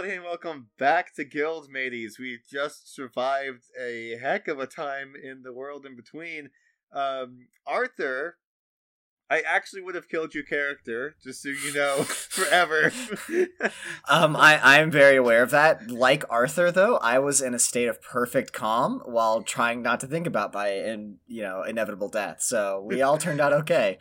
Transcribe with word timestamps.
Everybody, 0.00 0.16
and 0.16 0.24
welcome 0.24 0.68
back 0.78 1.14
to 1.14 1.24
Guild 1.24 1.68
Mateys. 1.70 2.16
We 2.18 2.38
just 2.50 2.94
survived 2.94 3.64
a 3.78 4.16
heck 4.16 4.48
of 4.48 4.58
a 4.58 4.66
time 4.66 5.12
in 5.22 5.42
the 5.42 5.52
world 5.52 5.84
in 5.84 5.94
between. 5.94 6.48
Um, 6.90 7.48
Arthur, 7.66 8.36
I 9.28 9.40
actually 9.40 9.82
would 9.82 9.94
have 9.94 10.08
killed 10.08 10.34
your 10.34 10.44
character, 10.44 11.16
just 11.22 11.42
so 11.42 11.50
you 11.50 11.74
know, 11.74 12.02
forever. 12.04 12.90
Um, 14.08 14.34
I 14.34 14.58
I'm 14.62 14.90
very 14.90 15.16
aware 15.16 15.42
of 15.42 15.50
that. 15.50 15.90
Like 15.90 16.24
Arthur, 16.30 16.72
though, 16.72 16.96
I 16.96 17.18
was 17.18 17.42
in 17.42 17.52
a 17.54 17.58
state 17.58 17.86
of 17.86 18.00
perfect 18.00 18.54
calm 18.54 19.02
while 19.04 19.42
trying 19.42 19.82
not 19.82 20.00
to 20.00 20.06
think 20.06 20.26
about 20.26 20.54
my 20.54 20.70
in 20.70 21.18
you 21.26 21.42
know 21.42 21.62
inevitable 21.62 22.08
death. 22.08 22.40
So 22.40 22.82
we 22.84 23.02
all 23.02 23.18
turned 23.18 23.40
out 23.40 23.52
okay. 23.52 23.98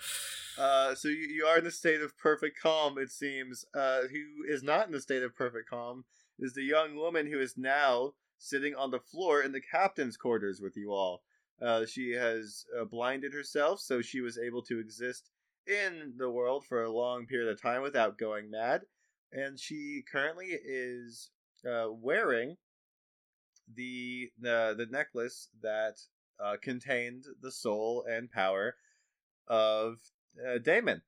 Uh, 0.59 0.93
so 0.93 1.07
you, 1.07 1.15
you 1.15 1.45
are 1.45 1.57
in 1.57 1.65
a 1.65 1.71
state 1.71 2.01
of 2.01 2.17
perfect 2.17 2.59
calm, 2.61 2.97
it 2.97 3.09
seems. 3.09 3.63
Uh, 3.73 4.01
who 4.11 4.43
is 4.45 4.61
not 4.61 4.89
in 4.89 4.93
a 4.93 4.99
state 4.99 5.23
of 5.23 5.33
perfect 5.33 5.69
calm 5.69 6.03
is 6.37 6.53
the 6.53 6.63
young 6.63 6.97
woman 6.97 7.31
who 7.31 7.39
is 7.39 7.57
now 7.57 8.11
sitting 8.37 8.75
on 8.75 8.91
the 8.91 8.99
floor 8.99 9.41
in 9.41 9.53
the 9.53 9.61
captain's 9.61 10.17
quarters 10.17 10.59
with 10.59 10.75
you 10.75 10.91
all. 10.91 11.21
Uh, 11.61 11.85
she 11.85 12.11
has 12.11 12.65
uh, 12.77 12.83
blinded 12.83 13.33
herself, 13.33 13.79
so 13.79 14.01
she 14.01 14.19
was 14.19 14.37
able 14.37 14.61
to 14.61 14.79
exist 14.79 15.29
in 15.65 16.13
the 16.17 16.29
world 16.29 16.65
for 16.65 16.83
a 16.83 16.91
long 16.91 17.25
period 17.25 17.49
of 17.49 17.61
time 17.61 17.81
without 17.81 18.17
going 18.17 18.51
mad. 18.51 18.81
And 19.31 19.57
she 19.57 20.03
currently 20.11 20.47
is 20.47 21.29
uh, 21.65 21.87
wearing 21.89 22.57
the 23.73 24.29
the 24.39 24.73
the 24.77 24.87
necklace 24.87 25.47
that 25.61 25.99
contained 26.61 27.25
the 27.41 27.51
soul 27.51 28.03
and 28.09 28.31
power 28.31 28.75
of 29.47 29.97
uh, 30.37 30.57
Damon. 30.57 31.01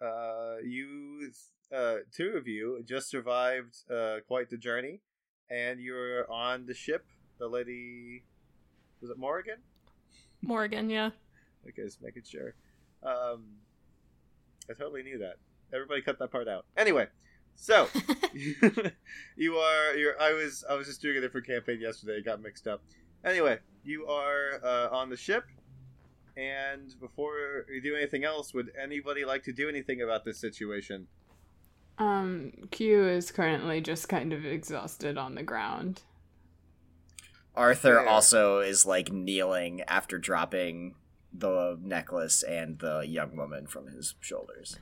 Uh, 0.00 0.56
you, 0.64 1.30
uh, 1.74 1.96
two 2.12 2.30
of 2.36 2.48
you, 2.48 2.82
just 2.84 3.08
survived 3.08 3.76
uh, 3.90 4.16
quite 4.26 4.50
the 4.50 4.56
journey, 4.56 5.00
and 5.50 5.80
you're 5.80 6.30
on 6.30 6.66
the 6.66 6.74
ship. 6.74 7.06
The 7.38 7.46
lady, 7.46 8.24
was 9.00 9.10
it 9.10 9.18
Morgan? 9.18 9.58
Morgan, 10.42 10.90
yeah. 10.90 11.10
Okay, 11.68 11.82
just 11.84 12.02
making 12.02 12.24
sure. 12.24 12.54
Um, 13.02 13.44
I 14.68 14.74
totally 14.74 15.02
knew 15.02 15.18
that. 15.18 15.36
Everybody 15.72 16.02
cut 16.02 16.18
that 16.18 16.32
part 16.32 16.48
out. 16.48 16.66
Anyway, 16.76 17.06
so 17.54 17.88
you 19.36 19.56
are. 19.56 19.94
You're. 19.94 20.20
I 20.20 20.32
was. 20.32 20.64
I 20.68 20.74
was 20.74 20.86
just 20.86 21.00
doing 21.00 21.16
a 21.16 21.20
different 21.20 21.46
campaign 21.46 21.80
yesterday. 21.80 22.14
It 22.14 22.24
got 22.24 22.42
mixed 22.42 22.66
up. 22.66 22.82
Anyway, 23.24 23.58
you 23.84 24.06
are 24.06 24.60
uh, 24.64 24.88
on 24.90 25.08
the 25.10 25.16
ship. 25.16 25.44
And 26.36 26.98
before 26.98 27.66
we 27.68 27.80
do 27.80 27.94
anything 27.94 28.24
else, 28.24 28.54
would 28.54 28.70
anybody 28.80 29.24
like 29.24 29.42
to 29.44 29.52
do 29.52 29.68
anything 29.68 30.00
about 30.00 30.24
this 30.24 30.38
situation? 30.40 31.06
Um, 31.98 32.52
Q 32.70 33.06
is 33.06 33.30
currently 33.30 33.80
just 33.80 34.08
kind 34.08 34.32
of 34.32 34.44
exhausted 34.46 35.18
on 35.18 35.34
the 35.34 35.42
ground. 35.42 36.02
Arthur 37.54 38.02
Yeah. 38.02 38.10
also 38.10 38.60
is 38.60 38.86
like 38.86 39.12
kneeling 39.12 39.82
after 39.82 40.18
dropping 40.18 40.94
the 41.34 41.78
necklace 41.82 42.42
and 42.42 42.78
the 42.78 43.00
young 43.00 43.36
woman 43.36 43.66
from 43.66 43.88
his 43.88 44.14
shoulders. 44.20 44.78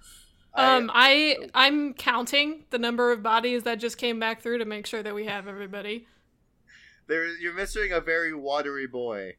Um, 0.55 0.91
I 0.93 1.49
I'm 1.55 1.95
counting 1.95 2.65
the 2.71 2.79
number 2.79 3.13
of 3.13 3.23
bodies 3.23 3.63
that 3.65 3.77
just 3.81 3.99
came 3.99 4.19
back 4.19 4.41
through 4.43 4.59
to 4.59 4.65
make 4.65 4.87
sure 4.87 5.03
that 5.03 5.15
we 5.15 5.27
have 5.27 5.47
everybody. 5.49 6.07
there, 7.09 7.27
you're 7.39 7.55
missing 7.55 7.91
a 7.93 8.01
very 8.01 8.33
watery 8.35 8.87
boy. 8.87 9.35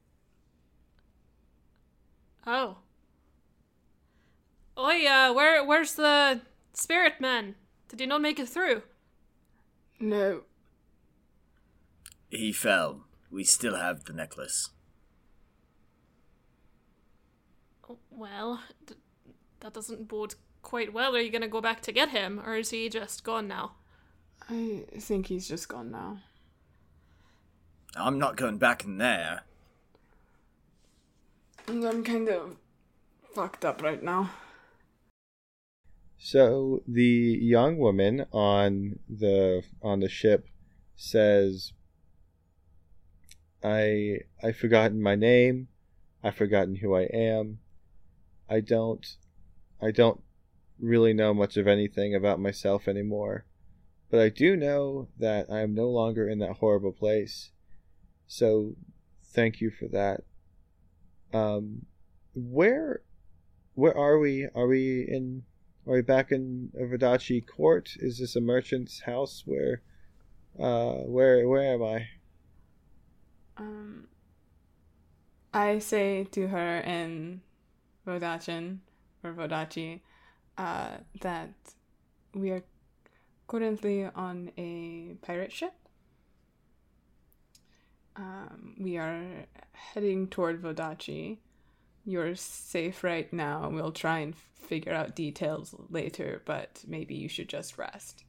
Oh. 2.45 2.77
Oi, 4.77 5.05
uh, 5.05 5.33
where 5.33 5.63
where's 5.65 5.95
the 5.95 6.41
spirit 6.73 7.19
man? 7.21 7.55
Did 7.89 7.99
he 7.99 8.05
not 8.05 8.21
make 8.21 8.39
it 8.39 8.49
through? 8.49 8.83
No, 9.99 10.43
He 12.29 12.51
fell. 12.51 13.03
We 13.29 13.43
still 13.43 13.75
have 13.75 14.05
the 14.05 14.13
necklace. 14.13 14.69
Oh, 17.89 17.99
Well, 18.09 18.61
d- 18.85 18.95
that 19.59 19.73
doesn't 19.73 20.07
bode 20.07 20.35
quite 20.63 20.93
well. 20.93 21.15
Are 21.15 21.19
you 21.19 21.29
gonna 21.31 21.47
go 21.47 21.61
back 21.61 21.81
to 21.81 21.91
get 21.91 22.09
him, 22.09 22.39
or 22.45 22.55
is 22.55 22.69
he 22.71 22.89
just 22.89 23.23
gone 23.23 23.47
now? 23.47 23.73
I 24.49 24.85
think 24.99 25.27
he's 25.27 25.47
just 25.47 25.67
gone 25.69 25.91
now. 25.91 26.19
I'm 27.95 28.17
not 28.17 28.37
going 28.37 28.57
back 28.57 28.85
in 28.85 28.97
there. 28.97 29.41
I'm 31.67 32.03
kind 32.03 32.29
of 32.29 32.57
fucked 33.33 33.65
up 33.65 33.81
right 33.81 34.01
now. 34.01 34.29
So 36.17 36.83
the 36.87 37.39
young 37.41 37.77
woman 37.77 38.25
on 38.31 38.99
the 39.09 39.63
on 39.81 40.01
the 40.01 40.09
ship 40.09 40.47
says, 40.95 41.73
"I 43.63 44.19
I've 44.43 44.57
forgotten 44.57 45.01
my 45.01 45.15
name. 45.15 45.67
I've 46.23 46.35
forgotten 46.35 46.75
who 46.75 46.93
I 46.93 47.03
am. 47.03 47.59
I 48.47 48.59
don't 48.59 49.05
I 49.81 49.91
don't 49.91 50.21
really 50.79 51.13
know 51.13 51.33
much 51.33 51.57
of 51.57 51.67
anything 51.67 52.13
about 52.13 52.39
myself 52.39 52.87
anymore, 52.87 53.45
but 54.09 54.19
I 54.19 54.29
do 54.29 54.55
know 54.55 55.07
that 55.17 55.49
I 55.49 55.61
am 55.61 55.73
no 55.73 55.89
longer 55.89 56.27
in 56.29 56.39
that 56.39 56.57
horrible 56.57 56.91
place. 56.91 57.51
So 58.27 58.75
thank 59.23 59.59
you 59.59 59.71
for 59.71 59.87
that. 59.87 60.23
Um, 61.33 61.85
where 62.33 63.01
where 63.75 63.97
are 63.97 64.19
we? 64.19 64.47
Are 64.53 64.67
we 64.67 65.05
in 65.07 65.43
are 65.87 65.93
we 65.93 66.01
back 66.01 66.31
in 66.31 66.69
Verdaci 66.79 67.45
Court? 67.45 67.95
Is 67.97 68.19
this 68.19 68.35
a 68.35 68.41
merchant's 68.41 69.01
house? 69.01 69.43
Where, 69.45 69.81
uh, 70.59 71.01
where, 71.07 71.47
where 71.47 71.73
am 71.73 71.83
I? 71.83 72.07
Um, 73.57 74.07
I 75.53 75.79
say 75.79 76.25
to 76.31 76.47
her 76.47 76.81
in 76.81 77.41
Vodachin 78.05 78.77
or 79.23 79.33
Vodachi 79.33 80.01
uh, 80.57 80.97
that 81.21 81.53
we 82.35 82.51
are 82.51 82.63
currently 83.47 84.05
on 84.05 84.51
a 84.57 85.15
pirate 85.25 85.51
ship. 85.51 85.73
Um, 88.15 88.75
we 88.79 88.97
are 88.97 89.45
heading 89.73 90.27
toward 90.27 90.61
Vodachi. 90.61 91.37
You're 92.05 92.35
safe 92.35 93.03
right 93.03 93.31
now. 93.31 93.69
We'll 93.69 93.91
try 93.91 94.19
and 94.19 94.35
figure 94.35 94.93
out 94.93 95.15
details 95.15 95.75
later, 95.89 96.41
but 96.45 96.83
maybe 96.87 97.15
you 97.15 97.29
should 97.29 97.49
just 97.49 97.77
rest. 97.77 98.23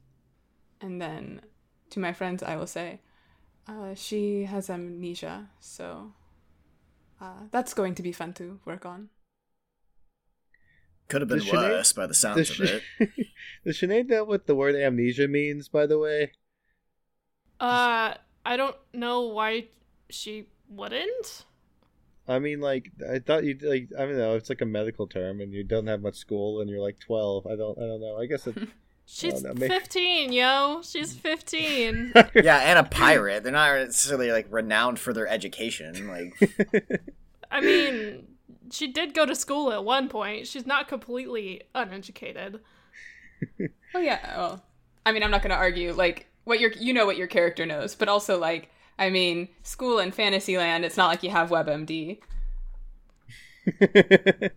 And 0.81 1.01
then 1.01 1.41
to 1.91 1.99
my 1.99 2.13
friends, 2.13 2.43
I 2.43 2.55
will 2.55 2.67
say, 2.67 3.01
Uh, 3.67 3.95
she 3.95 4.43
has 4.43 4.69
amnesia, 4.69 5.49
so 5.59 6.11
uh, 7.21 7.47
that's 7.51 7.73
going 7.73 7.95
to 7.95 8.03
be 8.03 8.11
fun 8.11 8.33
to 8.33 8.59
work 8.65 8.85
on. 8.85 9.09
Could 11.07 11.21
have 11.21 11.29
been 11.29 11.39
Does 11.39 11.47
Sinead- 11.47 11.69
worse 11.69 11.93
by 11.93 12.07
the 12.07 12.13
sounds 12.13 12.49
Does, 12.49 12.59
of 12.59 12.67
Sh- 12.67 12.71
it. 12.99 13.09
Does 13.65 13.77
Sinead 13.79 14.07
know 14.09 14.23
what 14.25 14.47
the 14.47 14.55
word 14.55 14.75
amnesia 14.75 15.27
means, 15.29 15.69
by 15.69 15.85
the 15.85 15.97
way? 15.97 16.31
Uh, 17.59 18.15
I 18.45 18.57
don't 18.57 18.75
know 18.93 19.21
why 19.21 19.67
she 20.09 20.47
wouldn't. 20.69 21.45
I 22.27 22.39
mean, 22.39 22.61
like, 22.61 22.91
I 23.09 23.19
thought 23.19 23.43
you 23.43 23.57
like. 23.61 23.89
I 23.97 24.05
don't 24.05 24.17
know. 24.17 24.35
It's 24.35 24.49
like 24.49 24.61
a 24.61 24.65
medical 24.65 25.07
term, 25.07 25.41
and 25.41 25.53
you 25.53 25.63
don't 25.63 25.87
have 25.87 26.01
much 26.01 26.15
school, 26.15 26.61
and 26.61 26.69
you're 26.69 26.81
like 26.81 26.99
twelve. 26.99 27.45
I 27.45 27.55
don't. 27.55 27.77
I 27.77 27.81
don't 27.81 28.01
know. 28.01 28.17
I 28.17 28.25
guess 28.25 28.47
it. 28.47 28.55
She's 29.05 29.43
no, 29.43 29.53
may- 29.53 29.67
15, 29.67 30.31
yo. 30.31 30.81
She's 30.81 31.11
15. 31.13 32.13
yeah, 32.35 32.59
and 32.59 32.79
a 32.79 32.83
pirate. 32.83 33.43
They're 33.43 33.51
not 33.51 33.75
necessarily 33.75 34.31
like 34.31 34.47
renowned 34.49 34.97
for 34.97 35.11
their 35.11 35.27
education. 35.27 36.07
Like, 36.07 36.33
I 37.51 37.59
mean, 37.59 38.25
she 38.71 38.87
did 38.87 39.13
go 39.13 39.25
to 39.25 39.35
school 39.35 39.73
at 39.73 39.83
one 39.83 40.07
point. 40.07 40.47
She's 40.47 40.65
not 40.65 40.87
completely 40.87 41.63
uneducated. 41.75 42.61
Oh 43.95 43.99
yeah. 43.99 44.37
Well, 44.37 44.63
I 45.05 45.11
mean, 45.11 45.21
I'm 45.21 45.29
not 45.29 45.41
going 45.43 45.51
to 45.51 45.55
argue 45.57 45.91
like 45.93 46.27
what 46.43 46.59
your 46.59 46.71
you 46.73 46.93
know 46.93 47.05
what 47.05 47.17
your 47.17 47.27
character 47.27 47.65
knows, 47.65 47.95
but 47.95 48.07
also 48.07 48.39
like 48.39 48.69
I 48.97 49.09
mean, 49.09 49.49
school 49.63 49.99
and 49.99 50.13
Fantasyland. 50.13 50.85
It's 50.85 50.97
not 50.97 51.07
like 51.07 51.23
you 51.23 51.31
have 51.31 51.49
WebMD. 51.49 52.19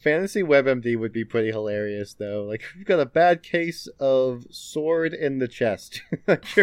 Fantasy 0.00 0.42
WebMD 0.42 0.98
would 0.98 1.12
be 1.12 1.24
pretty 1.24 1.50
hilarious, 1.50 2.14
though. 2.14 2.44
Like, 2.44 2.62
you've 2.76 2.86
got 2.86 3.00
a 3.00 3.06
bad 3.06 3.42
case 3.42 3.88
of 3.98 4.46
sword 4.50 5.12
in 5.12 5.38
the 5.38 5.48
chest. 5.48 6.02
Like, 6.26 6.44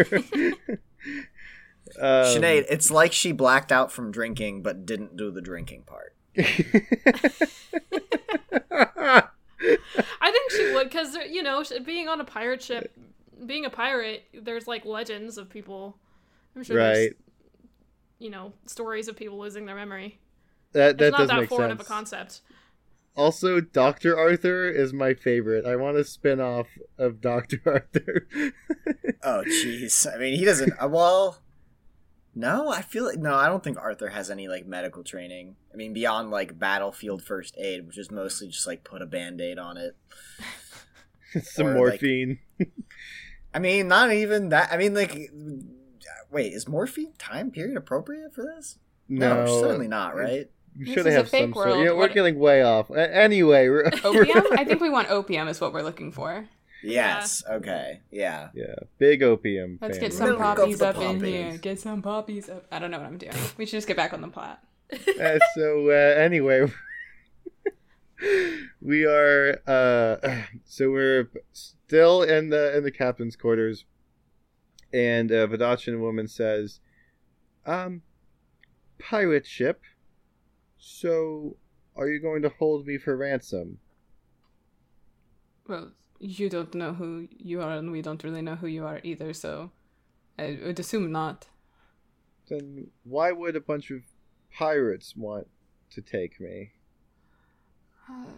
um, 1.98 2.24
Sinead, 2.24 2.66
it's 2.70 2.90
like 2.90 3.12
she 3.12 3.32
blacked 3.32 3.72
out 3.72 3.90
from 3.90 4.12
drinking 4.12 4.62
but 4.62 4.86
didn't 4.86 5.16
do 5.16 5.30
the 5.30 5.42
drinking 5.42 5.82
part. 5.82 6.14
I 6.38 6.42
think 10.30 10.50
she 10.52 10.72
would, 10.72 10.88
because, 10.88 11.16
you 11.28 11.42
know, 11.42 11.64
being 11.84 12.08
on 12.08 12.20
a 12.20 12.24
pirate 12.24 12.62
ship, 12.62 12.96
being 13.46 13.64
a 13.64 13.70
pirate, 13.70 14.24
there's 14.34 14.66
like 14.66 14.84
legends 14.84 15.38
of 15.38 15.48
people. 15.50 15.98
I'm 16.56 16.62
sure 16.64 16.76
there's, 16.76 16.98
right. 16.98 17.16
you 18.18 18.30
know, 18.30 18.52
stories 18.66 19.08
of 19.08 19.16
people 19.16 19.38
losing 19.38 19.66
their 19.66 19.76
memory. 19.76 20.18
That 20.72 20.98
that 20.98 21.06
It's 21.06 21.12
not 21.12 21.18
does 21.18 21.28
that 21.28 21.40
make 21.40 21.48
foreign 21.48 21.70
sense. 21.70 21.80
of 21.80 21.86
a 21.86 21.88
concept. 21.88 22.40
Also, 23.16 23.60
Doctor 23.60 24.16
Arthur 24.16 24.68
is 24.70 24.92
my 24.92 25.14
favorite. 25.14 25.66
I 25.66 25.74
want 25.76 25.96
a 25.96 26.04
spin 26.04 26.40
off 26.40 26.68
of 26.96 27.20
Doctor 27.20 27.60
Arthur. 27.66 28.26
Oh, 29.22 29.42
jeez. 29.46 30.06
I 30.12 30.16
mean, 30.18 30.38
he 30.38 30.44
doesn't. 30.44 30.72
Uh, 30.80 30.88
well, 30.88 31.38
no, 32.34 32.68
I 32.70 32.82
feel 32.82 33.04
like 33.04 33.18
no. 33.18 33.34
I 33.34 33.48
don't 33.48 33.64
think 33.64 33.78
Arthur 33.78 34.08
has 34.10 34.30
any 34.30 34.46
like 34.48 34.64
medical 34.66 35.02
training. 35.02 35.56
I 35.74 35.76
mean, 35.76 35.92
beyond 35.92 36.30
like 36.30 36.58
battlefield 36.58 37.22
first 37.22 37.56
aid, 37.58 37.86
which 37.86 37.98
is 37.98 38.10
mostly 38.12 38.46
just 38.48 38.66
like 38.66 38.84
put 38.84 39.02
a 39.02 39.06
band 39.06 39.40
aid 39.40 39.58
on 39.58 39.76
it. 39.76 39.96
Some 41.42 41.66
Or, 41.66 41.70
like- 41.70 41.76
morphine. 42.00 42.38
I 43.52 43.58
mean, 43.58 43.88
not 43.88 44.12
even 44.12 44.50
that. 44.50 44.72
I 44.72 44.76
mean, 44.76 44.94
like, 44.94 45.30
wait, 46.30 46.52
is 46.52 46.68
morphine 46.68 47.12
time 47.18 47.50
period 47.50 47.76
appropriate 47.76 48.34
for 48.34 48.42
this? 48.42 48.78
no, 49.08 49.46
certainly 49.60 49.88
not. 49.88 50.16
Right? 50.16 50.50
You 50.76 50.86
should 50.86 50.98
is 50.98 51.06
a 51.06 51.12
have 51.12 51.28
fake 51.28 51.42
some 51.42 51.54
sort. 51.54 51.68
world. 51.68 51.84
Yeah, 51.84 51.92
we're 51.92 52.08
getting 52.08 52.38
way 52.38 52.62
off. 52.62 52.90
Anyway, 52.90 53.68
Opium? 54.04 54.44
I 54.52 54.64
think 54.64 54.80
we 54.80 54.88
want 54.88 55.10
opium 55.10 55.48
is 55.48 55.60
what 55.60 55.72
we're 55.72 55.82
looking 55.82 56.12
for. 56.12 56.46
Yes. 56.82 57.42
Okay. 57.48 58.00
Yeah. 58.10 58.48
yeah, 58.54 58.74
big 58.98 59.22
opium. 59.22 59.78
Let's 59.80 59.98
fan. 59.98 60.08
get 60.08 60.12
some 60.14 60.30
We're 60.30 60.36
poppies 60.36 60.80
up 60.80 60.96
in 60.96 61.22
here. 61.22 61.58
Get 61.58 61.78
some 61.80 62.02
poppies 62.02 62.48
up. 62.48 62.66
I 62.72 62.78
don't 62.78 62.90
know 62.90 62.98
what 62.98 63.06
I'm 63.06 63.18
doing. 63.18 63.32
We 63.56 63.66
should 63.66 63.76
just 63.78 63.86
get 63.88 63.96
back 63.96 64.12
on 64.12 64.20
the 64.20 64.28
plot. 64.28 64.62
Uh, 64.92 65.38
so 65.54 65.90
uh, 65.90 65.92
anyway, 65.92 66.72
we 68.80 69.04
are 69.04 69.60
uh, 69.66 70.42
so 70.64 70.90
we're 70.90 71.28
still 71.90 72.22
in 72.22 72.50
the 72.50 72.76
in 72.76 72.84
the 72.84 72.92
captain's 72.92 73.34
quarters, 73.34 73.84
and 74.92 75.28
a 75.32 75.48
Vidachan 75.48 75.98
woman 75.98 76.28
says, 76.28 76.78
"Um, 77.66 78.02
pirate 79.00 79.44
ship. 79.44 79.82
So, 80.78 81.56
are 81.96 82.08
you 82.08 82.20
going 82.20 82.42
to 82.42 82.48
hold 82.48 82.86
me 82.86 82.96
for 82.96 83.16
ransom?" 83.16 83.80
Well, 85.66 85.90
you 86.20 86.48
don't 86.48 86.74
know 86.76 86.92
who 86.92 87.26
you 87.36 87.60
are, 87.60 87.72
and 87.72 87.90
we 87.90 88.02
don't 88.02 88.22
really 88.22 88.42
know 88.42 88.54
who 88.54 88.68
you 88.68 88.86
are 88.86 89.00
either, 89.02 89.32
so 89.32 89.72
I 90.38 90.60
would 90.62 90.78
assume 90.78 91.10
not. 91.10 91.48
Then 92.48 92.86
why 93.02 93.32
would 93.32 93.56
a 93.56 93.60
bunch 93.60 93.90
of 93.90 94.02
pirates 94.56 95.16
want 95.16 95.48
to 95.90 96.00
take 96.00 96.40
me? 96.40 96.70
Uh, 98.08 98.30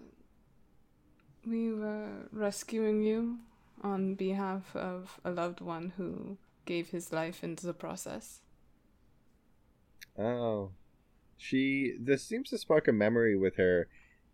we 1.46 1.72
were 1.72 2.28
rescuing 2.32 3.02
you 3.02 3.38
on 3.82 4.14
behalf 4.14 4.74
of 4.76 5.20
a 5.24 5.30
loved 5.30 5.60
one 5.60 5.92
who 5.96 6.36
gave 6.64 6.90
his 6.90 7.12
life 7.12 7.42
into 7.42 7.66
the 7.66 7.74
process. 7.74 8.40
Oh. 10.18 10.70
She 11.36 11.94
this 11.98 12.22
seems 12.22 12.50
to 12.50 12.58
spark 12.58 12.86
a 12.86 12.92
memory 12.92 13.36
with 13.36 13.56
her 13.56 13.88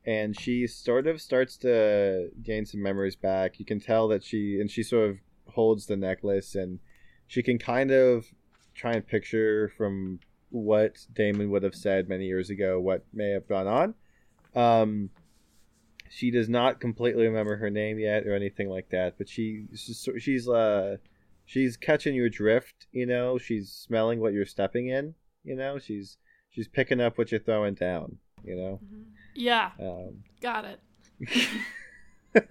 and 0.04 0.38
she 0.38 0.66
sort 0.66 1.06
of 1.06 1.20
starts 1.20 1.56
to 1.58 2.30
gain 2.42 2.66
some 2.66 2.82
memories 2.82 3.16
back. 3.16 3.58
You 3.58 3.64
can 3.64 3.80
tell 3.80 4.08
that 4.08 4.22
she 4.22 4.60
and 4.60 4.70
she 4.70 4.82
sort 4.82 5.10
of 5.10 5.18
holds 5.48 5.86
the 5.86 5.96
necklace 5.96 6.54
and 6.54 6.78
she 7.26 7.42
can 7.42 7.58
kind 7.58 7.90
of 7.90 8.26
try 8.74 8.92
and 8.92 9.06
picture 9.06 9.72
from 9.76 10.20
what 10.50 10.98
Damon 11.14 11.50
would 11.50 11.62
have 11.62 11.74
said 11.74 12.08
many 12.08 12.26
years 12.26 12.50
ago 12.50 12.78
what 12.78 13.04
may 13.12 13.30
have 13.30 13.48
gone 13.48 13.66
on. 13.66 13.94
Um 14.54 15.10
she 16.10 16.30
does 16.30 16.48
not 16.48 16.80
completely 16.80 17.26
remember 17.26 17.56
her 17.56 17.70
name 17.70 17.98
yet 17.98 18.26
or 18.26 18.34
anything 18.34 18.68
like 18.68 18.88
that, 18.90 19.16
but 19.18 19.28
she 19.28 19.66
she's 19.74 20.08
she's 20.18 20.48
uh 20.48 20.96
she's 21.44 21.76
catching 21.76 22.14
your 22.14 22.28
drift, 22.28 22.86
you 22.92 23.06
know, 23.06 23.38
she's 23.38 23.70
smelling 23.70 24.20
what 24.20 24.32
you're 24.32 24.46
stepping 24.46 24.88
in, 24.88 25.14
you 25.44 25.54
know, 25.56 25.78
she's 25.78 26.16
she's 26.50 26.68
picking 26.68 27.00
up 27.00 27.16
what 27.18 27.30
you're 27.30 27.40
throwing 27.40 27.74
down, 27.74 28.18
you 28.44 28.56
know. 28.56 28.80
Yeah, 29.34 29.70
Um, 29.80 30.24
got 30.40 30.64
it. 30.64 30.80
it's 32.34 32.46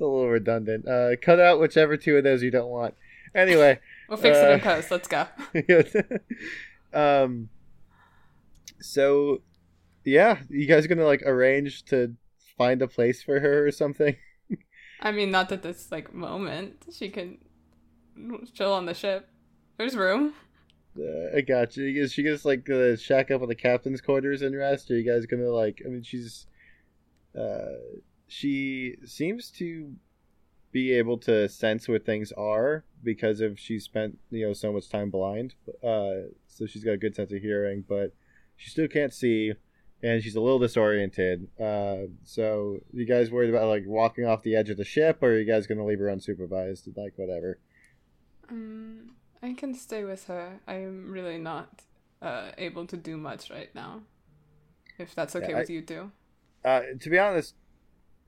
a 0.00 0.04
little 0.04 0.28
redundant. 0.28 0.86
Uh, 0.88 1.10
cut 1.20 1.38
out 1.40 1.60
whichever 1.60 1.96
two 1.96 2.16
of 2.16 2.24
those 2.24 2.42
you 2.42 2.50
don't 2.50 2.70
want. 2.70 2.94
Anyway, 3.34 3.78
We'll 4.08 4.18
fix 4.18 4.36
it 4.38 4.50
in 4.50 4.60
Uh, 4.60 4.62
post. 4.62 4.90
Let's 4.90 5.08
go. 5.08 5.26
um, 6.92 7.48
so 8.80 9.40
yeah, 10.04 10.38
you 10.50 10.66
guys 10.66 10.86
gonna 10.86 11.04
like 11.06 11.22
arrange 11.24 11.84
to 11.86 12.14
find 12.62 12.82
a 12.82 12.88
place 12.88 13.22
for 13.22 13.40
her 13.40 13.66
or 13.66 13.70
something? 13.72 14.16
I 15.00 15.12
mean, 15.12 15.30
not 15.30 15.48
that 15.48 15.62
this 15.62 15.90
like 15.90 16.14
moment. 16.14 16.84
She 16.92 17.08
could 17.08 17.38
chill 18.54 18.72
on 18.72 18.86
the 18.86 18.94
ship. 18.94 19.28
There's 19.78 19.96
room. 19.96 20.34
Uh, 20.98 21.36
I 21.36 21.40
got 21.40 21.76
you. 21.76 22.02
Is 22.02 22.12
she 22.12 22.22
just 22.22 22.44
like 22.44 22.64
gonna 22.64 22.96
shack 22.96 23.30
up 23.30 23.40
with 23.40 23.48
the 23.48 23.56
captain's 23.56 24.00
quarters 24.00 24.42
and 24.42 24.56
rest? 24.56 24.90
Or 24.90 24.94
are 24.94 24.98
you 24.98 25.10
guys 25.10 25.26
gonna 25.26 25.48
like? 25.48 25.82
I 25.84 25.88
mean, 25.88 26.02
she's, 26.02 26.46
uh, 27.38 27.78
she 28.28 28.96
seems 29.04 29.50
to 29.52 29.92
be 30.70 30.92
able 30.92 31.18
to 31.18 31.48
sense 31.48 31.88
where 31.88 31.98
things 31.98 32.32
are 32.32 32.84
because 33.02 33.40
of 33.40 33.58
she 33.58 33.78
spent 33.78 34.18
you 34.30 34.46
know 34.46 34.52
so 34.52 34.72
much 34.72 34.88
time 34.88 35.10
blind. 35.10 35.54
Uh, 35.82 36.28
so 36.46 36.66
she's 36.66 36.84
got 36.84 36.92
a 36.92 36.98
good 36.98 37.16
sense 37.16 37.32
of 37.32 37.40
hearing, 37.40 37.84
but 37.88 38.14
she 38.56 38.70
still 38.70 38.88
can't 38.88 39.12
see, 39.12 39.54
and 40.02 40.22
she's 40.22 40.34
a 40.34 40.40
little 40.40 40.58
disoriented. 40.58 41.48
Uh, 41.60 42.08
so 42.24 42.78
you 42.92 43.06
guys 43.06 43.30
worried 43.30 43.50
about 43.50 43.68
like 43.68 43.84
walking 43.86 44.26
off 44.26 44.42
the 44.42 44.56
edge 44.56 44.70
of 44.70 44.76
the 44.76 44.84
ship, 44.84 45.22
or 45.22 45.28
are 45.28 45.38
you 45.38 45.44
guys 45.46 45.66
gonna 45.66 45.84
leave 45.84 45.98
her 46.00 46.06
unsupervised? 46.06 46.96
Like 46.96 47.14
whatever. 47.16 47.58
Um, 48.50 49.14
I 49.42 49.52
can 49.54 49.74
stay 49.74 50.04
with 50.04 50.26
her. 50.26 50.60
I'm 50.66 51.10
really 51.10 51.38
not 51.38 51.82
uh, 52.20 52.50
able 52.58 52.86
to 52.86 52.96
do 52.96 53.16
much 53.16 53.50
right 53.50 53.74
now. 53.74 54.02
If 54.98 55.14
that's 55.14 55.34
okay 55.36 55.50
Yeah, 55.50 55.58
with 55.58 55.70
you 55.70 55.82
two. 55.82 56.12
Uh, 56.64 56.82
to 57.00 57.10
be 57.10 57.18
honest, 57.18 57.54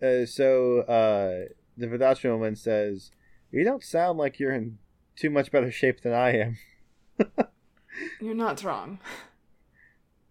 uh, 0.02 0.26
so 0.26 0.81
uh, 0.81 1.52
the 1.76 1.87
Vidachi 1.87 2.31
woman 2.31 2.57
says, 2.57 3.11
"You 3.50 3.64
don't 3.64 3.83
sound 3.83 4.19
like 4.19 4.38
you're 4.40 4.52
in 4.52 4.78
too 5.16 5.31
much 5.31 5.52
better 5.52 5.71
shape 5.71 6.00
than 6.00 6.12
I 6.12 6.31
am." 6.37 6.59
You're 8.21 8.35
not 8.35 8.64
wrong. 8.64 8.99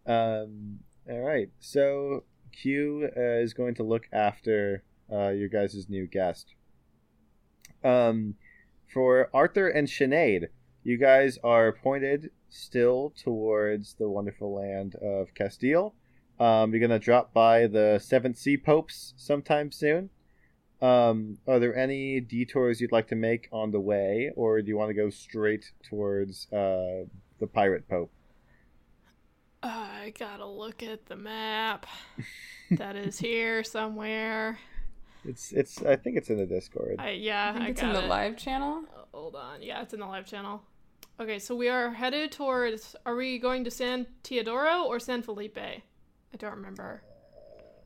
Um, 0.06 0.80
all 1.10 1.22
right, 1.22 1.50
so 1.60 2.24
Q 2.52 3.10
uh, 3.16 3.20
is 3.20 3.54
going 3.54 3.76
to 3.76 3.84
look 3.84 4.08
after 4.12 4.84
uh, 5.12 5.30
your 5.30 5.50
guys' 5.50 5.88
new 5.90 6.08
guest. 6.08 6.54
Um, 7.84 8.36
for 8.92 9.30
Arthur 9.34 9.68
and 9.68 9.88
Sinead, 9.88 10.48
you 10.84 10.98
guys 10.98 11.38
are 11.44 11.72
pointed 11.72 12.30
still 12.50 13.14
towards 13.18 13.96
the 13.96 14.10
wonderful 14.10 14.54
land 14.54 14.96
of 14.96 15.34
Castile. 15.34 15.96
Um, 16.40 16.72
you're 16.72 16.82
gonna 16.82 17.00
drop 17.00 17.34
by 17.34 17.68
the 17.68 18.00
Seven 18.00 18.34
Sea 18.34 18.58
Popes 18.58 19.14
sometime 19.18 19.72
soon. 19.72 20.10
Um, 20.82 21.38
are 21.48 21.60
there 21.60 21.76
any 21.76 22.20
detours 22.20 22.82
you'd 22.82 22.92
like 22.92 23.08
to 23.08 23.16
make 23.16 23.48
on 23.52 23.72
the 23.72 23.80
way, 23.80 24.32
or 24.36 24.62
do 24.62 24.68
you 24.68 24.78
want 24.78 24.90
to 24.90 24.94
go 24.94 25.10
straight 25.10 25.72
towards 25.82 26.52
uh, 26.52 27.06
the 27.40 27.48
pirate 27.48 27.88
pope? 27.88 28.12
I 29.64 30.14
gotta 30.20 30.46
look 30.46 30.84
at 30.84 31.06
the 31.06 31.16
map. 31.16 31.86
that 32.72 32.96
is 32.96 33.18
here 33.30 33.64
somewhere. 33.64 34.60
It's 35.26 35.52
it's. 35.54 35.82
I 35.84 35.96
think 35.96 36.18
it's 36.18 36.30
in 36.30 36.38
the 36.38 36.46
Discord. 36.46 36.98
I 37.00 37.12
yeah, 37.12 37.50
I 37.50 37.54
think 37.54 37.66
I 37.66 37.70
it's 37.70 37.82
got 37.82 37.88
in 37.90 37.94
the 37.96 38.06
it. 38.06 38.10
live 38.10 38.38
channel. 38.38 38.84
Hold 39.14 39.36
on. 39.36 39.62
Yeah, 39.62 39.82
it's 39.82 39.94
in 39.94 40.00
the 40.02 40.06
live 40.06 40.26
channel. 40.26 40.62
Okay, 41.20 41.40
so 41.40 41.56
we 41.56 41.70
are 41.70 41.92
headed 41.92 42.32
towards. 42.32 42.96
Are 43.06 43.16
we 43.16 43.40
going 43.40 43.64
to 43.64 43.72
San 43.72 44.08
Teodoro 44.24 44.84
or 44.86 45.00
San 45.00 45.22
Felipe? 45.22 45.58
I 45.58 45.82
don't 46.38 46.56
remember. 46.56 47.04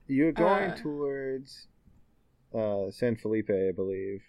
You're 0.07 0.31
going 0.31 0.71
Uh, 0.71 0.75
towards 0.77 1.67
uh, 2.55 2.89
San 2.89 3.17
Felipe, 3.17 3.49
I 3.51 3.71
believe. 3.75 4.23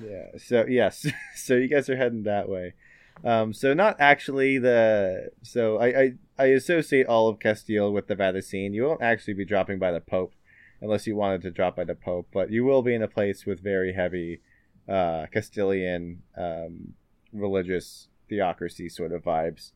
Yeah. 0.00 0.26
So 0.38 0.66
yes. 0.68 1.06
so 1.34 1.54
you 1.54 1.66
guys 1.68 1.88
are 1.90 1.96
heading 1.96 2.24
that 2.24 2.48
way. 2.48 2.74
Um, 3.24 3.52
so 3.52 3.74
not 3.74 3.96
actually 3.98 4.58
the. 4.58 5.30
So 5.42 5.78
I, 5.78 5.86
I 5.86 6.12
I 6.38 6.44
associate 6.46 7.06
all 7.06 7.28
of 7.28 7.38
Castile 7.38 7.92
with 7.92 8.06
the 8.06 8.14
Vatican. 8.14 8.72
You 8.72 8.84
won't 8.84 9.02
actually 9.02 9.34
be 9.34 9.44
dropping 9.44 9.78
by 9.78 9.92
the 9.92 10.00
Pope, 10.00 10.32
unless 10.80 11.06
you 11.06 11.16
wanted 11.16 11.42
to 11.42 11.50
drop 11.50 11.76
by 11.76 11.84
the 11.84 11.94
Pope. 11.94 12.28
But 12.32 12.50
you 12.50 12.64
will 12.64 12.82
be 12.82 12.94
in 12.94 13.02
a 13.02 13.08
place 13.08 13.44
with 13.44 13.62
very 13.62 13.92
heavy 13.92 14.40
uh, 14.88 15.26
Castilian 15.32 16.22
um, 16.36 16.94
religious 17.32 18.08
theocracy 18.28 18.88
sort 18.88 19.12
of 19.12 19.22
vibes. 19.22 19.72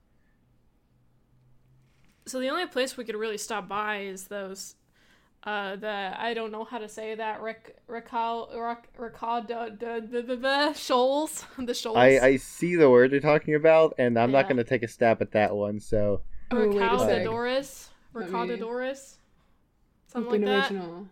So 2.27 2.41
the 2.41 2.49
only 2.49 2.67
place 2.67 2.97
we 2.97 3.05
could 3.05 3.17
really 3.17 3.37
stop 3.37 3.69
by 3.69 3.99
is 3.99 4.29
those. 4.29 4.77
Uh, 5.45 5.77
the 5.77 6.15
I 6.19 6.33
don't 6.33 6.51
know 6.51 6.65
how 6.65 6.79
to 6.79 6.89
say 6.89 7.15
that. 7.15 7.43
Rec, 7.43 7.75
recall, 7.87 8.49
rec, 8.59 8.89
the, 8.97 9.77
the, 9.79 10.09
the, 10.11 10.23
the, 10.23 10.37
the 10.37 10.73
shoals, 10.73 11.45
the 11.59 11.75
shoals. 11.75 11.99
I, 11.99 12.19
I 12.19 12.37
see 12.37 12.77
the 12.77 12.89
word 12.89 13.13
you're 13.13 13.21
talking 13.21 13.55
about, 13.55 13.95
and 13.99 14.19
I'm 14.19 14.33
not 14.33 14.45
going 14.49 14.57
to 14.57 14.65
take 14.65 14.83
a 14.83 14.89
stab 14.89 15.21
at 15.21 15.33
that 15.33 15.55
one. 15.55 15.81
So 15.81 16.23
Oh, 16.51 16.69
wait 16.69 16.77
a 16.81 16.99
sec. 16.99 17.27
Recaldadoris, 17.27 17.89
Let 18.15 18.27
me 18.27 18.33
Recaldadoris, 18.33 19.15
something 20.07 20.29
Open 20.29 20.45
like 20.47 20.63
that. 20.63 20.71
original. 20.73 21.09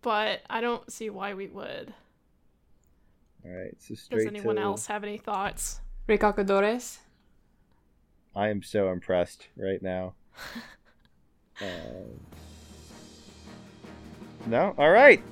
But 0.00 0.40
I 0.48 0.60
don't 0.62 0.90
see 0.90 1.10
why 1.10 1.34
we 1.34 1.48
would. 1.48 1.92
all 3.44 3.50
right. 3.52 3.74
So 3.78 3.94
straight 3.94 4.18
Does 4.18 4.26
anyone 4.26 4.56
to- 4.56 4.62
else 4.62 4.86
have 4.86 5.04
any 5.04 5.18
thoughts? 5.18 5.80
Recalcadores. 6.08 6.98
I 8.34 8.48
am 8.48 8.62
so 8.62 8.90
impressed 8.90 9.48
right 9.56 9.82
now. 9.82 10.14
Um, 11.58 12.20
no, 14.46 14.74
all 14.78 14.90
right. 14.90 15.22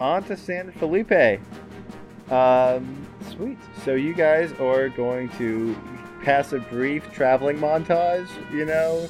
On 0.00 0.22
to 0.24 0.36
San 0.36 0.72
Felipe. 0.72 1.40
Um, 2.30 3.06
sweet. 3.30 3.58
So 3.84 3.94
you 3.94 4.14
guys 4.14 4.52
are 4.54 4.88
going 4.88 5.28
to 5.30 5.76
pass 6.22 6.52
a 6.52 6.58
brief 6.58 7.10
traveling 7.12 7.58
montage. 7.58 8.28
You 8.52 8.64
know, 8.64 9.08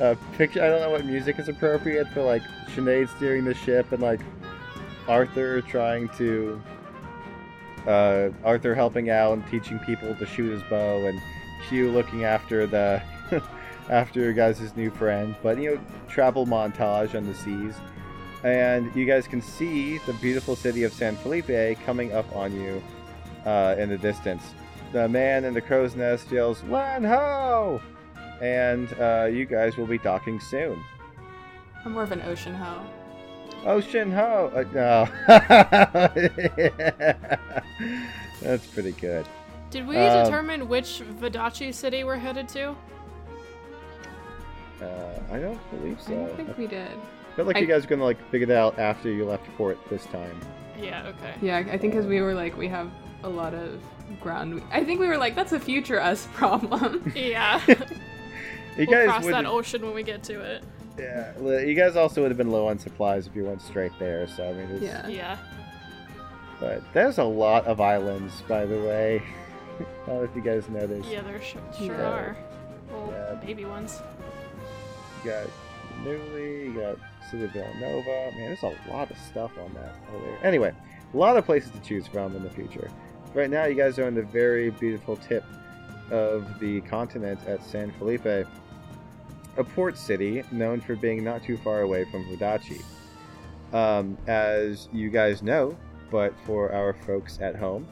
uh, 0.00 0.14
picture. 0.36 0.62
I 0.62 0.68
don't 0.68 0.80
know 0.80 0.90
what 0.90 1.04
music 1.04 1.38
is 1.38 1.48
appropriate 1.48 2.08
for 2.08 2.22
like 2.22 2.42
Sinead 2.74 3.14
steering 3.16 3.44
the 3.44 3.54
ship 3.54 3.92
and 3.92 4.02
like 4.02 4.20
Arthur 5.08 5.60
trying 5.62 6.08
to. 6.18 6.60
Uh, 7.86 8.30
Arthur 8.44 8.74
helping 8.74 9.10
out 9.10 9.34
and 9.34 9.46
teaching 9.46 9.78
people 9.80 10.12
to 10.16 10.26
shoot 10.26 10.50
his 10.50 10.62
bow, 10.64 11.06
and 11.06 11.20
Q 11.68 11.90
looking 11.92 12.24
after 12.24 12.66
the 12.66 13.00
after 13.88 14.32
guys' 14.32 14.76
new 14.76 14.90
friend. 14.90 15.36
But 15.42 15.58
you 15.58 15.76
know, 15.76 15.80
travel 16.08 16.46
montage 16.46 17.14
on 17.14 17.26
the 17.26 17.34
seas, 17.34 17.74
and 18.46 18.94
you 18.94 19.04
guys 19.06 19.26
can 19.26 19.42
see 19.42 19.98
the 20.06 20.12
beautiful 20.14 20.54
city 20.54 20.84
of 20.84 20.92
San 20.92 21.16
Felipe 21.16 21.78
coming 21.84 22.12
up 22.12 22.32
on 22.34 22.54
you 22.54 22.80
uh, 23.44 23.74
in 23.78 23.88
the 23.88 23.98
distance. 23.98 24.42
The 24.92 25.08
man 25.08 25.44
in 25.44 25.52
the 25.52 25.60
crow's 25.60 25.96
nest 25.96 26.30
yells 26.30 26.62
"Lan 26.64 27.02
ho!" 27.04 27.80
and 28.40 28.88
uh, 29.00 29.28
you 29.30 29.44
guys 29.46 29.76
will 29.76 29.86
be 29.86 29.98
docking 29.98 30.38
soon. 30.40 30.82
I'm 31.84 31.92
more 31.92 32.02
of 32.04 32.12
an 32.12 32.22
ocean 32.22 32.54
ho. 32.54 32.80
Ocean 33.64 34.12
ho! 34.12 34.50
Uh, 34.54 34.64
no. 34.72 35.08
That's 38.42 38.66
pretty 38.68 38.92
good. 38.92 39.26
Did 39.70 39.86
we 39.88 39.96
Um, 39.96 40.24
determine 40.24 40.68
which 40.68 41.02
Vidachi 41.20 41.74
city 41.74 42.04
we're 42.04 42.16
headed 42.16 42.48
to? 42.50 42.76
Uh, 44.80 44.86
I 45.32 45.38
don't 45.38 45.58
believe 45.70 46.00
so. 46.00 46.12
I 46.12 46.16
don't 46.26 46.36
think 46.36 46.58
we 46.58 46.66
did. 46.66 46.90
Felt 47.36 47.46
like 47.48 47.56
I- 47.56 47.60
you 47.60 47.66
guys 47.66 47.82
were 47.84 47.90
gonna 47.90 48.04
like 48.04 48.18
figure 48.30 48.46
that 48.48 48.56
out 48.56 48.78
after 48.78 49.10
you 49.10 49.24
left 49.24 49.44
port 49.56 49.78
this 49.90 50.04
time. 50.06 50.38
Yeah, 50.80 51.06
okay. 51.08 51.34
Yeah, 51.40 51.58
I 51.58 51.78
think 51.78 51.92
because 51.94 52.06
we 52.06 52.20
were 52.20 52.34
like, 52.34 52.56
we 52.56 52.68
have 52.68 52.90
a 53.22 53.28
lot 53.28 53.54
of 53.54 53.80
ground. 54.20 54.62
I 54.70 54.84
think 54.84 55.00
we 55.00 55.06
were 55.08 55.16
like, 55.16 55.34
that's 55.34 55.52
a 55.52 55.60
future 55.60 56.00
us 56.00 56.26
problem. 56.34 57.12
Yeah. 57.14 57.60
You 58.78 58.84
we'll 58.90 58.98
guys 58.98 59.08
cross 59.08 59.24
would, 59.24 59.32
that 59.32 59.46
ocean 59.46 59.80
when 59.86 59.94
we 59.94 60.02
get 60.02 60.22
to 60.24 60.38
it. 60.38 60.62
yeah. 60.98 61.32
You 61.40 61.74
guys 61.74 61.96
also 61.96 62.20
would 62.20 62.30
have 62.30 62.36
been 62.36 62.50
low 62.50 62.66
on 62.68 62.78
supplies 62.78 63.26
if 63.26 63.34
you 63.34 63.44
went 63.44 63.62
straight 63.62 63.92
there. 63.98 64.28
So 64.28 64.46
I 64.46 64.52
mean, 64.52 64.68
it's, 64.70 64.82
yeah. 64.82 65.08
Yeah. 65.08 65.38
But 66.60 66.82
there's 66.92 67.16
a 67.16 67.24
lot 67.24 67.64
of 67.66 67.80
islands, 67.80 68.42
by 68.46 68.66
the 68.66 68.78
way. 68.78 69.22
I 69.80 69.84
don't 70.06 70.16
know 70.18 70.22
if 70.24 70.36
you 70.36 70.42
guys 70.42 70.68
noticed. 70.68 71.08
Yeah, 71.08 71.22
there 71.22 71.40
sh- 71.40 71.54
sure 71.78 71.86
Yeah. 71.96 72.02
are. 72.12 72.36
Well, 72.90 73.14
Yeah. 73.16 73.34
baby 73.46 73.64
ones. 73.64 74.02
You 75.24 75.30
got 75.30 75.46
Newly, 76.04 76.64
you 76.66 76.74
got 76.74 76.98
City 77.30 77.44
of 77.44 77.52
Villanova. 77.52 78.32
Man, 78.36 78.46
there's 78.46 78.62
a 78.62 78.74
lot 78.90 79.10
of 79.10 79.18
stuff 79.18 79.52
on 79.58 79.72
that. 79.74 79.94
Anyway, 80.42 80.72
a 81.12 81.16
lot 81.16 81.36
of 81.36 81.44
places 81.44 81.70
to 81.72 81.80
choose 81.80 82.06
from 82.06 82.34
in 82.36 82.42
the 82.42 82.50
future. 82.50 82.90
Right 83.34 83.50
now, 83.50 83.64
you 83.64 83.74
guys 83.74 83.98
are 83.98 84.06
on 84.06 84.14
the 84.14 84.22
very 84.22 84.70
beautiful 84.70 85.16
tip 85.16 85.44
of 86.10 86.58
the 86.60 86.80
continent 86.82 87.40
at 87.46 87.62
San 87.64 87.90
Felipe, 87.92 88.24
a 88.24 89.64
port 89.74 89.98
city 89.98 90.42
known 90.50 90.80
for 90.80 90.96
being 90.96 91.24
not 91.24 91.42
too 91.42 91.56
far 91.58 91.80
away 91.80 92.04
from 92.10 92.24
Vudachi. 92.24 92.82
Um, 93.72 94.16
as 94.26 94.88
you 94.92 95.10
guys 95.10 95.42
know, 95.42 95.76
but 96.10 96.32
for 96.44 96.72
our 96.72 96.92
folks 96.92 97.40
at 97.40 97.56
home, 97.56 97.86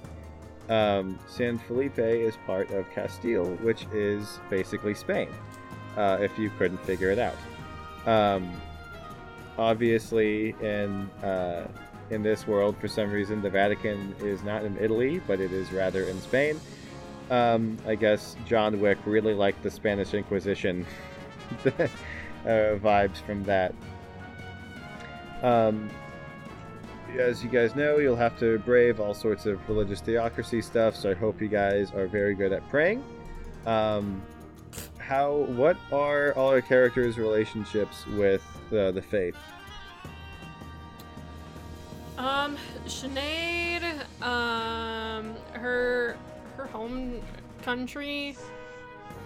um, 0.69 1.19
San 1.27 1.59
Felipe 1.59 1.99
is 1.99 2.37
part 2.47 2.71
of 2.71 2.91
Castile, 2.91 3.57
which 3.57 3.87
is 3.93 4.39
basically 4.49 4.95
Spain 4.95 5.29
uh, 5.97 6.19
if 6.21 6.39
you 6.39 6.51
couldn't 6.59 6.79
figure 6.85 7.11
it 7.11 7.19
out. 7.19 7.37
Um, 8.07 8.51
obviously, 9.59 10.55
in 10.61 11.09
uh, 11.23 11.67
in 12.11 12.23
this 12.23 12.47
world, 12.47 12.77
for 12.81 12.89
some 12.89 13.11
reason, 13.11 13.43
the 13.43 13.51
Vatican 13.51 14.15
is 14.21 14.43
not 14.43 14.65
in 14.65 14.77
Italy, 14.79 15.21
but 15.27 15.41
it 15.41 15.53
is 15.53 15.73
rather 15.73 16.05
in 16.05 16.21
Spain. 16.21 16.61
Um, 17.31 17.79
I 17.87 17.95
guess 17.95 18.37
John 18.47 18.81
Wick 18.81 18.99
really 19.07 19.35
liked 19.35 19.63
the 19.63 19.71
Spanish 19.71 20.13
Inquisition 20.13 20.85
uh, 21.65 21.89
vibes 22.45 23.17
from 23.25 23.43
that. 23.45 23.75
Um, 25.43 25.91
as 27.19 27.43
you 27.43 27.49
guys 27.49 27.75
know, 27.75 27.99
you'll 27.99 28.17
have 28.17 28.39
to 28.41 28.59
brave 28.61 29.01
all 29.01 29.15
sorts 29.15 29.47
of 29.47 29.67
religious 29.69 30.01
theocracy 30.01 30.63
stuff. 30.63 30.97
So 30.97 31.11
I 31.11 31.15
hope 31.15 31.41
you 31.41 31.49
guys 31.49 31.93
are 31.93 32.07
very 32.07 32.35
good 32.35 32.53
at 32.53 32.69
praying. 32.69 33.03
Um, 33.67 34.23
how 35.07 35.33
what 35.33 35.77
are 35.93 36.33
all 36.33 36.49
our 36.49 36.63
characters' 36.63 37.19
relationships 37.19 38.07
with 38.07 38.43
uh, 38.73 38.91
the 38.91 39.03
faith? 39.03 39.37
Um, 42.17 42.57
Sinead, 42.87 43.83
um, 44.23 45.35
her 45.53 46.17
her 46.57 46.67
home 46.67 47.21
country 47.63 48.37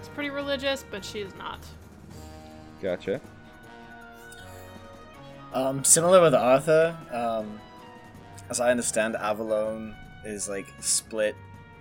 is 0.00 0.08
pretty 0.14 0.30
religious, 0.30 0.84
but 0.90 1.04
she 1.04 1.20
is 1.20 1.34
not. 1.36 1.60
Gotcha. 2.82 3.20
Um, 5.52 5.84
similar 5.84 6.20
with 6.20 6.34
Arthur, 6.34 6.96
um, 7.12 7.60
as 8.50 8.60
I 8.60 8.70
understand, 8.70 9.16
Avalon 9.16 9.94
is 10.24 10.48
like 10.48 10.66
split 10.80 11.36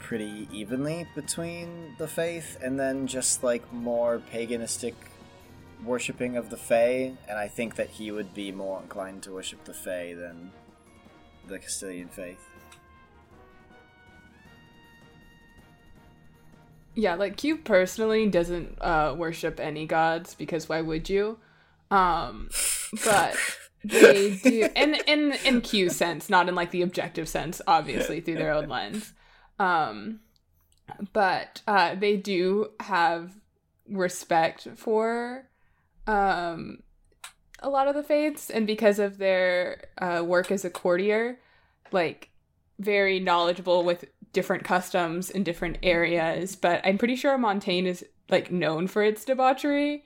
pretty 0.07 0.47
evenly 0.53 1.05
between 1.15 1.93
the 1.97 2.07
faith 2.07 2.57
and 2.63 2.79
then 2.79 3.07
just 3.07 3.43
like 3.43 3.73
more 3.73 4.21
paganistic 4.31 4.93
worshipping 5.83 6.37
of 6.37 6.49
the 6.49 6.55
Fae, 6.55 7.11
and 7.27 7.37
I 7.37 7.49
think 7.49 7.75
that 7.75 7.89
he 7.89 8.09
would 8.09 8.33
be 8.33 8.53
more 8.53 8.81
inclined 8.81 9.23
to 9.23 9.33
worship 9.33 9.65
the 9.65 9.73
Fae 9.73 10.13
than 10.13 10.53
the 11.49 11.59
Castilian 11.59 12.07
faith. 12.07 12.39
Yeah, 16.95 17.15
like 17.15 17.35
Q 17.35 17.57
personally 17.57 18.27
doesn't 18.27 18.81
uh, 18.81 19.13
worship 19.17 19.59
any 19.59 19.85
gods 19.85 20.35
because 20.35 20.69
why 20.69 20.79
would 20.79 21.09
you? 21.09 21.37
Um, 21.91 22.49
but 23.03 23.35
they 23.83 24.39
do, 24.41 24.69
in 24.75 24.95
in 25.05 25.33
in 25.43 25.59
Q 25.59 25.89
sense, 25.89 26.29
not 26.29 26.47
in 26.47 26.55
like 26.55 26.71
the 26.71 26.81
objective 26.81 27.27
sense, 27.27 27.61
obviously 27.67 28.21
through 28.21 28.35
their 28.35 28.53
own 28.53 28.69
lens. 28.69 29.11
Um, 29.59 30.19
but 31.13 31.61
uh, 31.67 31.95
they 31.95 32.17
do 32.17 32.71
have 32.79 33.33
respect 33.89 34.67
for 34.75 35.47
um 36.05 36.79
a 37.59 37.69
lot 37.69 37.87
of 37.87 37.95
the 37.95 38.03
faiths, 38.03 38.49
and 38.49 38.67
because 38.67 38.99
of 38.99 39.17
their 39.17 39.85
uh, 39.97 40.23
work 40.23 40.51
as 40.51 40.63
a 40.63 40.69
courtier, 40.69 41.39
like 41.91 42.29
very 42.79 43.19
knowledgeable 43.19 43.83
with 43.83 44.05
different 44.33 44.63
customs 44.63 45.29
in 45.29 45.43
different 45.43 45.77
areas. 45.81 46.55
But 46.55 46.81
I'm 46.83 46.97
pretty 46.97 47.15
sure 47.15 47.37
Montaigne 47.37 47.87
is 47.87 48.05
like 48.29 48.51
known 48.51 48.87
for 48.87 49.03
its 49.03 49.25
debauchery. 49.25 50.03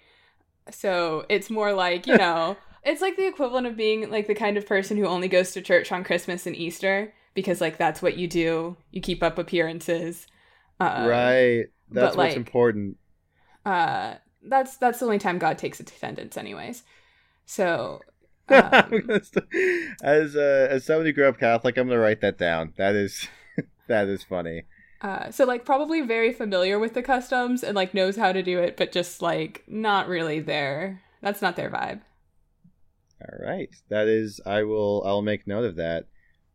So 0.70 1.26
it's 1.28 1.50
more 1.50 1.74
like, 1.74 2.08
you 2.08 2.18
know, 2.26 2.56
it's 2.84 3.02
like 3.02 3.18
the 3.18 3.28
equivalent 3.28 3.68
of 3.68 3.76
being 3.76 4.10
like 4.10 4.28
the 4.28 4.36
kind 4.36 4.58
of 4.58 4.66
person 4.66 4.98
who 4.98 5.06
only 5.06 5.28
goes 5.28 5.52
to 5.52 5.62
church 5.62 5.92
on 5.92 6.04
Christmas 6.04 6.46
and 6.46 6.56
Easter 6.56 7.14
because 7.34 7.62
like 7.62 7.78
that's 7.78 8.02
what 8.02 8.18
you 8.18 8.28
do. 8.28 8.78
You 8.92 9.02
keep 9.02 9.24
up 9.24 9.38
appearances. 9.38 10.28
Uh, 10.80 11.06
right. 11.08 11.66
That's 11.90 12.16
but, 12.16 12.18
what's 12.18 12.18
like, 12.18 12.36
important. 12.36 12.98
Uh, 13.66 14.16
that's 14.44 14.78
that's 14.78 15.00
the 15.00 15.06
only 15.06 15.20
time 15.20 15.38
God 15.38 15.58
takes 15.58 15.80
attendance, 15.80 16.38
anyways. 16.38 16.84
So 17.46 18.02
um, 18.50 19.10
as 20.04 20.36
uh, 20.36 20.68
as 20.70 20.86
somebody 20.86 21.10
who 21.10 21.14
grew 21.14 21.28
up 21.28 21.40
Catholic, 21.40 21.78
I'm 21.78 21.88
gonna 21.88 22.00
write 22.00 22.22
that 22.22 22.38
down. 22.38 22.74
That 22.78 22.96
is 22.96 23.28
that 23.88 24.08
is 24.08 24.24
funny. 24.24 24.64
Uh, 25.02 25.32
so 25.32 25.46
like 25.46 25.66
probably 25.66 26.02
very 26.02 26.32
familiar 26.32 26.78
with 26.78 26.94
the 26.94 27.02
customs 27.02 27.64
and 27.64 27.76
like 27.76 27.94
knows 27.94 28.18
how 28.18 28.32
to 28.32 28.44
do 28.44 28.60
it, 28.60 28.78
but 28.78 28.92
just 28.92 29.22
like 29.22 29.64
not 29.68 30.08
really 30.08 30.40
there. 30.40 31.02
That's 31.22 31.42
not 31.42 31.56
their 31.56 31.70
vibe. 31.70 32.02
All 33.22 33.46
right, 33.46 33.70
that 33.90 34.08
is. 34.08 34.42
I 34.46 34.64
will. 34.64 35.04
I'll 35.06 35.22
make 35.22 35.46
note 35.46 35.66
of 35.66 35.76
that. 35.76 36.06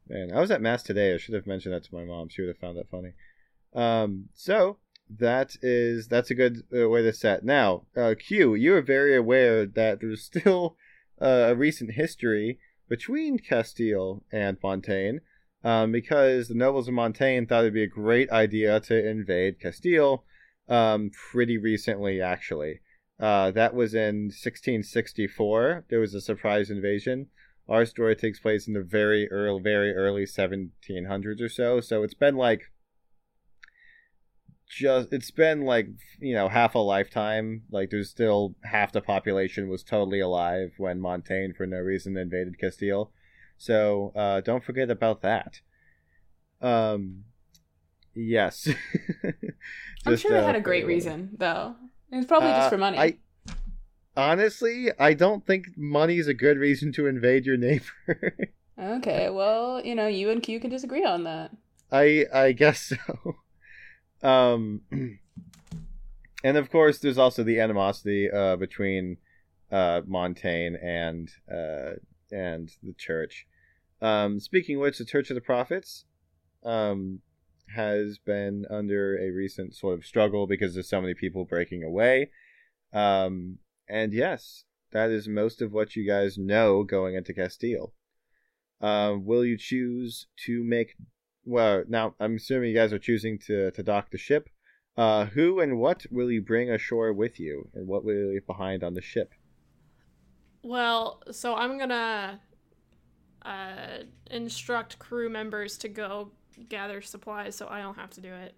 Man, 0.08 0.32
I 0.32 0.40
was 0.40 0.50
at 0.50 0.62
mass 0.62 0.82
today. 0.82 1.14
I 1.14 1.16
should 1.16 1.34
have 1.34 1.46
mentioned 1.46 1.74
that 1.74 1.84
to 1.84 1.94
my 1.94 2.04
mom. 2.04 2.28
She 2.28 2.42
would 2.42 2.48
have 2.48 2.58
found 2.58 2.76
that 2.76 2.90
funny. 2.90 3.12
Um, 3.74 4.28
so 4.34 4.78
that 5.08 5.56
is 5.62 6.08
that's 6.08 6.30
a 6.30 6.34
good 6.34 6.62
uh, 6.76 6.88
way 6.88 7.02
to 7.02 7.12
set. 7.12 7.44
Now, 7.44 7.86
uh, 7.96 8.14
Q, 8.18 8.54
you 8.54 8.74
are 8.76 8.82
very 8.82 9.16
aware 9.16 9.66
that 9.66 10.00
there's 10.00 10.22
still 10.22 10.76
uh, 11.20 11.48
a 11.48 11.54
recent 11.54 11.92
history 11.92 12.58
between 12.88 13.38
Castile 13.38 14.22
and 14.30 14.56
Montaigne, 14.62 15.18
um, 15.64 15.90
because 15.90 16.48
the 16.48 16.54
nobles 16.54 16.86
of 16.86 16.94
Montaigne 16.94 17.46
thought 17.46 17.62
it'd 17.62 17.74
be 17.74 17.82
a 17.82 17.88
great 17.88 18.30
idea 18.30 18.78
to 18.80 19.08
invade 19.08 19.60
Castile, 19.60 20.24
um, 20.68 21.10
pretty 21.30 21.58
recently 21.58 22.20
actually. 22.20 22.80
Uh, 23.18 23.50
that 23.50 23.74
was 23.74 23.94
in 23.94 24.26
1664. 24.26 25.86
There 25.88 26.00
was 26.00 26.14
a 26.14 26.20
surprise 26.20 26.70
invasion. 26.70 27.28
Our 27.68 27.84
story 27.84 28.14
takes 28.14 28.38
place 28.38 28.68
in 28.68 28.74
the 28.74 28.82
very 28.82 29.30
early, 29.30 29.60
very 29.60 29.92
early 29.94 30.24
1700s 30.24 31.40
or 31.40 31.48
so. 31.48 31.80
So 31.80 32.02
it's 32.02 32.14
been 32.14 32.36
like 32.36 32.70
just 34.68 35.12
it's 35.12 35.30
been 35.30 35.62
like 35.62 35.88
you 36.20 36.34
know 36.34 36.48
half 36.48 36.74
a 36.74 36.78
lifetime. 36.78 37.62
Like 37.70 37.90
there's 37.90 38.10
still 38.10 38.54
half 38.64 38.92
the 38.92 39.00
population 39.00 39.68
was 39.68 39.82
totally 39.82 40.20
alive 40.20 40.72
when 40.78 41.00
Montaigne 41.00 41.54
for 41.56 41.66
no 41.66 41.78
reason 41.78 42.16
invaded 42.16 42.58
Castile. 42.58 43.12
So 43.58 44.12
uh, 44.14 44.40
don't 44.40 44.64
forget 44.64 44.90
about 44.90 45.22
that. 45.22 45.60
Um, 46.60 47.24
yes. 48.14 48.68
I'm 50.04 50.12
Just, 50.12 50.22
sure 50.22 50.32
they 50.32 50.38
uh, 50.38 50.46
had 50.46 50.56
a 50.56 50.60
great 50.60 50.86
reason 50.86 51.30
though. 51.36 51.74
It 52.12 52.16
was 52.16 52.26
probably 52.26 52.50
just 52.50 52.66
Uh, 52.66 52.70
for 52.70 52.78
money. 52.78 52.98
I 52.98 53.18
honestly, 54.16 54.90
I 54.98 55.14
don't 55.14 55.46
think 55.46 55.66
money 55.76 56.18
is 56.18 56.26
a 56.26 56.34
good 56.34 56.58
reason 56.58 56.92
to 56.92 57.06
invade 57.06 57.46
your 57.46 57.56
neighbor. 57.56 58.48
Okay, 58.78 59.30
well, 59.30 59.82
you 59.82 59.94
know, 59.94 60.06
you 60.06 60.28
and 60.28 60.42
Q 60.42 60.60
can 60.60 60.68
disagree 60.68 61.04
on 61.04 61.24
that. 61.24 61.50
I 61.90 62.26
I 62.32 62.52
guess 62.52 62.92
so. 62.92 63.36
Um, 64.22 64.82
and 66.44 66.56
of 66.56 66.70
course, 66.70 66.98
there's 66.98 67.18
also 67.18 67.42
the 67.42 67.58
animosity 67.58 68.30
uh, 68.30 68.56
between 68.56 69.16
uh, 69.72 70.02
Montaigne 70.06 70.76
and 70.82 71.30
uh, 71.50 71.92
and 72.30 72.70
the 72.82 72.92
church. 72.98 73.46
Um, 74.02 74.40
speaking 74.40 74.76
of 74.76 74.82
which, 74.82 74.98
the 74.98 75.06
Church 75.06 75.30
of 75.30 75.36
the 75.36 75.40
Prophets 75.40 76.04
um, 76.62 77.20
has 77.74 78.18
been 78.18 78.66
under 78.68 79.18
a 79.18 79.30
recent 79.30 79.74
sort 79.74 79.98
of 79.98 80.04
struggle 80.04 80.46
because 80.46 80.74
there's 80.74 80.88
so 80.88 81.00
many 81.00 81.14
people 81.14 81.46
breaking 81.46 81.82
away. 81.82 82.30
Um, 82.92 83.58
and 83.88 84.12
yes, 84.12 84.64
that 84.92 85.10
is 85.10 85.28
most 85.28 85.62
of 85.62 85.72
what 85.72 85.96
you 85.96 86.06
guys 86.06 86.38
know 86.38 86.82
going 86.82 87.14
into 87.14 87.34
Castile. 87.34 87.92
Um, 88.80 89.24
will 89.24 89.44
you 89.44 89.56
choose 89.56 90.26
to 90.44 90.62
make 90.62 90.96
well, 91.46 91.84
now 91.88 92.14
I'm 92.18 92.36
assuming 92.36 92.70
you 92.70 92.76
guys 92.76 92.92
are 92.92 92.98
choosing 92.98 93.38
to, 93.46 93.70
to 93.70 93.82
dock 93.82 94.10
the 94.10 94.18
ship. 94.18 94.50
Uh, 94.96 95.26
who 95.26 95.60
and 95.60 95.78
what 95.78 96.04
will 96.10 96.30
you 96.30 96.42
bring 96.42 96.70
ashore 96.70 97.12
with 97.12 97.38
you, 97.38 97.68
and 97.74 97.86
what 97.86 98.04
will 98.04 98.14
you 98.14 98.30
leave 98.30 98.46
behind 98.46 98.82
on 98.82 98.94
the 98.94 99.02
ship? 99.02 99.32
Well, 100.62 101.22
so 101.30 101.54
I'm 101.54 101.78
gonna 101.78 102.40
uh, 103.42 103.98
instruct 104.30 104.98
crew 104.98 105.28
members 105.28 105.76
to 105.78 105.88
go 105.88 106.32
gather 106.68 107.02
supplies, 107.02 107.54
so 107.54 107.68
I 107.68 107.80
don't 107.80 107.96
have 107.96 108.10
to 108.10 108.20
do 108.20 108.32
it. 108.32 108.54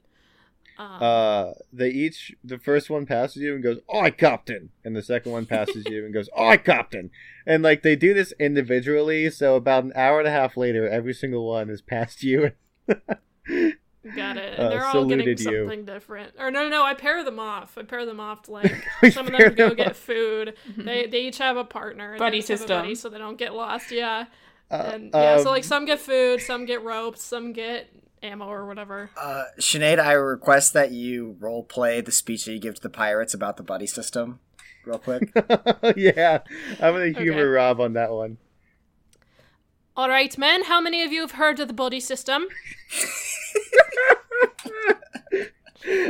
Um, 0.79 1.03
Uh, 1.03 1.53
they 1.73 1.89
each 1.91 2.35
the 2.45 2.59
first 2.59 2.89
one 2.89 3.05
passes 3.05 3.43
you 3.43 3.55
and 3.55 3.63
goes, 3.63 3.79
"Oi, 3.95 4.11
captain," 4.13 4.71
and 4.85 4.95
the 4.95 5.03
second 5.03 5.33
one 5.33 5.45
passes 5.47 5.85
you 5.89 6.05
and 6.05 6.15
goes, 6.15 6.29
"Oi, 6.39 6.57
captain," 6.59 7.11
and 7.47 7.63
like 7.65 7.83
they 7.83 7.97
do 7.97 8.15
this 8.15 8.33
individually. 8.39 9.29
So 9.31 9.57
about 9.57 9.85
an 9.85 9.93
hour 9.97 10.19
and 10.21 10.29
a 10.29 10.31
half 10.31 10.57
later, 10.57 10.89
every 10.89 11.15
single 11.15 11.47
one 11.49 11.69
is 11.69 11.83
past 11.83 12.23
you. 12.23 12.53
got 14.17 14.37
it. 14.37 14.59
uh, 14.59 14.63
And 14.63 14.73
they're 14.73 14.85
all 14.85 15.05
getting 15.05 15.25
saluted 15.37 15.41
you. 15.41 15.59
something 15.65 15.85
different. 15.85 16.35
Or 16.39 16.51
no, 16.51 16.63
no, 16.63 16.69
no, 16.69 16.83
I 16.85 16.95
pair 16.95 17.25
them 17.25 17.39
off. 17.39 17.77
I 17.77 17.83
pair 17.83 18.07
them 18.07 18.21
off 18.21 18.43
to 18.43 18.53
like 18.53 18.73
some 19.13 19.27
of 19.27 19.33
pair 19.35 19.51
them 19.51 19.55
go 19.57 19.69
them 19.69 19.77
get 19.77 19.89
off. 19.91 19.97
food. 19.97 20.55
They 20.77 21.07
they 21.07 21.23
each 21.23 21.39
have 21.39 21.57
a 21.57 21.65
partner. 21.65 22.11
and 22.13 22.19
Buddy 22.19 22.39
each 22.39 22.49
have 22.49 22.57
a 22.57 22.59
system. 22.59 22.81
buddy 22.83 22.95
so 22.95 23.09
they 23.09 23.19
don't 23.19 23.39
get 23.39 23.55
lost. 23.55 23.91
Yeah. 23.91 24.27
Uh, 24.71 24.91
And 24.95 25.11
yeah, 25.15 25.37
so 25.39 25.45
um, 25.49 25.55
like 25.55 25.65
some 25.65 25.85
get 25.87 25.99
food, 25.99 26.41
some 26.41 26.67
get 26.67 26.83
ropes, 26.83 27.23
some 27.23 27.53
get 27.53 27.89
ammo 28.23 28.47
or 28.47 28.67
whatever. 28.67 29.11
Uh, 29.17 29.45
Sinead, 29.59 29.99
I 29.99 30.13
request 30.13 30.73
that 30.73 30.93
you 30.93 31.37
role 31.41 31.63
play 31.63 32.01
the 32.01 32.13
speech 32.13 32.45
that 32.45 32.53
you 32.53 32.61
give 32.61 32.77
to 32.77 32.83
the 32.83 32.91
pirates 32.91 33.35
about 33.35 33.57
the 33.57 33.63
buddy 33.63 33.87
system, 33.87 34.41
real 34.85 34.99
quick. 34.99 35.31
yeah, 35.97 36.41
I'm 36.81 36.95
gonna 36.95 37.07
humor 37.11 37.41
Okay. 37.41 37.43
Rob 37.43 37.81
on 37.81 37.93
that 37.95 38.11
one. 38.13 38.39
All 39.97 40.09
right, 40.09 40.37
men. 40.39 40.65
How 40.65 40.81
many 40.81 41.03
of 41.03 41.13
you 41.13 41.23
have 41.23 41.33
heard 41.33 41.59
of 41.61 41.69
the 41.69 41.75
buddy 41.75 42.01
system? 42.01 42.47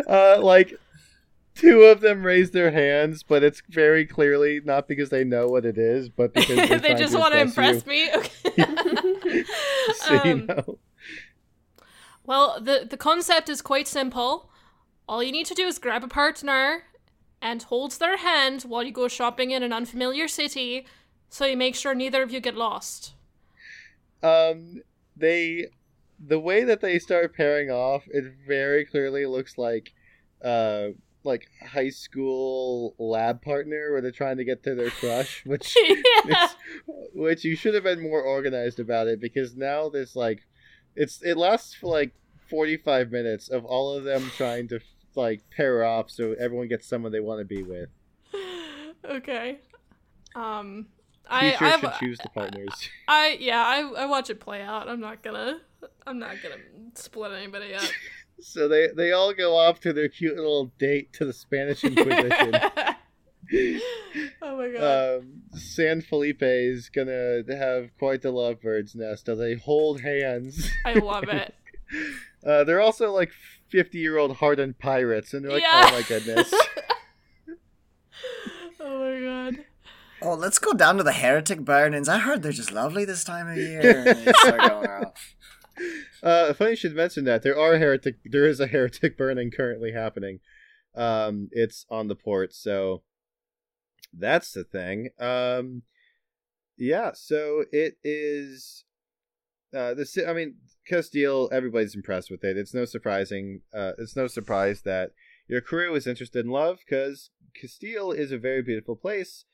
uh, 0.09 0.41
like 0.43 0.75
two 1.55 1.83
of 1.85 2.01
them 2.01 2.25
raise 2.25 2.51
their 2.51 2.71
hands, 2.71 3.23
but 3.23 3.43
it's 3.43 3.63
very 3.69 4.07
clearly 4.07 4.61
not 4.65 4.89
because 4.89 5.11
they 5.11 5.25
know 5.25 5.49
what 5.49 5.65
it 5.65 5.79
is, 5.79 6.09
but 6.09 6.33
because 6.35 6.57
they're 6.69 6.79
they 6.79 6.89
trying 6.89 6.99
just 6.99 7.13
to 7.15 7.19
want 7.19 7.35
to 7.35 7.41
impress 7.41 7.77
impress 7.77 7.87
me. 7.87 8.11
Okay. 8.15 8.65
you. 9.35 9.45
so 9.95 10.25
you 10.25 10.33
Um, 10.33 10.47
know. 10.47 10.79
Well, 12.29 12.61
the 12.61 12.87
the 12.89 12.99
concept 12.99 13.49
is 13.49 13.63
quite 13.63 13.89
simple. 13.89 14.51
All 15.09 15.23
you 15.23 15.33
need 15.33 15.47
to 15.47 15.55
do 15.55 15.67
is 15.67 15.79
grab 15.79 16.05
a 16.05 16.09
partner 16.09 16.83
and 17.41 17.63
hold 17.63 17.93
their 17.93 18.19
hand 18.19 18.65
while 18.65 18.83
you 18.83 18.93
go 18.93 19.09
shopping 19.09 19.51
in 19.51 19.63
an 19.63 19.73
unfamiliar 19.73 20.29
city, 20.29 20.87
so 21.31 21.47
you 21.47 21.57
make 21.57 21.75
sure 21.75 21.95
neither 21.95 22.23
of 22.23 22.31
you 22.31 22.41
get 22.41 22.55
lost. 22.55 23.15
Um, 24.23 24.83
they 25.17 25.69
the 26.19 26.39
way 26.39 26.65
that 26.65 26.83
they 26.83 26.99
start 26.99 27.35
pairing 27.35 27.71
off, 27.71 28.05
it 28.09 28.25
very 28.47 28.85
clearly 28.85 29.25
looks 29.25 29.57
like, 29.57 29.95
uh, 30.45 30.89
like 31.25 31.49
high 31.67 31.89
school 31.89 32.95
lab 32.99 33.41
partner 33.41 33.91
where 33.91 34.03
they're 34.03 34.11
trying 34.11 34.37
to 34.37 34.45
get 34.45 34.63
to 34.65 34.75
their 34.75 34.91
crush, 34.91 35.43
which 35.47 35.75
yeah. 36.27 36.45
is, 36.45 36.57
which 37.15 37.43
you 37.43 37.57
should 37.57 37.73
have 37.73 37.85
been 37.85 38.03
more 38.03 38.21
organized 38.21 38.81
about 38.81 39.07
it 39.07 39.19
because 39.19 39.57
now 39.57 39.89
there's 39.89 40.15
like, 40.15 40.43
it's 40.99 41.23
it 41.23 41.37
lasts 41.37 41.75
for 41.75 41.87
like 41.87 42.13
forty 42.51 42.77
five 42.77 43.11
minutes 43.11 43.49
of 43.49 43.65
all 43.65 43.97
of 43.97 44.05
them 44.05 44.31
trying 44.37 44.69
to 44.69 44.81
like 45.15 45.43
pair 45.51 45.85
off 45.85 46.11
so 46.11 46.35
everyone 46.39 46.69
gets 46.69 46.87
someone 46.87 47.13
they 47.13 47.21
want 47.21 47.41
to 47.41 47.45
be 47.45 47.63
with. 47.63 47.89
okay. 49.05 49.59
Um, 50.35 50.87
I 51.29 51.51
Teachers 51.51 51.61
I've, 51.63 51.81
should 51.81 51.93
choose 52.01 52.19
the 52.19 52.29
partners. 52.31 52.91
I 53.09 53.39
yeah 53.41 53.65
I 53.65 54.03
I 54.03 54.07
watch 54.07 54.31
it 54.31 54.41
play 54.41 54.63
out. 54.63 54.89
I'm 54.89 55.01
not 55.01 55.23
gonna 55.23 55.61
I'm 56.07 56.19
not 56.19 56.37
gonna 56.43 56.61
split 56.95 57.33
anybody 57.33 57.75
up. 57.75 57.83
So 58.41 58.69
they 58.69 58.87
they 58.97 59.11
all 59.11 59.35
go 59.35 59.57
off 59.57 59.81
to 59.81 59.93
their 59.93 60.09
cute 60.09 60.37
little 60.37 60.67
date 60.79 61.13
to 61.15 61.25
the 61.25 61.33
Spanish 61.33 61.83
Inquisition. 61.85 62.55
Oh 64.43 64.57
my 64.57 64.69
god. 64.69 65.19
um, 65.21 65.43
San 65.55 66.01
Felipe 66.03 66.43
is 66.43 66.91
gonna 66.91 67.43
have 67.49 67.91
quite 67.99 68.21
the 68.23 68.31
lovebirds 68.31 68.95
nest 68.95 69.29
as 69.29 69.39
they 69.39 69.55
hold 69.55 70.01
hands. 70.03 70.71
I 70.85 70.95
love 70.95 71.25
it. 71.25 71.55
Uh, 72.47 72.63
they're 72.65 72.81
also 72.83 73.11
like 73.11 73.31
fifty 73.69 73.99
year 73.99 74.17
old 74.19 74.37
hardened 74.37 74.79
pirates, 74.79 75.33
and 75.35 75.43
they're 75.45 75.51
like, 75.53 75.63
Yeah. 75.63 75.87
oh 75.89 75.93
my 75.93 76.03
goodness. 76.03 76.53
oh 78.81 78.99
my 78.99 79.21
god. 79.55 79.65
oh, 80.23 80.35
let's 80.35 80.59
go 80.59 80.73
down 80.73 80.97
to 80.99 81.03
the 81.03 81.13
heretic 81.13 81.61
burnings. 81.61 82.09
I 82.09 82.19
heard 82.19 82.43
they're 82.43 82.53
just 82.53 82.73
lovely 82.73 83.05
this 83.05 83.25
time 83.25 83.49
of 83.49 83.57
year. 83.57 84.05
And 84.07 84.27
they 84.27 84.33
start 84.33 84.61
going 84.71 84.89
off. 84.89 85.35
Uh, 86.23 86.53
funny 86.55 86.71
you 86.71 86.77
should 86.77 86.95
mention 86.95 87.25
that 87.25 87.43
there 87.43 87.59
are 87.59 87.77
heretic. 87.79 88.17
There 88.25 88.47
is 88.47 88.61
a 88.61 88.67
heretic 88.67 89.17
burning 89.19 89.51
currently 89.51 89.93
happening. 89.93 90.41
Um, 90.95 91.49
it's 91.53 91.87
on 91.91 92.09
the 92.09 92.17
port, 92.17 92.55
so 92.55 93.03
that's 94.13 94.53
the 94.53 94.65
thing. 94.65 95.11
Um, 95.19 95.83
yeah, 96.77 97.13
so 97.15 97.65
it 97.73 97.95
is. 98.03 98.85
Uh, 99.77 99.95
ci- 100.05 100.25
I 100.25 100.33
mean, 100.33 100.57
Castile. 100.87 101.49
Everybody's 101.53 101.95
impressed 101.95 102.31
with 102.31 102.45
it. 102.45 102.57
It's 102.57 102.75
no 102.75 102.85
surprising. 102.85 103.63
Uh, 103.75 103.93
it's 103.99 104.17
no 104.17 104.27
surprise 104.27 104.83
that 104.83 105.11
your 105.49 105.61
crew 105.61 105.95
is 105.95 106.07
interested 106.07 106.45
in 106.45 106.51
love 106.51 106.79
because 106.85 107.31
Castile 107.55 108.13
is 108.13 108.33
a 108.33 108.39
very 108.39 108.63
beautiful 108.63 108.97
place. 108.97 109.45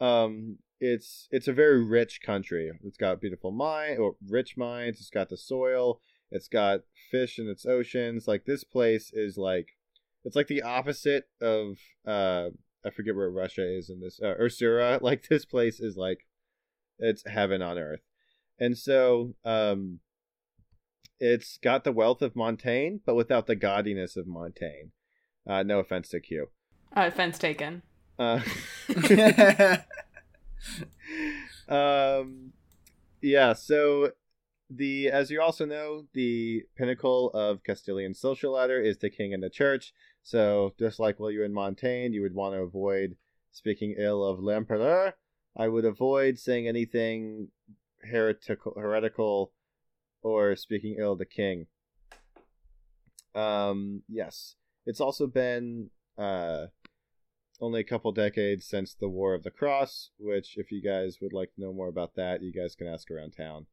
Um, 0.00 0.58
it's 0.80 1.28
it's 1.30 1.48
a 1.48 1.52
very 1.52 1.82
rich 1.82 2.20
country. 2.22 2.70
It's 2.84 2.98
got 2.98 3.20
beautiful 3.20 3.50
mine 3.50 3.96
or 3.98 4.16
rich 4.28 4.56
mines. 4.56 4.98
It's 5.00 5.10
got 5.10 5.30
the 5.30 5.36
soil. 5.36 6.00
It's 6.30 6.48
got 6.48 6.80
fish 7.10 7.38
in 7.38 7.48
its 7.48 7.64
oceans. 7.64 8.26
Like 8.26 8.44
this 8.44 8.64
place 8.64 9.10
is 9.12 9.38
like, 9.38 9.68
it's 10.24 10.36
like 10.36 10.48
the 10.48 10.62
opposite 10.62 11.28
of 11.40 11.78
uh, 12.06 12.48
I 12.84 12.90
forget 12.90 13.14
where 13.14 13.30
Russia 13.30 13.66
is 13.66 13.90
in 13.90 14.00
this 14.00 14.20
uh, 14.22 14.34
Ursura. 14.40 15.00
Like 15.02 15.28
this 15.28 15.44
place 15.44 15.80
is 15.80 15.96
like, 15.96 16.26
it's 16.98 17.22
heaven 17.26 17.62
on 17.62 17.78
earth, 17.78 18.02
and 18.58 18.76
so 18.76 19.34
um, 19.44 20.00
it's 21.20 21.58
got 21.58 21.84
the 21.84 21.92
wealth 21.92 22.22
of 22.22 22.36
Montaigne, 22.36 22.98
but 23.04 23.14
without 23.14 23.46
the 23.46 23.56
gaudiness 23.56 24.16
of 24.16 24.26
Montaigne. 24.26 24.90
Uh, 25.46 25.62
no 25.62 25.78
offense 25.78 26.08
to 26.10 26.20
Q. 26.20 26.48
Uh, 26.96 27.06
offense 27.06 27.38
taken. 27.38 27.82
Uh, 28.18 28.40
um, 31.68 32.52
yeah. 33.20 33.52
So 33.52 34.12
the 34.70 35.10
as 35.10 35.30
you 35.30 35.40
also 35.40 35.64
know, 35.64 36.04
the 36.14 36.62
pinnacle 36.76 37.30
of 37.30 37.62
Castilian 37.64 38.14
social 38.14 38.52
ladder 38.52 38.80
is 38.80 38.98
the 38.98 39.10
king 39.10 39.34
and 39.34 39.42
the 39.42 39.50
church. 39.50 39.92
So 40.24 40.72
just 40.78 40.98
like 40.98 41.20
while 41.20 41.30
you're 41.30 41.44
in 41.44 41.52
Montaigne, 41.52 42.14
you 42.14 42.22
would 42.22 42.34
want 42.34 42.54
to 42.54 42.60
avoid 42.60 43.16
speaking 43.52 43.94
ill 43.98 44.24
of 44.24 44.40
l'empereur. 44.40 45.14
I 45.56 45.68
would 45.68 45.84
avoid 45.84 46.38
saying 46.38 46.66
anything 46.66 47.48
heretical, 48.02 48.72
heretical, 48.76 49.52
or 50.22 50.56
speaking 50.56 50.96
ill 50.98 51.12
of 51.12 51.18
the 51.18 51.26
king. 51.26 51.66
Um, 53.34 54.02
yes, 54.08 54.56
it's 54.86 55.00
also 55.00 55.26
been 55.26 55.90
uh 56.16 56.66
only 57.60 57.80
a 57.80 57.84
couple 57.84 58.10
decades 58.12 58.66
since 58.66 58.94
the 58.94 59.08
War 59.08 59.34
of 59.34 59.42
the 59.42 59.50
Cross, 59.50 60.10
which, 60.18 60.56
if 60.56 60.72
you 60.72 60.82
guys 60.82 61.18
would 61.20 61.32
like 61.32 61.54
to 61.54 61.60
know 61.60 61.72
more 61.72 61.88
about 61.88 62.16
that, 62.16 62.42
you 62.42 62.52
guys 62.52 62.74
can 62.74 62.88
ask 62.88 63.10
around 63.10 63.32
town. 63.36 63.66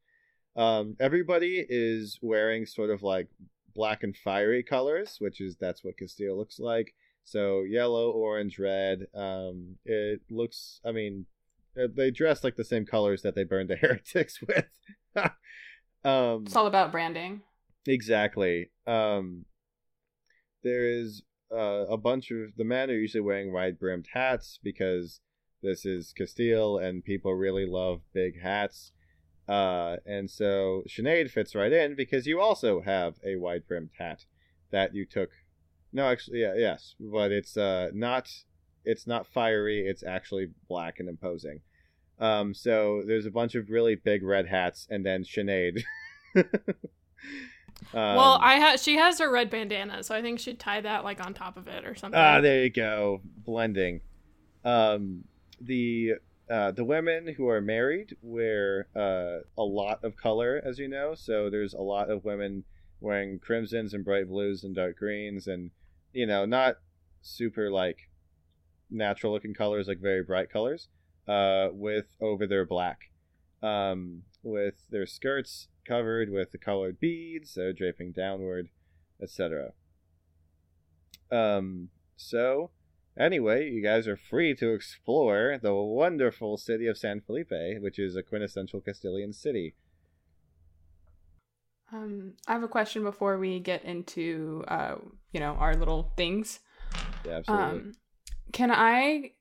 Um, 0.54 0.96
everybody 1.00 1.66
is 1.68 2.18
wearing 2.22 2.66
sort 2.66 2.90
of 2.90 3.02
like 3.02 3.28
black 3.74 4.02
and 4.02 4.16
fiery 4.16 4.62
colors, 4.62 5.16
which 5.18 5.40
is 5.40 5.56
that's 5.56 5.84
what 5.84 5.98
Castile 5.98 6.36
looks 6.36 6.58
like. 6.58 6.94
So 7.24 7.62
yellow, 7.62 8.10
orange, 8.10 8.58
red. 8.58 9.06
Um, 9.14 9.76
it 9.84 10.20
looks. 10.30 10.80
I 10.84 10.92
mean, 10.92 11.26
uh, 11.80 11.88
they 11.94 12.10
dress 12.10 12.44
like 12.44 12.56
the 12.56 12.64
same 12.64 12.84
colors 12.84 13.22
that 13.22 13.34
they 13.34 13.44
burned 13.44 13.70
the 13.70 13.76
heretics 13.80 14.40
with. 14.42 14.68
um, 16.04 16.44
It's 16.46 16.56
all 16.56 16.66
about 16.66 16.92
branding. 16.92 17.42
Exactly. 17.86 18.70
Um, 18.86 19.44
there 20.62 20.86
is 20.88 21.22
uh, 21.52 21.86
a 21.88 21.96
bunch 21.96 22.30
of 22.30 22.56
the 22.56 22.64
men 22.64 22.90
are 22.90 22.94
usually 22.94 23.20
wearing 23.20 23.52
wide 23.52 23.78
brimmed 23.78 24.08
hats 24.12 24.58
because 24.62 25.20
this 25.62 25.84
is 25.84 26.12
Castile 26.16 26.78
and 26.78 27.04
people 27.04 27.34
really 27.34 27.66
love 27.66 28.02
big 28.12 28.40
hats. 28.42 28.92
Uh, 29.48 29.96
and 30.06 30.30
so 30.30 30.82
Sinead 30.88 31.30
fits 31.30 31.54
right 31.54 31.72
in 31.72 31.94
because 31.94 32.26
you 32.26 32.40
also 32.40 32.80
have 32.80 33.16
a 33.24 33.36
wide 33.36 33.66
brimmed 33.66 33.90
hat 33.98 34.24
that 34.70 34.94
you 34.94 35.04
took. 35.04 35.30
No, 35.92 36.06
actually, 36.06 36.40
yeah, 36.40 36.54
yes, 36.56 36.94
but 36.98 37.32
it's 37.32 37.56
uh 37.56 37.90
not 37.92 38.30
it's 38.84 39.06
not 39.06 39.26
fiery. 39.26 39.86
It's 39.86 40.02
actually 40.02 40.48
black 40.68 41.00
and 41.00 41.08
imposing. 41.08 41.60
Um, 42.18 42.54
so 42.54 43.02
there's 43.06 43.26
a 43.26 43.30
bunch 43.30 43.54
of 43.54 43.68
really 43.68 43.94
big 43.96 44.22
red 44.22 44.46
hats, 44.46 44.86
and 44.90 45.04
then 45.04 45.24
Sinead. 45.24 45.82
Um, 47.94 48.16
well, 48.16 48.38
I 48.40 48.60
ha- 48.60 48.76
she 48.76 48.96
has 48.96 49.18
her 49.18 49.30
red 49.30 49.50
bandana, 49.50 50.02
so 50.02 50.14
I 50.14 50.22
think 50.22 50.38
she'd 50.38 50.58
tie 50.58 50.80
that 50.80 51.04
like 51.04 51.24
on 51.24 51.34
top 51.34 51.56
of 51.56 51.66
it 51.68 51.84
or 51.84 51.94
something. 51.94 52.18
Ah, 52.18 52.40
there 52.40 52.62
you 52.62 52.70
go, 52.70 53.20
blending. 53.24 54.00
Um, 54.64 55.24
the 55.60 56.14
uh, 56.50 56.70
the 56.70 56.84
women 56.84 57.34
who 57.36 57.48
are 57.48 57.60
married 57.60 58.16
wear 58.22 58.88
uh, 58.96 59.40
a 59.56 59.62
lot 59.62 60.02
of 60.04 60.16
color, 60.16 60.60
as 60.64 60.78
you 60.78 60.88
know. 60.88 61.14
So 61.14 61.48
there's 61.48 61.74
a 61.74 61.80
lot 61.80 62.10
of 62.10 62.24
women 62.24 62.64
wearing 63.00 63.38
crimsons 63.38 63.94
and 63.94 64.04
bright 64.04 64.28
blues 64.28 64.64
and 64.64 64.74
dark 64.74 64.98
greens, 64.98 65.46
and 65.46 65.70
you 66.12 66.26
know, 66.26 66.44
not 66.44 66.76
super 67.22 67.70
like 67.70 68.08
natural 68.90 69.32
looking 69.32 69.54
colors, 69.54 69.88
like 69.88 70.00
very 70.00 70.22
bright 70.22 70.50
colors, 70.50 70.88
uh, 71.28 71.68
with 71.72 72.06
over 72.20 72.46
their 72.46 72.66
black, 72.66 73.10
um, 73.62 74.22
with 74.42 74.74
their 74.90 75.06
skirts 75.06 75.68
covered 75.86 76.30
with 76.30 76.52
the 76.52 76.58
colored 76.58 77.00
beads, 77.00 77.50
so 77.50 77.72
draping 77.72 78.12
downward, 78.12 78.68
etc. 79.20 79.72
Um, 81.30 81.88
so, 82.16 82.70
anyway, 83.18 83.70
you 83.70 83.82
guys 83.82 84.06
are 84.08 84.16
free 84.16 84.54
to 84.56 84.72
explore 84.72 85.58
the 85.62 85.74
wonderful 85.74 86.56
city 86.56 86.86
of 86.86 86.98
San 86.98 87.20
Felipe, 87.20 87.80
which 87.80 87.98
is 87.98 88.16
a 88.16 88.22
quintessential 88.22 88.80
Castilian 88.80 89.32
city. 89.32 89.74
Um, 91.92 92.34
I 92.48 92.52
have 92.52 92.62
a 92.62 92.68
question 92.68 93.02
before 93.02 93.38
we 93.38 93.60
get 93.60 93.84
into, 93.84 94.64
uh, 94.68 94.96
you 95.32 95.40
know, 95.40 95.52
our 95.54 95.74
little 95.74 96.12
things. 96.16 96.60
Yeah, 97.26 97.32
absolutely. 97.38 97.80
Um, 97.80 97.92
can 98.52 98.70
I 98.70 99.32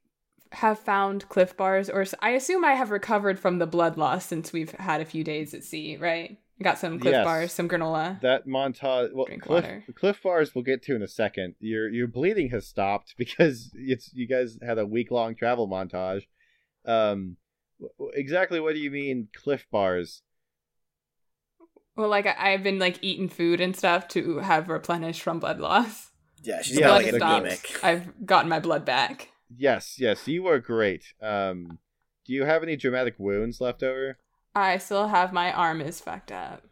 have 0.52 0.80
found 0.80 1.30
cliff 1.30 1.56
bars, 1.56 1.90
or 1.90 2.06
I 2.20 2.32
assume 2.32 2.66
I 2.66 2.74
have 2.74 2.92
recovered 2.92 3.40
from 3.40 3.60
the 3.60 3.68
blood 3.68 3.98
loss 3.98 4.26
since 4.26 4.52
we've 4.52 4.72
had 4.72 5.00
a 5.00 5.06
few 5.06 5.24
days 5.24 5.54
at 5.54 5.64
sea, 5.64 5.96
right? 5.96 6.38
I 6.62 6.63
got 6.63 6.78
some 6.78 7.00
cliff 7.00 7.12
Yes. 7.13 7.26
bars, 7.26 7.52
some 7.52 7.67
granola. 7.67 8.21
that 8.21 8.47
montage, 8.47 9.13
well, 9.13 9.26
Drink 9.26 9.41
cliff, 9.43 9.63
water. 9.63 9.84
cliff 9.95 10.21
bars 10.21 10.54
we'll 10.54 10.63
get 10.63 10.84
to 10.84 10.95
in 10.95 11.02
a 11.02 11.08
second. 11.08 11.56
Your 11.60 11.89
your 11.89 12.08
bleeding 12.08 12.50
has 12.52 12.67
stopped 12.67 13.15
because 13.17 13.71
it's 13.74 14.13
you 14.13 14.28
guys 14.28 14.58
had 14.62 14.78
a 14.78 14.86
week 14.86 15.10
long 15.12 15.36
travel 15.36 15.67
montage. 15.67 16.24
Um, 16.86 17.38
w- 17.80 18.12
exactly 18.15 18.60
what 18.60 18.74
do 18.76 18.80
you 18.80 18.91
mean 18.91 19.28
cliff 19.36 19.65
bars? 19.71 20.21
well, 21.95 22.10
like 22.10 22.26
I- 22.26 22.54
I've 22.54 22.63
been 22.63 22.80
like 22.80 23.00
eating 23.02 23.28
food 23.30 23.60
and 23.60 23.76
stuff 23.76 24.08
to 24.10 24.38
have 24.39 24.69
replenished 24.69 25.21
from 25.21 25.39
blood 25.39 25.60
loss. 25.60 26.12
Yeah, 26.43 26.62
she's 26.62 26.80
Yeah, 26.80 26.91
like 26.91 27.10
the 27.12 27.17
stopped. 27.17 27.41
anemic. 27.45 27.84
I've 27.84 28.26
gotten 28.26 28.50
my 28.50 28.60
blood 28.60 28.86
back. 28.86 29.30
Yes, 29.56 30.00
yes, 30.00 30.28
you 30.28 30.43
were 30.43 30.60
great. 30.60 31.13
Um, 31.21 31.80
do 32.26 32.34
you 32.34 32.45
have 32.45 32.63
any 32.63 32.76
dramatic 32.76 33.15
wounds 33.17 33.60
left 33.62 33.84
over? 33.84 34.17
I 34.56 34.78
still 34.78 35.08
have 35.08 35.32
my 35.32 35.52
arm 35.52 35.82
is 35.82 36.02
fucked 36.02 36.32
up. 36.32 36.64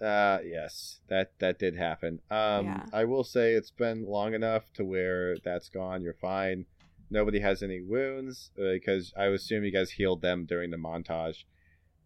Uh, 0.00 0.38
yes, 0.44 1.00
that 1.08 1.32
that 1.38 1.58
did 1.58 1.76
happen. 1.76 2.20
Um, 2.30 2.66
Yeah. 2.66 2.86
I 2.92 3.04
will 3.04 3.24
say 3.24 3.52
it's 3.54 3.70
been 3.70 4.04
long 4.06 4.34
enough 4.34 4.72
to 4.74 4.84
where 4.84 5.36
that's 5.38 5.68
gone. 5.68 6.02
You're 6.02 6.14
fine. 6.14 6.66
Nobody 7.10 7.40
has 7.40 7.62
any 7.62 7.80
wounds 7.80 8.50
uh, 8.58 8.72
because 8.72 9.12
I 9.16 9.26
assume 9.26 9.64
you 9.64 9.70
guys 9.70 9.92
healed 9.92 10.22
them 10.22 10.44
during 10.44 10.70
the 10.70 10.76
montage. 10.76 11.44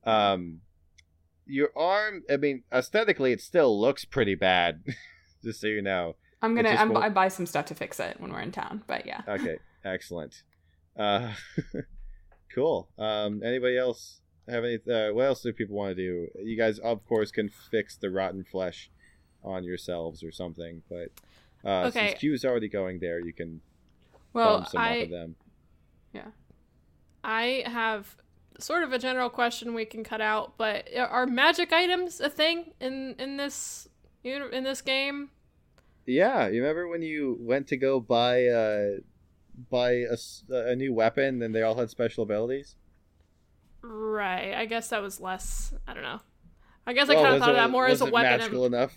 Um, 0.05 0.61
your 1.47 1.71
arm. 1.75 2.23
I 2.31 2.37
mean, 2.37 2.63
aesthetically, 2.73 3.33
it 3.33 3.41
still 3.41 3.79
looks 3.79 4.05
pretty 4.05 4.35
bad. 4.35 4.85
Just 5.43 5.61
so 5.61 5.67
you 5.67 5.83
know. 5.83 6.17
I'm 6.43 6.55
gonna 6.55 6.71
I'm, 6.71 6.97
I 6.97 7.09
buy 7.09 7.29
some 7.29 7.47
stuff 7.47 7.67
to 7.67 7.75
fix 7.75 7.99
it 8.01 8.21
when 8.21 8.33
we're 8.33 8.41
in 8.41 8.53
town. 8.53 8.83
But 8.87 9.05
yeah. 9.07 9.23
Okay, 9.27 9.59
excellent. 9.85 10.43
Uh, 10.97 11.33
cool. 12.55 12.89
Um, 12.99 13.43
anybody 13.43 13.77
else 13.77 14.21
have 14.51 14.65
any? 14.65 14.77
Uh, 14.77 15.13
what 15.15 15.25
else 15.27 15.43
do 15.43 15.53
people 15.53 15.77
want 15.77 15.97
to 15.97 16.03
do? 16.03 16.29
You 16.43 16.57
guys, 16.57 16.79
of 16.79 17.05
course, 17.07 17.31
can 17.31 17.49
fix 17.49 17.97
the 17.97 18.11
rotten 18.11 18.45
flesh 18.45 18.91
on 19.43 19.65
yourselves 19.65 20.23
or 20.23 20.31
something. 20.33 20.83
But 20.89 21.09
uh, 21.65 21.87
Okay. 21.89 22.09
since 22.11 22.21
Q's 22.21 22.45
already 22.45 22.69
going 22.69 22.99
there, 22.99 23.21
you 23.21 23.33
can 23.33 23.61
Well, 24.33 24.65
some 24.67 24.81
off 24.81 24.87
I- 24.89 24.95
of 24.97 25.11
them. 25.11 25.37
I 27.23 27.65
have 27.67 28.17
sort 28.59 28.83
of 28.83 28.93
a 28.93 28.99
general 28.99 29.29
question 29.31 29.75
we 29.75 29.85
can 29.85 30.03
cut 30.05 30.21
out, 30.21 30.55
but 30.57 30.89
are 30.97 31.27
magic 31.27 31.73
items 31.73 32.21
a 32.21 32.31
thing 32.31 32.73
in 32.81 33.15
in 33.19 33.37
this 33.37 33.89
in 34.25 34.65
this 34.65 34.81
game? 34.81 35.31
Yeah, 36.07 36.49
you 36.49 36.63
remember 36.63 36.89
when 36.89 37.03
you 37.03 37.37
went 37.41 37.67
to 37.69 37.77
go 37.77 38.01
buy 38.01 38.47
uh, 38.47 38.89
buy 39.71 40.05
a, 40.09 40.17
a 40.51 40.75
new 40.77 40.95
weapon 40.95 41.43
and 41.43 41.55
they 41.55 41.63
all 41.63 41.75
had 41.75 41.91
special 41.91 42.23
abilities? 42.25 42.77
Right. 43.83 44.55
I 44.55 44.67
guess 44.67 44.89
that 44.89 45.03
was 45.03 45.21
less. 45.21 45.73
I 45.87 45.95
don't 45.95 46.03
know. 46.03 46.21
I 46.87 46.93
guess 46.93 47.09
I 47.09 47.15
Well, 47.15 47.23
kind 47.25 47.35
of 47.37 47.41
thought 47.41 47.51
of 47.51 47.57
that 47.57 47.71
more 47.71 47.87
as 47.87 48.03
a 48.03 48.07
it 48.07 48.13
weapon. 48.13 48.39
Magical 48.39 48.65
and- 48.67 48.75
enough. 48.75 48.93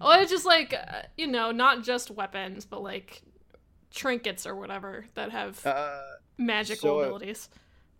Oh, 0.00 0.20
it's 0.20 0.30
just 0.30 0.44
like 0.44 0.74
uh, 0.74 1.02
you 1.16 1.26
know, 1.26 1.50
not 1.52 1.82
just 1.84 2.10
weapons, 2.10 2.64
but 2.66 2.82
like 2.82 3.22
trinkets 3.92 4.46
or 4.46 4.56
whatever 4.56 5.06
that 5.14 5.30
have 5.30 5.64
Uh, 5.66 6.00
magical 6.36 6.90
so, 6.90 7.00
uh, 7.00 7.04
abilities. 7.04 7.48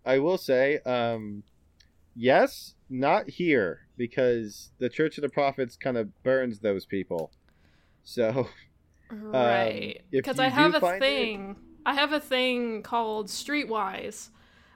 I 0.05 0.19
will 0.19 0.37
say, 0.37 0.79
um, 0.85 1.43
yes, 2.15 2.75
not 2.89 3.29
here 3.29 3.87
because 3.97 4.71
the 4.77 4.89
Church 4.89 5.17
of 5.17 5.21
the 5.23 5.29
Prophets 5.29 5.77
kind 5.77 5.97
of 5.97 6.21
burns 6.23 6.59
those 6.59 6.85
people. 6.85 7.31
So 8.03 8.49
Right. 9.11 10.01
Because 10.11 10.37
you 10.37 10.43
I 10.43 10.47
have 10.49 10.75
a 10.75 10.79
find 10.79 10.95
it- 10.97 10.99
thing. 10.99 11.55
I 11.85 11.93
have 11.93 12.11
a 12.13 12.19
thing 12.19 12.81
called 12.81 13.27
Streetwise, 13.27 14.29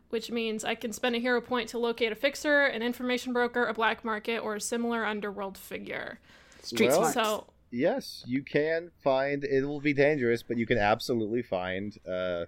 which 0.10 0.32
means 0.32 0.64
I 0.64 0.76
can 0.76 0.92
spend 0.92 1.16
a 1.16 1.20
hero 1.20 1.42
point 1.42 1.70
to 1.70 1.78
locate 1.80 2.12
a 2.12 2.16
fixer, 2.16 2.66
an 2.66 2.82
information 2.82 3.34
broker, 3.34 3.66
a 3.66 3.74
black 3.74 4.04
market, 4.04 4.40
or 4.40 4.56
a 4.56 4.62
similar 4.62 5.06
underworld 5.06 5.58
figure. 5.58 6.20
Street 6.62 6.90
Well. 6.90 7.06
So 7.06 7.46
Yes, 7.72 8.24
you 8.26 8.44
can 8.44 8.92
find. 9.04 9.44
It 9.44 9.66
will 9.66 9.82
be 9.82 9.94
dangerous, 9.94 10.42
but 10.42 10.58
you 10.58 10.66
can 10.66 10.78
absolutely 10.78 11.44
find 11.44 11.98
uh, 12.08 12.46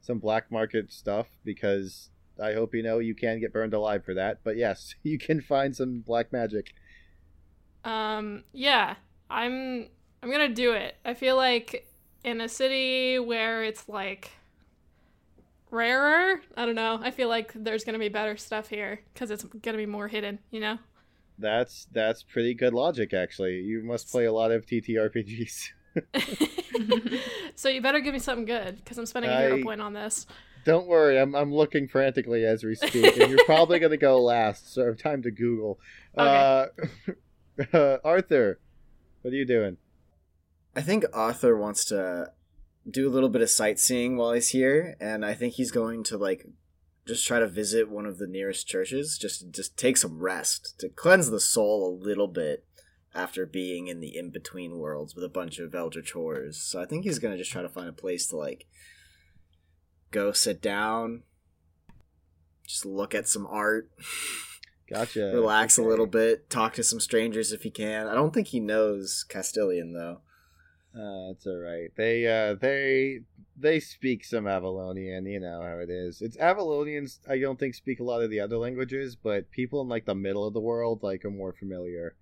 some 0.00 0.18
black 0.18 0.50
market 0.50 0.92
stuff 0.92 1.28
because 1.44 2.10
I 2.42 2.52
hope 2.54 2.74
you 2.74 2.82
know 2.82 2.98
you 2.98 3.14
can 3.14 3.38
get 3.38 3.52
burned 3.52 3.74
alive 3.74 4.04
for 4.04 4.14
that. 4.14 4.38
But 4.42 4.56
yes, 4.56 4.94
you 5.02 5.18
can 5.18 5.40
find 5.40 5.74
some 5.76 6.00
black 6.00 6.32
magic. 6.32 6.74
Um, 7.84 8.42
yeah, 8.52 8.96
I'm 9.30 9.88
I'm 10.22 10.30
gonna 10.30 10.48
do 10.48 10.72
it. 10.72 10.96
I 11.04 11.14
feel 11.14 11.36
like 11.36 11.88
in 12.24 12.40
a 12.40 12.48
city 12.48 13.20
where 13.20 13.62
it's 13.62 13.88
like 13.88 14.32
rarer, 15.70 16.40
I 16.56 16.66
don't 16.66 16.74
know. 16.74 17.00
I 17.02 17.10
feel 17.10 17.28
like 17.28 17.52
there's 17.54 17.84
gonna 17.84 17.98
be 17.98 18.08
better 18.08 18.36
stuff 18.36 18.68
here 18.68 19.00
because 19.12 19.30
it's 19.30 19.44
gonna 19.44 19.78
be 19.78 19.86
more 19.86 20.08
hidden. 20.08 20.38
You 20.50 20.60
know. 20.60 20.78
That's 21.38 21.86
that's 21.92 22.22
pretty 22.22 22.54
good 22.54 22.72
logic, 22.72 23.12
actually. 23.12 23.60
You 23.60 23.82
must 23.82 24.10
play 24.10 24.24
a 24.24 24.32
lot 24.32 24.50
of 24.50 24.66
TTRPGs. 24.66 25.68
so 27.54 27.68
you 27.68 27.80
better 27.80 28.00
give 28.00 28.14
me 28.14 28.20
something 28.20 28.44
good 28.44 28.76
because 28.76 28.98
I'm 28.98 29.06
spending 29.06 29.30
a 29.30 29.38
hero 29.38 29.58
I- 29.58 29.62
point 29.62 29.80
on 29.80 29.92
this. 29.92 30.26
Don't 30.64 30.88
worry, 30.88 31.20
I'm 31.20 31.36
I'm 31.36 31.54
looking 31.54 31.86
frantically 31.86 32.44
as 32.44 32.64
we 32.64 32.74
speak, 32.74 33.16
and 33.18 33.30
you're 33.30 33.44
probably 33.44 33.78
gonna 33.78 33.96
go 33.96 34.20
last. 34.20 34.74
So 34.74 34.82
I 34.82 34.86
have 34.86 34.98
time 34.98 35.22
to 35.22 35.30
Google. 35.30 35.78
Uh, 36.16 36.68
uh, 37.74 37.98
Arthur, 38.02 38.58
what 39.20 39.34
are 39.34 39.36
you 39.36 39.44
doing? 39.44 39.76
I 40.74 40.80
think 40.80 41.04
Arthur 41.12 41.54
wants 41.58 41.84
to 41.86 42.32
do 42.88 43.08
a 43.08 43.10
little 43.10 43.28
bit 43.28 43.42
of 43.42 43.50
sightseeing 43.50 44.16
while 44.16 44.32
he's 44.32 44.50
here, 44.50 44.96
and 45.00 45.24
I 45.24 45.34
think 45.34 45.54
he's 45.54 45.70
going 45.70 46.04
to 46.04 46.16
like 46.16 46.46
just 47.06 47.26
try 47.26 47.38
to 47.38 47.46
visit 47.46 47.88
one 47.88 48.06
of 48.06 48.18
the 48.18 48.26
nearest 48.26 48.66
churches, 48.66 49.18
just 49.18 49.50
just 49.50 49.76
take 49.76 49.96
some 49.96 50.18
rest 50.18 50.74
to 50.78 50.88
cleanse 50.88 51.30
the 51.30 51.40
soul 51.40 51.86
a 51.86 51.98
little 52.04 52.28
bit 52.28 52.64
after 53.14 53.46
being 53.46 53.88
in 53.88 54.00
the 54.00 54.16
in 54.16 54.30
between 54.30 54.78
worlds 54.78 55.14
with 55.14 55.24
a 55.24 55.28
bunch 55.28 55.58
of 55.58 55.74
elder 55.74 56.02
chores. 56.02 56.58
So 56.58 56.80
I 56.80 56.86
think 56.86 57.04
he's 57.04 57.18
gonna 57.18 57.38
just 57.38 57.52
try 57.52 57.62
to 57.62 57.68
find 57.68 57.88
a 57.88 57.92
place 57.92 58.26
to 58.28 58.36
like 58.36 58.66
go 60.10 60.32
sit 60.32 60.60
down, 60.60 61.22
just 62.66 62.84
look 62.84 63.14
at 63.14 63.28
some 63.28 63.46
art. 63.46 63.90
Gotcha. 64.88 65.32
relax 65.34 65.78
a 65.78 65.82
little 65.82 66.06
bit, 66.06 66.48
talk 66.48 66.74
to 66.74 66.84
some 66.84 67.00
strangers 67.00 67.50
if 67.50 67.62
he 67.62 67.70
can. 67.70 68.06
I 68.06 68.14
don't 68.14 68.32
think 68.32 68.48
he 68.48 68.60
knows 68.60 69.24
Castilian 69.28 69.92
though. 69.94 70.20
Uh, 70.96 71.30
it's 71.30 71.46
all 71.46 71.58
right. 71.58 71.90
They 71.96 72.26
uh 72.26 72.54
they 72.54 73.20
they 73.58 73.80
speak 73.80 74.24
some 74.24 74.44
Avalonian. 74.44 75.30
You 75.30 75.40
know 75.40 75.60
how 75.62 75.78
it 75.78 75.90
is. 75.90 76.22
It's 76.22 76.38
Avalonians. 76.38 77.18
I 77.28 77.38
don't 77.38 77.58
think 77.58 77.74
speak 77.74 78.00
a 78.00 78.04
lot 78.04 78.22
of 78.22 78.30
the 78.30 78.40
other 78.40 78.56
languages, 78.56 79.14
but 79.14 79.50
people 79.50 79.82
in 79.82 79.88
like 79.88 80.06
the 80.06 80.14
middle 80.14 80.46
of 80.46 80.54
the 80.54 80.60
world 80.60 81.02
like 81.02 81.24
are 81.24 81.30
more 81.30 81.52
familiar. 81.52 82.16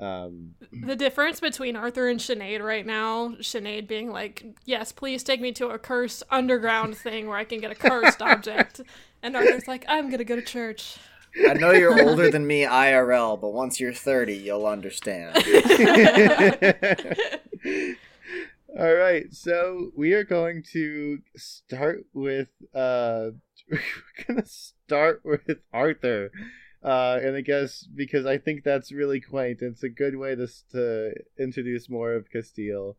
Um, 0.00 0.54
The 0.72 0.94
difference 0.94 1.40
between 1.40 1.74
Arthur 1.74 2.08
and 2.08 2.20
Sinead 2.20 2.62
right 2.62 2.86
now, 2.86 3.30
Sinead 3.40 3.88
being 3.88 4.10
like, 4.10 4.44
"Yes, 4.64 4.92
please 4.92 5.22
take 5.24 5.40
me 5.40 5.50
to 5.52 5.68
a 5.68 5.78
cursed 5.78 6.22
underground 6.30 6.96
thing 6.96 7.26
where 7.26 7.36
I 7.36 7.44
can 7.44 7.60
get 7.60 7.72
a 7.72 7.74
cursed 7.74 8.22
object," 8.22 8.80
and 9.22 9.36
Arthur's 9.36 9.66
like, 9.66 9.84
"I'm 9.88 10.08
gonna 10.10 10.24
go 10.24 10.36
to 10.36 10.42
church." 10.42 10.98
I 11.48 11.54
know 11.54 11.72
you're 11.72 12.00
older 12.08 12.30
than 12.30 12.46
me 12.46 12.62
IRL, 12.62 13.40
but 13.40 13.52
once 13.52 13.80
you're 13.80 13.92
30, 13.92 14.34
you'll 14.36 14.66
understand. 14.66 15.36
All 18.78 18.94
right, 18.94 19.32
so 19.32 19.90
we 19.96 20.12
are 20.12 20.24
going 20.24 20.62
to 20.72 21.18
start 21.36 22.04
with 22.12 22.48
uh 22.74 23.30
we're 23.70 23.80
gonna 24.26 24.46
start 24.46 25.22
with 25.24 25.48
Arthur. 25.72 26.30
Uh 26.82 27.18
and 27.22 27.34
I 27.36 27.40
guess 27.40 27.82
because 27.94 28.26
I 28.26 28.38
think 28.38 28.62
that's 28.64 28.92
really 28.92 29.20
quaint, 29.20 29.62
and 29.62 29.72
it's 29.72 29.82
a 29.82 29.88
good 29.88 30.16
way 30.16 30.34
to 30.34 30.46
to 30.72 31.12
introduce 31.38 31.88
more 31.88 32.12
of 32.14 32.30
Castile. 32.30 32.96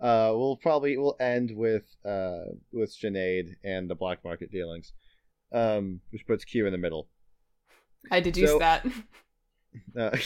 Uh 0.00 0.30
we'll 0.34 0.58
probably 0.58 0.96
we'll 0.98 1.16
end 1.18 1.52
with 1.56 1.84
uh 2.04 2.44
with 2.72 2.94
Sinead 2.94 3.54
and 3.64 3.88
the 3.90 3.94
black 3.94 4.22
market 4.24 4.50
dealings. 4.50 4.92
Um 5.52 6.00
which 6.10 6.26
puts 6.26 6.44
Q 6.44 6.66
in 6.66 6.72
the 6.72 6.78
middle. 6.78 7.08
I 8.10 8.20
deduced 8.20 8.52
So- 8.52 8.58
that. 8.58 8.86
Uh, 9.94 10.16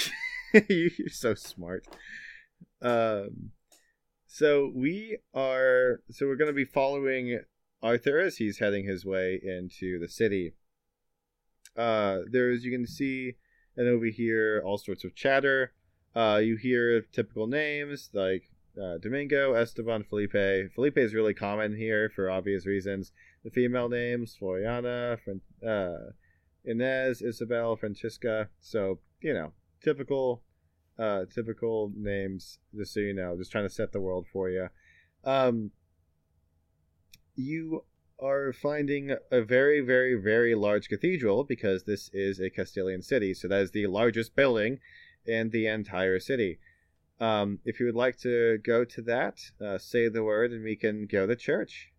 you're 0.68 1.08
so 1.08 1.34
smart. 1.34 1.84
Um, 2.82 3.50
so 4.32 4.70
we 4.72 5.18
are. 5.34 6.02
So 6.10 6.26
we're 6.26 6.36
going 6.36 6.50
to 6.50 6.54
be 6.54 6.64
following 6.64 7.40
Arthur 7.82 8.20
as 8.20 8.36
he's 8.36 8.58
heading 8.58 8.86
his 8.86 9.04
way 9.04 9.40
into 9.42 9.98
the 9.98 10.08
city. 10.08 10.52
Uh, 11.76 12.20
there's 12.30 12.64
you 12.64 12.70
can 12.70 12.86
see, 12.86 13.34
and 13.76 13.88
over 13.88 14.06
here, 14.06 14.62
all 14.64 14.78
sorts 14.78 15.02
of 15.02 15.16
chatter. 15.16 15.72
Uh, 16.14 16.40
you 16.42 16.56
hear 16.56 17.00
typical 17.00 17.48
names 17.48 18.10
like 18.12 18.44
uh, 18.80 18.98
Domingo, 18.98 19.54
Esteban, 19.54 20.04
Felipe. 20.04 20.72
Felipe 20.74 20.98
is 20.98 21.12
really 21.12 21.34
common 21.34 21.76
here 21.76 22.08
for 22.08 22.30
obvious 22.30 22.66
reasons. 22.66 23.10
The 23.42 23.50
female 23.50 23.88
names: 23.88 24.36
Floriana, 24.40 25.18
Fran- 25.24 25.40
uh, 25.68 26.12
Inez, 26.64 27.20
Isabel, 27.20 27.74
Francisca. 27.74 28.48
So 28.60 29.00
you 29.20 29.34
know, 29.34 29.54
typical, 29.82 30.42
uh, 31.00 31.24
typical 31.34 31.92
names. 31.96 32.58
Just 32.76 32.94
so 32.94 33.00
you 33.00 33.14
know, 33.14 33.36
just 33.36 33.50
trying 33.50 33.64
to 33.64 33.74
set 33.74 33.92
the 33.92 34.00
world 34.00 34.26
for 34.32 34.50
you. 34.50 34.68
Um, 35.24 35.70
you 37.34 37.84
are 38.22 38.52
finding 38.52 39.16
a 39.30 39.40
very, 39.40 39.80
very, 39.80 40.14
very 40.14 40.54
large 40.54 40.88
cathedral 40.88 41.42
because 41.44 41.84
this 41.84 42.10
is 42.12 42.38
a 42.38 42.50
Castilian 42.50 43.02
city. 43.02 43.32
So 43.32 43.48
that 43.48 43.60
is 43.60 43.70
the 43.70 43.86
largest 43.86 44.36
building 44.36 44.78
in 45.24 45.50
the 45.50 45.66
entire 45.66 46.20
city. 46.20 46.58
Um, 47.18 47.60
if 47.64 47.80
you 47.80 47.86
would 47.86 47.94
like 47.94 48.18
to 48.20 48.58
go 48.58 48.84
to 48.84 49.02
that, 49.02 49.38
uh, 49.60 49.78
say 49.78 50.08
the 50.08 50.22
word, 50.22 50.52
and 50.52 50.64
we 50.64 50.76
can 50.76 51.06
go 51.06 51.26
to 51.26 51.36
church. 51.36 51.90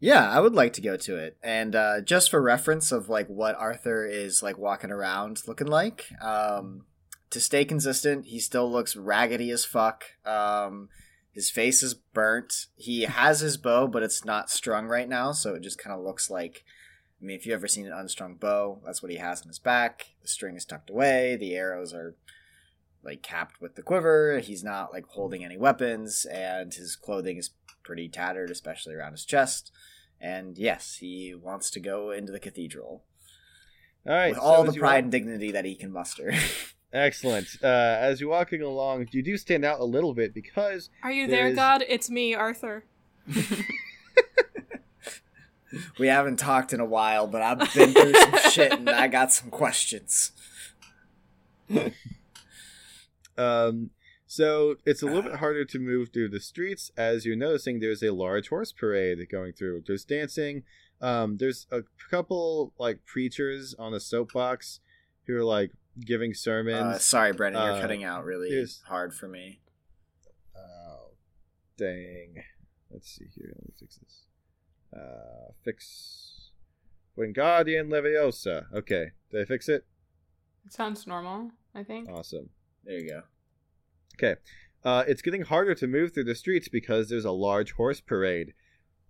Yeah, 0.00 0.30
I 0.30 0.40
would 0.40 0.54
like 0.54 0.74
to 0.74 0.82
go 0.82 0.98
to 0.98 1.16
it. 1.16 1.38
And 1.42 1.74
uh, 1.74 2.02
just 2.02 2.30
for 2.30 2.42
reference 2.42 2.92
of 2.92 3.08
like 3.08 3.26
what 3.28 3.54
Arthur 3.54 4.06
is 4.06 4.42
like 4.42 4.58
walking 4.58 4.90
around 4.90 5.42
looking 5.46 5.66
like, 5.66 6.06
um, 6.20 6.84
to 7.34 7.40
stay 7.40 7.64
consistent, 7.64 8.26
he 8.26 8.40
still 8.40 8.70
looks 8.70 8.96
raggedy 8.96 9.50
as 9.50 9.64
fuck. 9.64 10.04
Um, 10.24 10.88
his 11.32 11.50
face 11.50 11.82
is 11.82 11.94
burnt. 11.94 12.66
He 12.76 13.02
has 13.02 13.40
his 13.40 13.56
bow, 13.56 13.86
but 13.86 14.02
it's 14.02 14.24
not 14.24 14.50
strung 14.50 14.86
right 14.86 15.08
now, 15.08 15.32
so 15.32 15.54
it 15.54 15.62
just 15.62 15.78
kind 15.78 15.96
of 15.96 16.04
looks 16.04 16.30
like. 16.30 16.64
I 17.20 17.26
mean, 17.26 17.36
if 17.36 17.46
you've 17.46 17.54
ever 17.54 17.68
seen 17.68 17.86
an 17.86 17.92
unstrung 17.92 18.34
bow, 18.34 18.80
that's 18.84 19.02
what 19.02 19.10
he 19.10 19.18
has 19.18 19.42
on 19.42 19.48
his 19.48 19.58
back. 19.58 20.06
The 20.22 20.28
string 20.28 20.56
is 20.56 20.64
tucked 20.64 20.90
away. 20.90 21.36
The 21.36 21.54
arrows 21.54 21.94
are 21.94 22.16
like 23.02 23.22
capped 23.22 23.60
with 23.60 23.76
the 23.76 23.82
quiver. 23.82 24.40
He's 24.40 24.62
not 24.64 24.92
like 24.92 25.06
holding 25.06 25.44
any 25.44 25.56
weapons, 25.56 26.24
and 26.26 26.72
his 26.72 26.96
clothing 26.96 27.36
is 27.36 27.50
pretty 27.82 28.08
tattered, 28.08 28.50
especially 28.50 28.94
around 28.94 29.12
his 29.12 29.24
chest. 29.24 29.72
And 30.20 30.56
yes, 30.56 30.96
he 31.00 31.34
wants 31.34 31.70
to 31.72 31.80
go 31.80 32.10
into 32.10 32.32
the 32.32 32.40
cathedral 32.40 33.04
All 34.06 34.12
right, 34.14 34.30
with 34.30 34.38
so 34.38 34.42
all 34.44 34.64
the 34.64 34.72
pride 34.72 34.94
walk- 34.96 35.02
and 35.02 35.12
dignity 35.12 35.50
that 35.52 35.64
he 35.64 35.74
can 35.74 35.92
muster. 35.92 36.32
Excellent. 36.94 37.48
Uh, 37.62 37.66
as 37.66 38.20
you're 38.20 38.30
walking 38.30 38.62
along, 38.62 39.08
you 39.10 39.20
do 39.22 39.36
stand 39.36 39.64
out 39.64 39.80
a 39.80 39.84
little 39.84 40.14
bit 40.14 40.32
because 40.32 40.88
Are 41.02 41.10
you 41.10 41.26
There 41.26 41.38
there, 41.38 41.48
is- 41.48 41.56
God? 41.56 41.84
It's 41.88 42.08
me, 42.08 42.34
Arthur. 42.34 42.84
we 45.98 46.06
haven't 46.06 46.36
talked 46.36 46.72
in 46.72 46.78
a 46.80 46.84
while, 46.84 47.26
but 47.26 47.42
I've 47.42 47.58
been 47.74 47.92
through 47.92 48.14
some 48.14 48.38
shit 48.50 48.72
and 48.72 48.88
I 48.88 49.08
got 49.08 49.32
some 49.32 49.50
questions. 49.50 50.30
Um, 53.36 53.90
so 54.26 54.76
it's 54.86 55.02
a 55.02 55.06
little 55.06 55.22
bit 55.22 55.36
harder 55.36 55.64
to 55.64 55.78
move 55.80 56.10
through 56.12 56.28
the 56.28 56.38
streets 56.40 56.92
as 56.96 57.26
you're 57.26 57.34
noticing 57.36 57.80
there's 57.80 58.02
a 58.02 58.12
large 58.12 58.48
horse 58.50 58.70
parade 58.70 59.18
going 59.30 59.52
through. 59.52 59.82
There's 59.86 60.04
dancing. 60.04 60.62
Um, 61.00 61.38
there's 61.38 61.66
a 61.72 61.82
couple 62.10 62.72
like 62.78 63.04
preachers 63.04 63.74
on 63.78 63.92
a 63.94 64.00
soapbox 64.00 64.78
who 65.26 65.36
are 65.36 65.44
like 65.44 65.72
giving 66.00 66.30
Uh, 66.32 66.34
sermons. 66.34 67.04
sorry, 67.04 67.32
Brennan, 67.32 67.62
you're 67.62 67.76
Uh, 67.76 67.80
cutting 67.80 68.04
out 68.04 68.24
really 68.24 68.50
there's- 68.50 68.80
hard 68.86 69.14
for 69.14 69.28
me. 69.28 69.60
oh, 70.56 71.12
dang. 71.76 72.42
Let's 72.90 73.10
see 73.10 73.26
here. 73.34 73.52
Let 73.56 73.64
me 73.66 73.72
fix 73.78 73.96
this. 73.98 74.24
Uh, 74.92 75.52
fix 75.64 76.50
Wingardium 77.16 77.88
Leviosa. 77.88 78.72
Okay, 78.72 79.10
did 79.30 79.40
I 79.42 79.44
fix 79.44 79.68
it? 79.68 79.84
it? 80.66 80.72
Sounds 80.72 81.06
normal, 81.06 81.50
I 81.74 81.82
think. 81.84 82.08
Awesome. 82.08 82.50
There 82.84 82.98
you 82.98 83.08
go. 83.08 83.22
Okay. 84.14 84.40
Uh, 84.84 85.04
it's 85.08 85.22
getting 85.22 85.42
harder 85.42 85.74
to 85.74 85.86
move 85.86 86.12
through 86.12 86.24
the 86.24 86.34
streets 86.34 86.68
because 86.68 87.08
there's 87.08 87.24
a 87.24 87.30
large 87.32 87.72
horse 87.72 88.00
parade. 88.00 88.52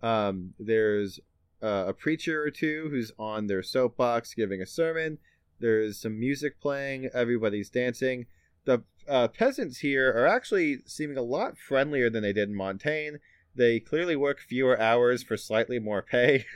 Um, 0.01 0.53
there's 0.59 1.19
uh, 1.61 1.85
a 1.87 1.93
preacher 1.93 2.43
or 2.43 2.51
two 2.51 2.89
who's 2.89 3.11
on 3.17 3.47
their 3.47 3.63
soapbox 3.63 4.33
giving 4.33 4.61
a 4.61 4.65
sermon. 4.65 5.17
There's 5.59 5.99
some 5.99 6.19
music 6.19 6.59
playing. 6.59 7.09
Everybody's 7.13 7.69
dancing. 7.69 8.25
The 8.65 8.83
uh, 9.07 9.27
peasants 9.27 9.79
here 9.79 10.09
are 10.11 10.27
actually 10.27 10.79
seeming 10.85 11.17
a 11.17 11.21
lot 11.21 11.57
friendlier 11.57 12.09
than 12.09 12.23
they 12.23 12.33
did 12.33 12.49
in 12.49 12.55
Montaigne. 12.55 13.17
They 13.55 13.79
clearly 13.79 14.15
work 14.15 14.39
fewer 14.39 14.79
hours 14.79 15.23
for 15.23 15.37
slightly 15.37 15.79
more 15.79 16.01
pay. 16.01 16.45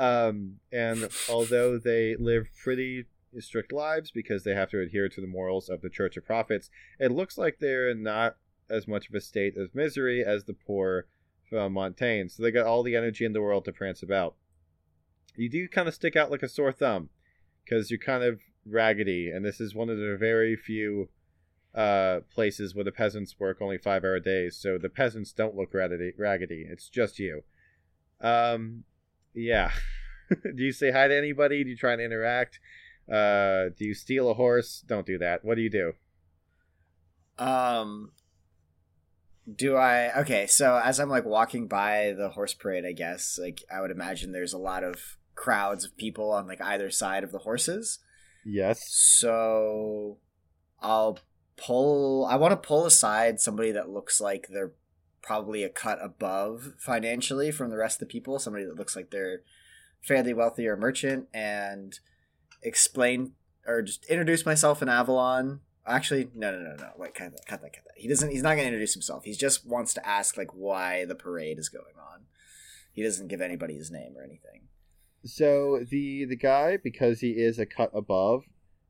Um, 0.00 0.60
and 0.72 1.10
although 1.28 1.76
they 1.76 2.16
live 2.16 2.48
pretty 2.64 3.04
strict 3.38 3.70
lives 3.70 4.10
because 4.10 4.44
they 4.44 4.54
have 4.54 4.70
to 4.70 4.80
adhere 4.80 5.10
to 5.10 5.20
the 5.20 5.26
morals 5.26 5.68
of 5.68 5.82
the 5.82 5.90
Church 5.90 6.16
of 6.16 6.24
Prophets, 6.24 6.70
it 6.98 7.12
looks 7.12 7.36
like 7.36 7.58
they're 7.58 7.94
not 7.94 8.36
as 8.70 8.88
much 8.88 9.10
of 9.10 9.14
a 9.14 9.20
state 9.20 9.58
of 9.58 9.74
misery 9.74 10.24
as 10.24 10.44
the 10.44 10.54
poor 10.54 11.04
from 11.50 11.74
Montaigne. 11.74 12.28
So 12.28 12.42
they 12.42 12.50
got 12.50 12.66
all 12.66 12.82
the 12.82 12.96
energy 12.96 13.26
in 13.26 13.34
the 13.34 13.42
world 13.42 13.66
to 13.66 13.72
prance 13.72 14.02
about. 14.02 14.36
You 15.36 15.50
do 15.50 15.68
kind 15.68 15.86
of 15.86 15.94
stick 15.94 16.16
out 16.16 16.30
like 16.30 16.42
a 16.42 16.48
sore 16.48 16.72
thumb 16.72 17.10
because 17.70 17.90
you're 17.90 17.98
kind 17.98 18.24
of 18.24 18.40
raggedy, 18.66 19.30
and 19.30 19.44
this 19.44 19.60
is 19.60 19.74
one 19.74 19.88
of 19.88 19.98
the 19.98 20.16
very 20.18 20.56
few 20.56 21.08
uh, 21.74 22.20
places 22.34 22.74
where 22.74 22.84
the 22.84 22.92
peasants 22.92 23.36
work 23.38 23.58
only 23.60 23.78
five 23.78 24.04
hour 24.04 24.18
days. 24.18 24.56
So 24.56 24.76
the 24.76 24.88
peasants 24.88 25.32
don't 25.32 25.56
look 25.56 25.72
raggedy. 25.72 26.12
raggedy. 26.18 26.66
It's 26.68 26.88
just 26.88 27.18
you. 27.18 27.42
Um, 28.20 28.84
yeah. 29.34 29.70
do 30.30 30.62
you 30.62 30.72
say 30.72 30.90
hi 30.90 31.08
to 31.08 31.16
anybody? 31.16 31.62
Do 31.62 31.70
you 31.70 31.76
try 31.76 31.92
and 31.92 32.02
interact? 32.02 32.58
Uh, 33.10 33.70
do 33.76 33.84
you 33.84 33.94
steal 33.94 34.30
a 34.30 34.34
horse? 34.34 34.82
Don't 34.86 35.06
do 35.06 35.18
that. 35.18 35.44
What 35.44 35.54
do 35.54 35.62
you 35.62 35.70
do? 35.70 35.92
Um, 37.38 38.12
do 39.52 39.76
I? 39.76 40.20
Okay, 40.20 40.46
so 40.46 40.80
as 40.84 41.00
I'm 41.00 41.08
like 41.08 41.24
walking 41.24 41.66
by 41.66 42.14
the 42.16 42.30
horse 42.30 42.52
parade, 42.52 42.84
I 42.84 42.92
guess 42.92 43.38
like 43.40 43.62
I 43.72 43.80
would 43.80 43.90
imagine 43.90 44.32
there's 44.32 44.52
a 44.52 44.58
lot 44.58 44.84
of 44.84 45.16
crowds 45.40 45.86
of 45.86 45.96
people 45.96 46.30
on 46.30 46.46
like 46.46 46.60
either 46.60 46.90
side 46.90 47.24
of 47.24 47.32
the 47.32 47.38
horses. 47.38 47.98
Yes. 48.44 48.86
So 48.92 50.18
I'll 50.80 51.18
pull. 51.56 52.26
I 52.26 52.36
want 52.36 52.52
to 52.52 52.68
pull 52.68 52.84
aside 52.84 53.40
somebody 53.40 53.72
that 53.72 53.88
looks 53.88 54.20
like 54.20 54.48
they're 54.50 54.72
probably 55.22 55.64
a 55.64 55.70
cut 55.70 55.98
above 56.02 56.74
financially 56.78 57.50
from 57.50 57.70
the 57.70 57.78
rest 57.78 57.96
of 57.96 58.08
the 58.08 58.12
people. 58.12 58.38
Somebody 58.38 58.66
that 58.66 58.76
looks 58.76 58.94
like 58.94 59.10
they're 59.10 59.40
fairly 60.02 60.34
wealthy 60.34 60.68
or 60.68 60.76
merchant, 60.76 61.28
and 61.32 61.98
explain 62.62 63.32
or 63.66 63.80
just 63.80 64.04
introduce 64.06 64.44
myself 64.44 64.82
in 64.82 64.90
Avalon. 64.90 65.60
Actually, 65.86 66.28
no, 66.34 66.52
no, 66.52 66.58
no, 66.58 66.76
no. 66.76 66.90
Wait, 66.98 67.14
cut 67.14 67.32
that, 67.32 67.46
cut 67.46 67.62
that, 67.62 67.72
cut 67.72 67.84
that. 67.84 67.96
He 67.96 68.08
doesn't. 68.08 68.30
He's 68.30 68.42
not 68.42 68.56
going 68.56 68.64
to 68.64 68.66
introduce 68.66 68.92
himself. 68.92 69.24
He 69.24 69.32
just 69.32 69.66
wants 69.66 69.94
to 69.94 70.06
ask 70.06 70.36
like 70.36 70.50
why 70.52 71.06
the 71.06 71.14
parade 71.14 71.58
is 71.58 71.70
going 71.70 71.96
on. 71.98 72.26
He 72.92 73.02
doesn't 73.02 73.28
give 73.28 73.40
anybody 73.40 73.76
his 73.76 73.90
name 73.90 74.14
or 74.18 74.22
anything. 74.22 74.68
So 75.24 75.84
the 75.88 76.24
the 76.24 76.36
guy, 76.36 76.76
because 76.76 77.20
he 77.20 77.32
is 77.32 77.58
a 77.58 77.66
cut 77.66 77.90
above 77.94 78.44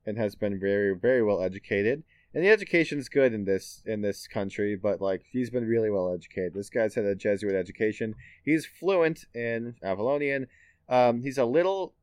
and 0.06 0.16
has 0.16 0.34
been 0.34 0.60
very 0.60 0.96
very 0.96 1.22
well 1.22 1.42
educated, 1.42 2.04
and 2.32 2.44
the 2.44 2.50
education's 2.50 3.08
good 3.08 3.32
in 3.32 3.44
this 3.44 3.82
in 3.84 4.02
this 4.02 4.28
country, 4.28 4.76
but 4.76 5.00
like 5.00 5.24
he's 5.30 5.50
been 5.50 5.66
really 5.66 5.90
well 5.90 6.12
educated. 6.12 6.54
This 6.54 6.70
guy's 6.70 6.94
had 6.94 7.04
a 7.04 7.16
Jesuit 7.16 7.54
education. 7.54 8.14
He's 8.44 8.64
fluent 8.66 9.24
in 9.34 9.74
Avalonian. 9.82 10.46
Um, 10.88 11.22
he's 11.22 11.38
a 11.38 11.44
little 11.44 11.94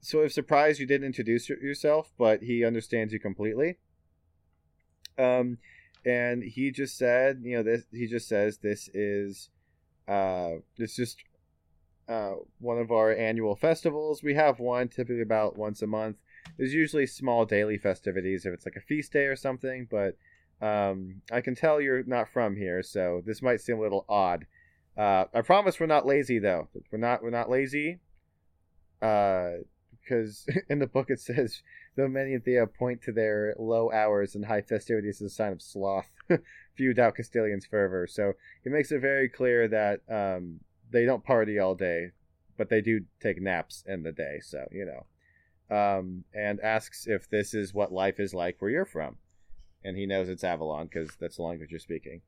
sort 0.00 0.26
of 0.26 0.32
surprised 0.32 0.80
you 0.80 0.86
didn't 0.86 1.06
introduce 1.06 1.48
yourself, 1.48 2.12
but 2.18 2.42
he 2.42 2.64
understands 2.64 3.12
you 3.12 3.20
completely. 3.20 3.78
Um, 5.18 5.58
and 6.04 6.42
he 6.42 6.70
just 6.70 6.98
said, 6.98 7.40
you 7.42 7.56
know, 7.56 7.62
this. 7.62 7.84
He 7.92 8.06
just 8.06 8.28
says 8.28 8.58
this 8.58 8.88
is, 8.88 9.48
uh, 10.08 10.56
it's 10.76 10.96
just 10.96 11.18
uh, 12.12 12.34
one 12.58 12.78
of 12.78 12.90
our 12.90 13.14
annual 13.14 13.56
festivals. 13.56 14.22
We 14.22 14.34
have 14.34 14.58
one 14.58 14.88
typically 14.88 15.22
about 15.22 15.56
once 15.56 15.80
a 15.82 15.86
month. 15.86 16.16
There's 16.58 16.74
usually 16.74 17.06
small 17.06 17.46
daily 17.46 17.78
festivities 17.78 18.44
if 18.44 18.52
it's 18.52 18.66
like 18.66 18.76
a 18.76 18.80
feast 18.80 19.12
day 19.12 19.24
or 19.24 19.36
something, 19.36 19.88
but 19.90 20.16
um, 20.60 21.22
I 21.30 21.40
can 21.40 21.54
tell 21.54 21.80
you're 21.80 22.04
not 22.04 22.28
from 22.28 22.56
here, 22.56 22.82
so 22.82 23.22
this 23.24 23.40
might 23.42 23.60
seem 23.60 23.78
a 23.78 23.80
little 23.80 24.04
odd. 24.08 24.46
Uh, 24.96 25.24
I 25.32 25.40
promise 25.40 25.80
we're 25.80 25.86
not 25.86 26.06
lazy 26.06 26.38
though. 26.38 26.68
We're 26.90 26.98
not 26.98 27.22
we're 27.22 27.30
not 27.30 27.48
lazy. 27.48 28.00
Uh, 29.00 29.62
because 30.02 30.46
in 30.68 30.78
the 30.78 30.86
book 30.86 31.10
it 31.10 31.20
says 31.20 31.62
though 31.96 32.08
many 32.08 32.34
of 32.34 32.42
Théah 32.42 32.72
point 32.72 33.02
to 33.02 33.12
their 33.12 33.54
low 33.58 33.90
hours 33.90 34.34
and 34.34 34.44
high 34.44 34.62
festivities 34.62 35.22
as 35.22 35.32
a 35.32 35.34
sign 35.34 35.52
of 35.52 35.62
sloth, 35.62 36.10
few 36.76 36.92
doubt 36.92 37.16
Castillian's 37.16 37.66
fervor. 37.66 38.06
So 38.06 38.32
it 38.64 38.72
makes 38.72 38.92
it 38.92 39.00
very 39.00 39.28
clear 39.28 39.68
that 39.68 40.00
um, 40.10 40.60
they 40.92 41.04
don't 41.04 41.24
party 41.24 41.58
all 41.58 41.74
day, 41.74 42.10
but 42.56 42.68
they 42.68 42.80
do 42.80 43.00
take 43.20 43.40
naps 43.40 43.84
in 43.86 44.02
the 44.02 44.12
day. 44.12 44.40
So 44.42 44.66
you 44.70 44.86
know, 44.86 45.76
um, 45.76 46.24
and 46.34 46.60
asks 46.60 47.06
if 47.06 47.28
this 47.28 47.54
is 47.54 47.74
what 47.74 47.92
life 47.92 48.20
is 48.20 48.34
like 48.34 48.56
where 48.60 48.70
you're 48.70 48.84
from, 48.84 49.16
and 49.84 49.96
he 49.96 50.06
knows 50.06 50.28
it's 50.28 50.44
Avalon 50.44 50.86
because 50.86 51.10
that's 51.18 51.36
the 51.36 51.42
language 51.42 51.70
you're 51.70 51.80
speaking. 51.80 52.22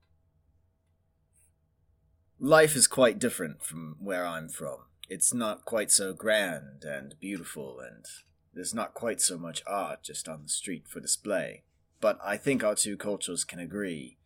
Life 2.40 2.74
is 2.74 2.86
quite 2.86 3.18
different 3.18 3.62
from 3.62 3.96
where 4.00 4.26
I'm 4.26 4.48
from. 4.48 4.78
It's 5.08 5.32
not 5.32 5.64
quite 5.64 5.90
so 5.90 6.12
grand 6.12 6.84
and 6.84 7.14
beautiful, 7.20 7.78
and 7.80 8.04
there's 8.52 8.74
not 8.74 8.94
quite 8.94 9.20
so 9.20 9.38
much 9.38 9.62
art 9.66 10.02
just 10.02 10.28
on 10.28 10.42
the 10.42 10.48
street 10.48 10.88
for 10.88 11.00
display. 11.00 11.62
But 12.00 12.18
I 12.24 12.36
think 12.36 12.62
our 12.62 12.74
two 12.74 12.96
cultures 12.96 13.44
can 13.44 13.58
agree 13.58 14.18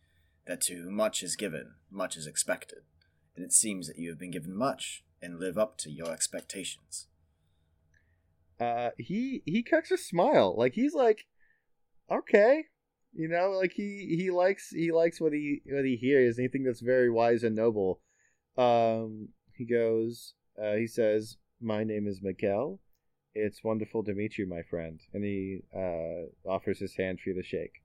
that 0.47 0.61
to 0.61 0.89
much 0.89 1.21
is 1.23 1.35
given, 1.35 1.75
much 1.91 2.17
is 2.17 2.27
expected, 2.27 2.79
and 3.35 3.45
it 3.45 3.53
seems 3.53 3.87
that 3.87 3.97
you 3.97 4.09
have 4.09 4.19
been 4.19 4.31
given 4.31 4.55
much 4.55 5.03
and 5.21 5.39
live 5.39 5.57
up 5.57 5.77
to 5.77 5.91
your 5.91 6.11
expectations 6.11 7.07
uh, 8.59 8.89
he 8.97 9.41
he 9.45 9.63
cracks 9.63 9.91
a 9.91 9.97
smile. 9.97 10.55
Like 10.57 10.73
he's 10.73 10.93
like, 10.93 11.25
okay, 12.11 12.65
you 13.13 13.27
know, 13.27 13.51
like 13.51 13.73
he 13.73 14.15
he 14.19 14.31
likes 14.31 14.69
he 14.69 14.91
likes 14.91 15.21
what 15.21 15.33
he 15.33 15.61
what 15.65 15.85
he 15.85 15.95
hears, 15.95 16.37
and 16.37 16.43
he 16.43 16.49
thinks 16.49 16.67
that's 16.67 16.81
very 16.81 17.09
wise 17.09 17.43
and 17.43 17.55
noble. 17.55 18.01
Um, 18.57 19.29
he 19.53 19.65
goes, 19.65 20.33
uh, 20.61 20.73
he 20.73 20.87
says, 20.87 21.37
"My 21.61 21.83
name 21.83 22.07
is 22.07 22.21
Miguel. 22.21 22.79
It's 23.33 23.63
wonderful 23.63 24.03
to 24.03 24.13
meet 24.13 24.37
you, 24.37 24.47
my 24.47 24.63
friend." 24.69 24.99
And 25.13 25.23
he 25.23 25.61
uh, 25.75 26.49
offers 26.49 26.79
his 26.79 26.95
hand 26.97 27.19
for 27.21 27.29
you 27.29 27.35
to 27.35 27.47
shake. 27.47 27.83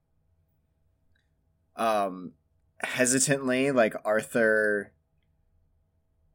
Um, 1.76 2.32
hesitantly, 2.82 3.70
like 3.70 3.94
Arthur 4.04 4.92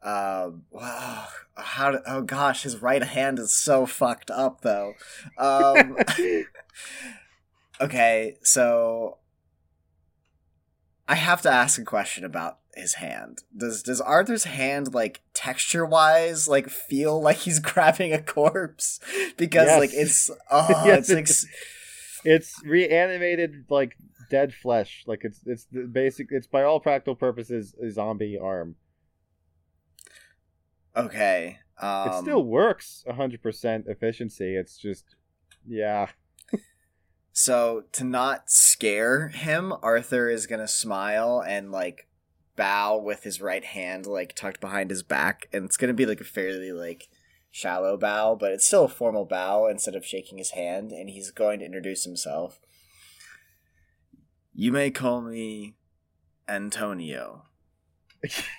um 0.02 0.64
wow 0.72 1.28
how 1.58 2.00
oh 2.08 2.22
gosh 2.22 2.64
his 2.64 2.82
right 2.82 3.04
hand 3.04 3.38
is 3.40 3.56
so 3.56 3.86
fucked 3.86 4.32
up 4.32 4.62
though. 4.62 4.94
Um 5.38 5.98
okay 7.82 8.38
so 8.44 9.18
i 11.08 11.16
have 11.16 11.42
to 11.42 11.50
ask 11.50 11.80
a 11.80 11.86
question 11.86 12.26
about 12.26 12.60
his 12.80 12.96
hand. 12.96 13.44
Does 13.56 13.84
does 13.84 14.02
arthur's 14.02 14.46
hand 14.46 14.94
like 14.94 15.22
texture 15.34 15.86
wise 15.86 16.48
like 16.48 16.70
feel 16.70 17.22
like 17.22 17.38
he's 17.38 17.60
grabbing 17.60 18.14
a 18.14 18.22
corpse? 18.22 19.00
Because 19.38 19.68
yes. 19.68 19.80
like 19.80 19.92
it's 19.94 20.32
oh 20.50 20.68
yes, 20.86 21.10
it's 21.10 21.46
like 21.46 21.52
it's 22.26 22.62
reanimated 22.66 23.66
like 23.70 23.98
dead 24.30 24.54
flesh. 24.54 25.04
Like 25.06 25.24
it's 25.24 25.42
it's 25.46 25.66
the 25.66 25.82
basic 25.84 26.28
it's 26.32 26.48
by 26.48 26.64
all 26.64 26.80
practical 26.80 27.16
purposes 27.16 27.76
a 27.82 27.92
zombie 27.92 28.38
arm 28.38 28.76
Okay. 30.96 31.60
Um, 31.82 32.10
it 32.10 32.22
still 32.22 32.44
works 32.44 33.04
100% 33.08 33.88
efficiency. 33.88 34.56
It's 34.56 34.78
just, 34.78 35.16
yeah. 35.68 36.10
so 37.32 37.84
to 37.94 38.04
not 38.04 38.50
scare 38.50 39.30
him, 39.30 39.74
Arthur 39.82 40.30
is 40.30 40.48
going 40.48 40.60
to 40.60 40.68
smile 40.68 41.44
and 41.46 41.72
like 41.72 42.08
bow 42.56 42.98
with 42.98 43.24
his 43.24 43.40
right 43.40 43.64
hand 43.64 44.06
like 44.06 44.36
tucked 44.36 44.60
behind 44.60 44.90
his 44.90 45.04
back. 45.04 45.48
And 45.54 45.66
it's 45.66 45.78
going 45.78 45.88
to 45.90 45.94
be 45.94 46.06
like 46.06 46.22
a 46.22 46.26
fairly 46.26 46.72
like 46.74 47.08
shallow 47.50 47.98
bow, 47.98 48.36
but 48.36 48.52
it's 48.52 48.66
still 48.66 48.86
a 48.86 48.90
formal 48.90 49.26
bow 49.26 49.68
instead 49.68 49.96
of 49.96 50.06
shaking 50.06 50.38
his 50.38 50.52
hand. 50.52 50.92
And 50.92 51.10
he's 51.10 51.32
going 51.32 51.60
to 51.60 51.66
introduce 51.66 52.04
himself. 52.04 52.60
You 54.54 54.74
may 54.74 54.92
call 54.92 55.22
me 55.22 55.76
Antonio. 56.50 57.46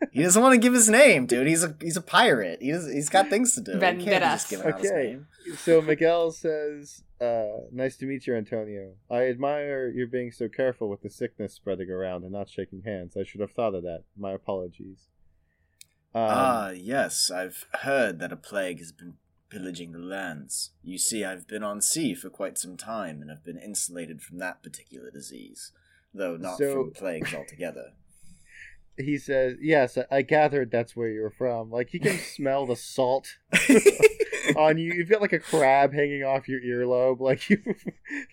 he 0.12 0.22
doesn't 0.22 0.42
want 0.42 0.54
to 0.54 0.58
give 0.58 0.72
his 0.72 0.88
name, 0.88 1.26
dude. 1.26 1.46
He's 1.46 1.64
a 1.64 1.76
he's 1.80 1.96
a 1.96 2.02
pirate. 2.02 2.60
He's 2.60 2.86
he's 2.86 3.08
got 3.08 3.28
things 3.28 3.54
to 3.54 3.60
do. 3.60 3.78
Vendetta. 3.78 4.38
Okay, 4.52 5.18
so 5.56 5.82
Miguel 5.82 6.30
says, 6.32 7.02
uh, 7.20 7.46
"Nice 7.72 7.96
to 7.98 8.06
meet 8.06 8.26
you, 8.26 8.34
Antonio. 8.34 8.94
I 9.10 9.26
admire 9.26 9.88
your 9.88 10.06
being 10.06 10.32
so 10.32 10.48
careful 10.48 10.88
with 10.88 11.02
the 11.02 11.10
sickness 11.10 11.54
spreading 11.54 11.90
around 11.90 12.24
and 12.24 12.32
not 12.32 12.48
shaking 12.48 12.82
hands. 12.82 13.16
I 13.16 13.24
should 13.24 13.40
have 13.40 13.52
thought 13.52 13.74
of 13.74 13.82
that. 13.82 14.04
My 14.16 14.32
apologies." 14.32 15.08
Um, 16.12 16.26
ah, 16.28 16.70
yes, 16.70 17.30
I've 17.30 17.66
heard 17.82 18.18
that 18.18 18.32
a 18.32 18.36
plague 18.36 18.78
has 18.78 18.92
been 18.92 19.14
pillaging 19.48 19.92
the 19.92 19.98
lands. 19.98 20.70
You 20.82 20.98
see, 20.98 21.24
I've 21.24 21.46
been 21.46 21.62
on 21.62 21.80
sea 21.80 22.14
for 22.14 22.30
quite 22.30 22.58
some 22.58 22.76
time 22.76 23.20
and 23.20 23.30
have 23.30 23.44
been 23.44 23.58
insulated 23.58 24.22
from 24.22 24.38
that 24.38 24.62
particular 24.62 25.10
disease, 25.10 25.72
though 26.12 26.36
not 26.36 26.58
so, 26.58 26.72
from 26.72 26.90
plagues 26.92 27.32
altogether 27.34 27.92
he 28.96 29.18
says, 29.18 29.56
"Yes, 29.60 29.98
I 30.10 30.22
gathered 30.22 30.70
that's 30.70 30.94
where 30.96 31.08
you're 31.08 31.30
from." 31.30 31.70
Like 31.70 31.90
he 31.90 31.98
can 31.98 32.18
smell 32.34 32.66
the 32.66 32.76
salt 32.76 33.38
on 34.56 34.78
you. 34.78 34.92
You've 34.92 35.08
got 35.08 35.20
like 35.20 35.32
a 35.32 35.38
crab 35.38 35.92
hanging 35.92 36.22
off 36.22 36.48
your 36.48 36.60
earlobe. 36.60 37.20
Like 37.20 37.48
you, 37.48 37.58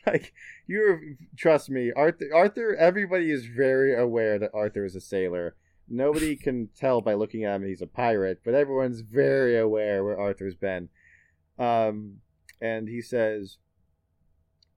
like 0.06 0.34
you're. 0.68 1.02
Trust 1.38 1.70
me, 1.70 1.92
Arthur. 1.96 2.30
Arthur. 2.34 2.76
Everybody 2.76 3.32
is 3.32 3.46
very 3.46 3.96
aware 3.96 4.40
that 4.40 4.52
Arthur 4.54 4.86
is 4.86 4.96
a 4.96 5.02
sailor. 5.02 5.56
Nobody 5.90 6.36
can 6.36 6.70
tell 6.76 7.00
by 7.00 7.14
looking 7.14 7.46
at 7.46 7.56
him 7.56 7.66
he's 7.66 7.82
a 7.82 7.88
pirate, 7.88 8.42
but 8.44 8.54
everyone's 8.54 9.02
very 9.02 9.58
aware 9.58 10.04
where 10.04 10.20
Arthur's 10.20 10.56
been. 10.56 10.90
Um, 11.58 12.18
and 12.60 12.90
he 12.90 13.02
says, 13.02 13.58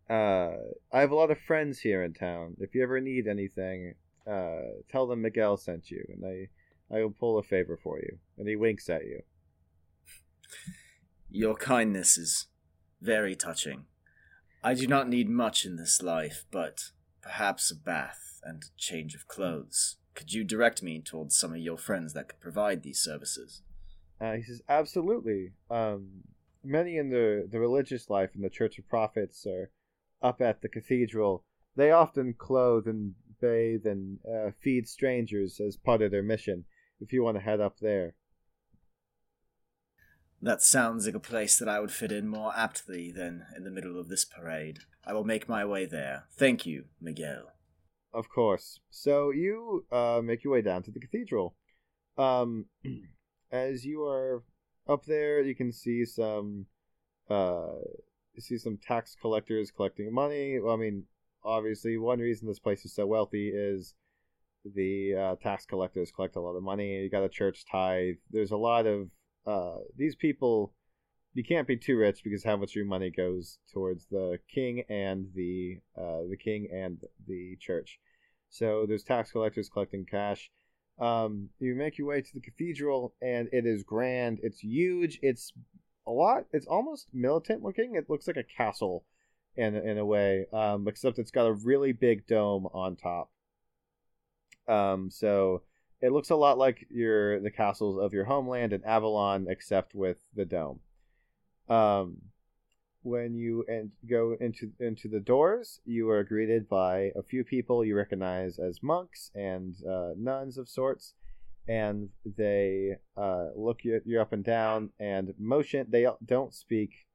uh, 0.09 0.57
I 0.93 1.01
have 1.01 1.11
a 1.11 1.17
lot 1.17 1.31
of 1.31 1.39
friends 1.39 1.81
here 1.81 2.03
in 2.03 2.15
town. 2.15 2.57
If 2.59 2.75
you 2.75 2.83
ever 2.83 3.01
need 3.01 3.27
anything, 3.27 3.95
uh, 4.31 4.83
tell 4.91 5.07
them 5.07 5.23
Miguel 5.23 5.57
sent 5.57 5.91
you, 5.91 6.05
and 6.09 6.25
I, 6.25 6.97
I 6.97 7.03
will 7.03 7.11
pull 7.11 7.39
a 7.39 7.43
favor 7.43 7.79
for 7.83 7.99
you. 7.99 8.19
And 8.39 8.49
he 8.49 8.57
winks 8.57 8.89
at 8.89 9.05
you. 9.05 9.23
Your 11.31 11.55
kindness 11.55 12.19
is 12.19 12.47
very 13.01 13.35
touching. 13.35 13.87
I 14.63 14.75
do 14.75 14.87
not 14.87 15.09
need 15.09 15.29
much 15.29 15.65
in 15.65 15.77
this 15.77 16.03
life, 16.03 16.45
but 16.51 16.91
perhaps 17.23 17.71
a 17.71 17.77
bath 17.77 18.41
and 18.43 18.63
a 18.63 18.79
change 18.79 19.15
of 19.15 19.27
clothes. 19.29 19.97
Could 20.15 20.33
you 20.33 20.45
direct 20.45 20.83
me 20.83 21.01
towards 21.01 21.39
some 21.39 21.53
of 21.53 21.59
your 21.59 21.79
friends 21.79 22.13
that 22.13 22.29
could 22.29 22.41
provide 22.41 22.83
these 22.83 22.99
services? 22.99 23.63
Uh, 24.21 24.35
he 24.35 24.43
says, 24.43 24.61
absolutely. 24.69 25.53
Um, 25.71 26.09
many 26.63 26.99
in 26.99 27.11
the, 27.11 27.49
the 27.51 27.59
religious 27.59 28.11
life 28.11 28.31
in 28.35 28.43
the 28.43 28.51
Church 28.51 28.79
of 28.79 28.89
Prophets 28.89 29.47
are 29.47 29.71
up 30.23 30.43
at 30.43 30.61
the 30.61 30.69
cathedral. 30.69 31.45
They 31.77 31.91
often 31.91 32.35
clothe 32.37 32.87
and 32.87 33.15
bathe 33.41 33.87
and 33.87 34.19
uh, 34.27 34.51
feed 34.63 34.89
strangers 34.89 35.61
as 35.61 35.77
part 35.77 36.03
of 36.03 36.11
their 36.11 36.23
mission. 36.23 36.65
If 37.01 37.13
you 37.13 37.23
want 37.23 37.37
to 37.37 37.43
head 37.43 37.61
up 37.61 37.79
there, 37.81 38.15
that 40.43 40.63
sounds 40.63 41.07
like 41.07 41.15
a 41.15 41.21
place 41.21 41.59
that 41.59 41.69
I 41.69 41.81
would 41.81 41.93
fit 41.93 42.13
in 42.13 42.27
more 42.27 42.53
aptly 42.57 43.13
than 43.13 43.45
in 43.57 43.65
the 43.65 43.71
middle 43.71 43.99
of 43.99 44.09
this 44.09 44.25
parade. 44.25 44.81
I 45.05 45.13
will 45.13 45.25
make 45.25 45.49
my 45.49 45.65
way 45.65 45.85
there. 45.87 46.25
Thank 46.37 46.65
you, 46.65 46.87
Miguel. 47.01 47.53
Of 48.13 48.29
course. 48.29 48.81
So 48.91 49.31
you 49.31 49.85
uh, 49.93 50.21
make 50.23 50.43
your 50.43 50.53
way 50.53 50.63
down 50.63 50.83
to 50.85 50.91
the 50.91 51.01
cathedral. 51.01 51.57
Um, 52.17 52.67
as 53.53 53.85
you 53.85 54.05
are 54.05 54.43
up 54.89 55.05
there, 55.05 55.43
you 55.43 55.55
can 55.55 55.73
see 55.73 56.05
some 56.05 56.67
uh, 57.29 57.77
see 58.39 58.59
some 58.59 58.79
tax 58.79 59.17
collectors 59.21 59.71
collecting 59.71 60.13
money. 60.13 60.59
Well, 60.59 60.75
I 60.75 60.77
mean, 60.79 61.05
obviously, 61.45 61.97
one 61.99 62.19
reason 62.19 62.47
this 62.47 62.59
place 62.59 62.85
is 62.85 62.95
so 62.95 63.07
wealthy 63.07 63.49
is 63.49 63.95
the 64.65 65.15
uh, 65.15 65.37
tax 65.43 65.65
collectors 65.67 66.13
collect 66.13 66.37
a 66.37 66.41
lot 66.41 66.57
of 66.57 66.63
money. 66.63 66.99
You 66.99 67.11
got 67.11 67.25
a 67.25 67.29
church 67.29 67.65
tithe. 67.71 68.17
There's 68.31 68.51
a 68.51 68.57
lot 68.57 68.87
of 68.87 69.09
uh, 69.47 69.79
these 69.97 70.15
people. 70.15 70.75
You 71.33 71.45
can't 71.45 71.69
be 71.69 71.77
too 71.77 71.97
rich 71.97 72.23
because 72.25 72.45
how 72.45 72.57
much 72.57 72.75
your 72.75 72.85
money 72.85 73.11
goes 73.11 73.59
towards 73.73 74.07
the 74.11 74.39
king 74.53 74.83
and 74.89 75.29
the 75.35 75.79
uh, 75.97 76.23
the 76.29 76.37
king 76.37 76.69
and 76.73 76.99
the 77.27 77.57
church. 77.61 77.99
So 78.51 78.85
there's 78.87 79.05
tax 79.05 79.31
collectors 79.31 79.69
collecting 79.69 80.05
cash. 80.05 80.51
Um, 80.99 81.49
you 81.61 81.75
make 81.75 81.97
your 81.97 82.09
way 82.09 82.21
to 82.21 82.35
the 82.35 82.41
cathedral, 82.41 83.15
and 83.23 83.49
it 83.53 83.65
is 83.65 83.85
grand. 83.85 84.41
It's 84.43 84.59
huge. 84.59 85.19
It's 85.23 85.53
a 86.07 86.11
lot. 86.11 86.45
It's 86.53 86.67
almost 86.67 87.07
militant 87.13 87.63
looking. 87.63 87.95
It 87.95 88.11
looks 88.11 88.27
like 88.27 88.37
a 88.37 88.43
castle 88.43 89.05
in 89.57 89.75
in 89.77 89.99
a 89.99 90.05
way, 90.05 90.47
um, 90.53 90.89
except 90.89 91.19
it's 91.19 91.31
got 91.31 91.47
a 91.47 91.53
really 91.53 91.93
big 91.93 92.27
dome 92.27 92.67
on 92.73 92.97
top. 92.97 93.31
Um, 94.69 95.11
so 95.11 95.63
it 96.01 96.13
looks 96.13 96.31
a 96.31 96.37
lot 96.37 96.59
like 96.59 96.87
your 96.91 97.41
the 97.41 97.51
castles 97.51 97.99
of 97.99 98.13
your 98.13 98.25
homeland 98.25 98.73
in 98.73 98.85
Avalon, 98.85 99.47
except 99.49 99.95
with 99.95 100.19
the 100.35 100.45
dome. 100.45 100.81
Um, 101.69 102.19
when 103.03 103.35
you 103.35 103.65
and 103.69 103.91
go 104.09 104.37
into 104.41 104.73
into 104.79 105.09
the 105.09 105.21
doors, 105.21 105.81
you 105.85 106.11
are 106.11 106.25
greeted 106.25 106.69
by 106.69 107.13
a 107.17 107.23
few 107.23 107.45
people 107.45 107.85
you 107.85 107.97
recognize 107.97 108.59
as 108.59 108.83
monks 108.83 109.31
and 109.35 109.75
uh, 109.89 110.11
nuns 110.17 110.59
of 110.59 110.69
sorts, 110.69 111.15
and 111.69 112.09
they 112.25 112.97
uh, 113.17 113.49
look 113.57 113.85
you, 113.85 114.01
you 114.05 114.21
up 114.21 114.33
and 114.33 114.45
down 114.45 114.91
and 114.99 115.35
motion. 115.39 115.87
They 115.89 116.07
don't 116.25 116.55
speak. 116.55 117.07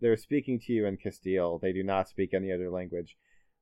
They're 0.00 0.16
speaking 0.16 0.60
to 0.60 0.72
you 0.72 0.86
in 0.86 0.96
Castille. 0.96 1.58
They 1.58 1.72
do 1.72 1.82
not 1.82 2.08
speak 2.08 2.32
any 2.32 2.52
other 2.52 2.70
language 2.70 3.16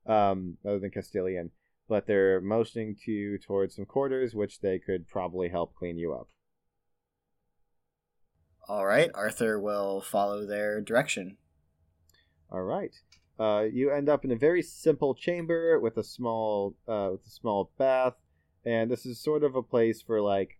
um, 0.05 0.57
other 0.65 0.79
than 0.79 0.91
Castillian 0.91 1.49
but 1.87 2.05
they're 2.05 2.41
motioning 2.41 2.95
to 3.05 3.11
you 3.11 3.37
towards 3.37 3.75
some 3.75 3.85
quarters, 3.85 4.35
which 4.35 4.59
they 4.59 4.79
could 4.79 5.07
probably 5.07 5.49
help 5.49 5.73
clean 5.75 5.97
you 5.97 6.13
up. 6.13 6.27
All 8.67 8.85
right, 8.85 9.09
Arthur 9.13 9.59
will 9.59 10.01
follow 10.01 10.45
their 10.45 10.81
direction. 10.81 11.37
All 12.51 12.63
right. 12.63 12.93
Uh, 13.39 13.65
you 13.71 13.91
end 13.91 14.09
up 14.09 14.25
in 14.25 14.31
a 14.31 14.35
very 14.35 14.61
simple 14.61 15.13
chamber 15.13 15.79
with 15.79 15.95
a 15.97 16.03
small 16.03 16.75
uh, 16.87 17.09
with 17.11 17.25
a 17.25 17.29
small 17.29 17.71
bath, 17.77 18.15
and 18.65 18.91
this 18.91 19.05
is 19.05 19.21
sort 19.21 19.43
of 19.43 19.55
a 19.55 19.63
place 19.63 20.01
for 20.01 20.21
like, 20.21 20.59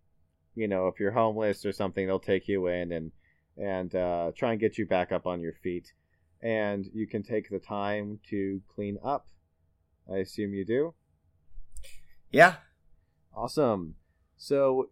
you 0.55 0.67
know, 0.67 0.87
if 0.87 0.99
you're 0.99 1.11
homeless 1.11 1.65
or 1.65 1.73
something, 1.73 2.07
they'll 2.07 2.19
take 2.19 2.47
you 2.47 2.67
in 2.67 2.91
and 2.91 3.11
and 3.57 3.93
uh, 3.95 4.31
try 4.35 4.51
and 4.51 4.59
get 4.59 4.77
you 4.77 4.85
back 4.85 5.11
up 5.11 5.25
on 5.25 5.41
your 5.41 5.53
feet, 5.53 5.91
and 6.41 6.85
you 6.93 7.07
can 7.07 7.23
take 7.23 7.49
the 7.49 7.59
time 7.59 8.19
to 8.29 8.61
clean 8.73 8.97
up. 9.03 9.27
I 10.11 10.17
assume 10.17 10.53
you 10.53 10.65
do. 10.65 10.93
Yeah. 12.31 12.55
Awesome. 13.35 13.95
So 14.37 14.89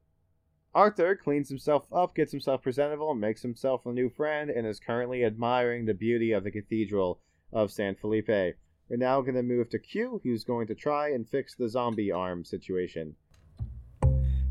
Arthur 0.73 1.15
cleans 1.15 1.49
himself 1.49 1.85
up, 1.91 2.15
gets 2.15 2.31
himself 2.31 2.61
presentable, 2.61 3.13
makes 3.15 3.41
himself 3.41 3.85
a 3.85 3.93
new 3.93 4.09
friend, 4.09 4.49
and 4.49 4.67
is 4.67 4.79
currently 4.79 5.23
admiring 5.23 5.85
the 5.85 5.93
beauty 5.93 6.31
of 6.31 6.43
the 6.43 6.51
Cathedral 6.51 7.21
of 7.53 7.71
San 7.71 7.95
Felipe. 7.95 8.27
We're 8.27 8.97
now 8.97 9.21
going 9.21 9.35
to 9.35 9.43
move 9.43 9.69
to 9.69 9.79
Q, 9.79 10.21
who's 10.23 10.43
going 10.43 10.67
to 10.67 10.75
try 10.75 11.09
and 11.09 11.27
fix 11.27 11.55
the 11.55 11.69
zombie 11.69 12.11
arm 12.11 12.43
situation. 12.43 13.15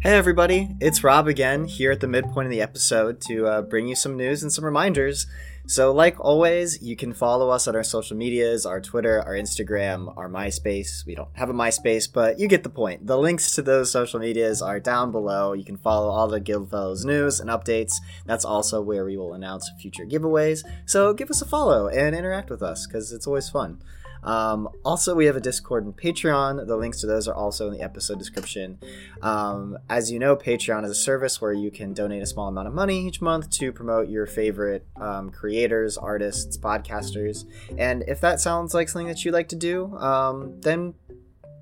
Hey 0.05 0.19
everybody, 0.19 0.69
it's 0.81 1.03
Rob 1.03 1.29
again 1.29 1.65
here 1.65 1.91
at 1.91 2.01
the 2.01 2.07
midpoint 2.07 2.45
of 2.45 2.51
the 2.51 2.61
episode 2.61 3.23
to 3.23 3.47
uh, 3.47 3.63
bring 3.63 3.89
you 3.89 3.95
some 3.95 4.19
news 4.19 4.43
and 4.43 4.53
some 4.53 4.63
reminders. 4.63 5.27
So, 5.67 5.93
like 5.93 6.21
always, 6.21 6.83
you 6.83 6.95
can 6.95 7.15
follow 7.15 7.49
us 7.49 7.67
on 7.67 7.75
our 7.75 7.83
social 7.83 8.15
medias 8.15 8.67
our 8.67 8.83
Twitter, 8.83 9.23
our 9.23 9.33
Instagram, 9.33 10.15
our 10.19 10.29
MySpace. 10.29 11.07
We 11.07 11.15
don't 11.15 11.31
have 11.33 11.49
a 11.49 11.55
MySpace, 11.55 12.07
but 12.13 12.39
you 12.39 12.49
get 12.49 12.65
the 12.65 12.69
point. 12.69 13.07
The 13.07 13.17
links 13.17 13.53
to 13.53 13.63
those 13.63 13.91
social 13.91 14.21
medias 14.21 14.61
are 14.61 14.79
down 14.79 15.11
below. 15.11 15.55
You 15.55 15.65
can 15.65 15.79
follow 15.79 16.11
all 16.11 16.29
the 16.29 16.39
Guildfellows 16.39 17.07
news 17.07 17.41
and 17.41 17.49
updates. 17.49 17.95
That's 18.27 18.45
also 18.45 18.83
where 18.83 19.07
we 19.07 19.17
will 19.17 19.33
announce 19.33 19.71
future 19.81 20.05
giveaways. 20.05 20.65
So, 20.85 21.15
give 21.15 21.31
us 21.31 21.41
a 21.41 21.47
follow 21.47 21.89
and 21.89 22.15
interact 22.15 22.51
with 22.51 22.63
us 22.63 22.87
because 22.87 23.11
it's 23.11 23.27
always 23.27 23.49
fun. 23.49 23.81
Um, 24.25 24.69
also, 24.85 25.15
we 25.15 25.27
have 25.27 25.37
a 25.37 25.41
Discord 25.41 25.85
and 25.85 25.97
Patreon. 25.97 26.67
The 26.67 26.77
links 26.77 27.01
to 27.03 27.07
those 27.07 27.29
are 27.29 27.35
also 27.35 27.69
in 27.69 27.75
the 27.75 27.83
episode 27.83 28.19
description. 28.19 28.79
Um, 29.23 29.79
as 29.89 30.11
you 30.11 30.19
know, 30.19 30.35
Patreon 30.35 30.85
is 30.85 30.91
a 30.91 30.95
service 30.95 31.41
where 31.41 31.53
you 31.53 31.71
can 31.71 31.93
donate 31.93 32.23
a 32.23 32.27
small 32.27 32.49
amount 32.49 32.69
of 32.69 32.75
money 32.75 33.07
each 33.07 33.21
month 33.21 33.51
to 33.51 33.73
promote 33.73 34.09
your 34.09 34.27
favorite 34.27 34.87
um, 34.97 35.31
creators, 35.31 35.99
artists, 35.99 36.57
podcasters. 36.57 37.45
And 37.79 38.03
if 38.09 38.21
that 38.23 38.41
sounds 38.41 38.75
like 38.75 38.89
something 38.89 39.09
that 39.09 39.25
you'd 39.25 39.33
like 39.33 39.49
to 39.49 39.57
do, 39.57 39.95
um, 39.99 40.61
then 40.61 40.95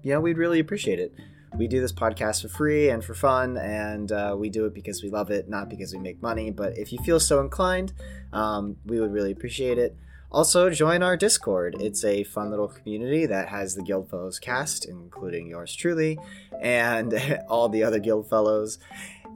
you 0.03 0.13
know 0.13 0.21
we'd 0.21 0.39
really 0.39 0.61
appreciate 0.61 1.01
it. 1.01 1.13
We 1.55 1.69
do 1.69 1.83
this 1.83 1.93
podcast 1.93 2.43
for 2.43 2.49
free 2.49 2.89
and 2.89 3.05
for 3.05 3.13
fun, 3.13 3.59
and 3.59 4.11
uh, 4.11 4.35
we 4.39 4.49
do 4.49 4.65
it 4.65 4.73
because 4.73 5.03
we 5.03 5.11
love 5.11 5.31
it, 5.31 5.51
not 5.51 5.69
because 5.69 5.93
we 5.93 5.99
make 5.99 6.23
money. 6.23 6.51
But 6.51 6.79
if 6.79 6.93
you 6.93 6.99
feel 7.01 7.21
so 7.21 7.41
inclined, 7.41 7.93
um, 8.33 8.77
we 8.87 9.01
would 9.01 9.13
really 9.13 9.33
appreciate 9.33 9.77
it. 9.77 9.95
Also, 10.33 10.71
join 10.71 11.03
our 11.03 11.15
Discord. 11.15 11.77
It's 11.79 12.05
a 12.05 12.25
fun 12.25 12.49
little 12.49 12.69
community 12.69 13.27
that 13.27 13.49
has 13.49 13.75
the 13.75 13.83
Guildfellows 13.83 14.41
cast, 14.41 14.87
including 14.87 15.47
yours 15.47 15.77
truly, 15.77 16.19
and 16.59 17.13
all 17.51 17.69
the 17.69 17.85
other 17.85 18.01
Guildfellows. 18.01 18.79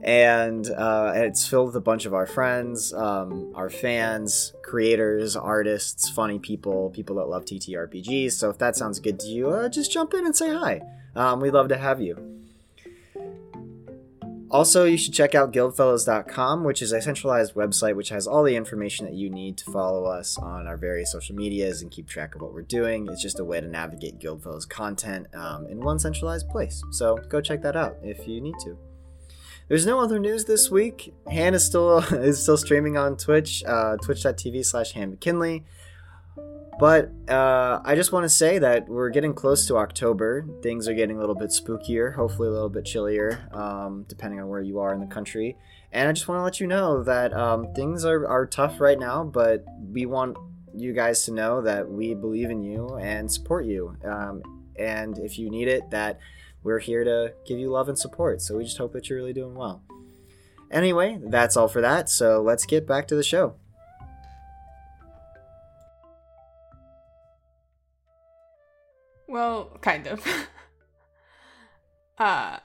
And 0.03 0.67
uh, 0.69 1.13
it's 1.15 1.47
filled 1.47 1.67
with 1.67 1.75
a 1.75 1.81
bunch 1.81 2.07
of 2.07 2.15
our 2.15 2.25
friends, 2.25 2.93
um, 2.93 3.51
our 3.55 3.69
fans, 3.69 4.53
creators, 4.63 5.35
artists, 5.35 6.09
funny 6.09 6.39
people, 6.39 6.89
people 6.89 7.17
that 7.17 7.25
love 7.25 7.45
TTRPGs. 7.45 8.31
So 8.31 8.49
if 8.49 8.57
that 8.57 8.75
sounds 8.75 8.99
good 8.99 9.19
to 9.19 9.27
you, 9.27 9.49
uh, 9.49 9.69
just 9.69 9.91
jump 9.91 10.15
in 10.15 10.25
and 10.25 10.35
say 10.35 10.51
hi. 10.51 10.81
Um, 11.15 11.41
we'd 11.41 11.53
love 11.53 11.69
to 11.69 11.77
have 11.77 12.01
you. 12.01 12.36
Also, 14.49 14.85
you 14.85 14.97
should 14.97 15.13
check 15.13 15.35
out 15.35 15.51
guildfellows.com, 15.51 16.63
which 16.63 16.81
is 16.81 16.93
a 16.93 17.01
centralized 17.01 17.53
website 17.53 17.95
which 17.95 18.09
has 18.09 18.25
all 18.25 18.43
the 18.43 18.55
information 18.55 19.05
that 19.05 19.13
you 19.13 19.29
need 19.29 19.57
to 19.57 19.71
follow 19.71 20.05
us 20.05 20.37
on 20.37 20.67
our 20.67 20.77
various 20.77 21.11
social 21.11 21.35
medias 21.35 21.81
and 21.81 21.91
keep 21.91 22.07
track 22.07 22.33
of 22.33 22.41
what 22.41 22.53
we're 22.53 22.61
doing. 22.61 23.07
It's 23.11 23.21
just 23.21 23.39
a 23.39 23.43
way 23.43 23.59
to 23.59 23.67
navigate 23.67 24.19
Guildfellows 24.19 24.67
content 24.67 25.27
um, 25.33 25.67
in 25.67 25.81
one 25.81 25.99
centralized 25.99 26.47
place. 26.47 26.81
So 26.91 27.17
go 27.29 27.41
check 27.41 27.61
that 27.63 27.75
out 27.75 27.97
if 28.01 28.25
you 28.25 28.39
need 28.39 28.55
to. 28.63 28.77
There's 29.67 29.85
no 29.85 29.99
other 29.99 30.17
news 30.17 30.45
this 30.45 30.71
week. 30.71 31.13
Han 31.29 31.53
is 31.53 31.65
still 31.65 31.97
is 32.13 32.41
still 32.41 32.57
streaming 32.57 32.97
on 32.97 33.17
Twitch, 33.17 33.63
uh, 33.65 33.97
twitch.tv 33.97 34.65
slash 34.65 34.93
Han 34.93 35.11
McKinley. 35.11 35.65
But 36.79 37.11
uh, 37.27 37.81
I 37.83 37.95
just 37.95 38.11
want 38.11 38.25
to 38.25 38.29
say 38.29 38.59
that 38.59 38.87
we're 38.87 39.09
getting 39.09 39.33
close 39.33 39.65
to 39.67 39.77
October. 39.77 40.45
Things 40.61 40.87
are 40.87 40.93
getting 40.93 41.17
a 41.17 41.19
little 41.19 41.33
bit 41.33 41.49
spookier, 41.49 42.13
hopefully 42.13 42.49
a 42.49 42.51
little 42.51 42.69
bit 42.69 42.85
chillier, 42.85 43.49
um, 43.51 44.05
depending 44.07 44.39
on 44.39 44.47
where 44.47 44.61
you 44.61 44.79
are 44.79 44.93
in 44.93 44.99
the 44.99 45.07
country. 45.07 45.57
And 45.91 46.07
I 46.07 46.11
just 46.11 46.27
want 46.27 46.37
to 46.37 46.43
let 46.43 46.59
you 46.59 46.67
know 46.67 47.03
that 47.03 47.33
um, 47.33 47.73
things 47.73 48.05
are, 48.05 48.27
are 48.27 48.45
tough 48.45 48.79
right 48.79 48.99
now, 48.99 49.23
but 49.23 49.65
we 49.91 50.05
want 50.05 50.37
you 50.75 50.93
guys 50.93 51.25
to 51.25 51.31
know 51.31 51.61
that 51.61 51.89
we 51.89 52.13
believe 52.13 52.51
in 52.51 52.61
you 52.61 52.95
and 52.97 53.31
support 53.31 53.65
you. 53.65 53.97
Um, 54.03 54.43
and 54.77 55.17
if 55.17 55.39
you 55.39 55.49
need 55.49 55.67
it, 55.67 55.89
that 55.89 56.19
we're 56.61 56.79
here 56.79 57.03
to 57.03 57.33
give 57.47 57.57
you 57.57 57.71
love 57.71 57.89
and 57.89 57.97
support. 57.97 58.41
So 58.41 58.55
we 58.55 58.63
just 58.63 58.77
hope 58.77 58.93
that 58.93 59.09
you're 59.09 59.17
really 59.17 59.33
doing 59.33 59.55
well. 59.55 59.81
Anyway, 60.69 61.17
that's 61.23 61.57
all 61.57 61.67
for 61.67 61.81
that. 61.81 62.09
So 62.09 62.41
let's 62.41 62.65
get 62.65 62.85
back 62.85 63.07
to 63.07 63.15
the 63.15 63.23
show. 63.23 63.55
Well, 69.37 69.77
kind 69.81 70.07
of. 70.07 70.25
uh, 72.17 72.57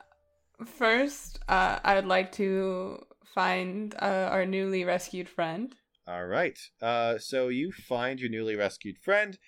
first, 0.64 1.38
uh, 1.46 1.80
I 1.84 1.96
would 1.96 2.06
like 2.06 2.32
to 2.32 3.04
find 3.34 3.94
uh, 4.00 4.30
our 4.32 4.46
newly 4.46 4.82
rescued 4.82 5.28
friend. 5.28 5.74
All 6.08 6.24
right. 6.24 6.58
Uh, 6.80 7.18
so 7.18 7.48
you 7.48 7.72
find 7.72 8.18
your 8.18 8.30
newly 8.30 8.56
rescued 8.56 8.96
friend 8.96 9.38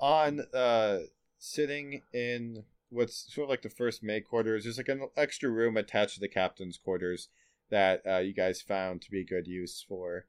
on 0.00 0.40
uh, 0.52 0.98
sitting 1.38 2.02
in 2.12 2.64
what's 2.90 3.32
sort 3.32 3.44
of 3.44 3.50
like 3.50 3.62
the 3.62 3.70
first 3.70 4.02
maid 4.02 4.24
quarters. 4.24 4.64
There's 4.64 4.78
like 4.78 4.88
an 4.88 5.06
extra 5.16 5.50
room 5.50 5.76
attached 5.76 6.14
to 6.14 6.20
the 6.20 6.26
captain's 6.26 6.76
quarters 6.76 7.28
that 7.70 8.02
uh, 8.04 8.18
you 8.18 8.34
guys 8.34 8.60
found 8.60 9.00
to 9.02 9.12
be 9.12 9.24
good 9.24 9.46
use 9.46 9.84
for. 9.88 10.26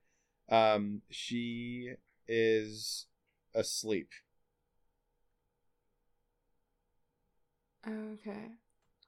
Um, 0.48 1.02
she 1.10 1.94
is 2.28 3.08
asleep. 3.56 4.12
Okay. 7.88 8.52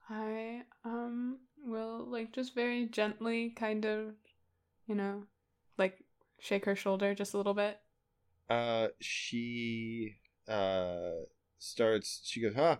I 0.08 0.62
um 0.84 1.38
will 1.64 2.06
like 2.06 2.32
just 2.32 2.54
very 2.54 2.86
gently 2.86 3.50
kind 3.50 3.84
of 3.84 4.14
you 4.86 4.94
know 4.94 5.24
like 5.76 5.98
shake 6.40 6.64
her 6.64 6.76
shoulder 6.76 7.14
just 7.14 7.34
a 7.34 7.36
little 7.36 7.54
bit. 7.54 7.78
Uh 8.48 8.88
she 9.00 10.16
uh 10.48 11.10
starts 11.58 12.20
she 12.24 12.40
goes, 12.40 12.54
huh, 12.54 12.76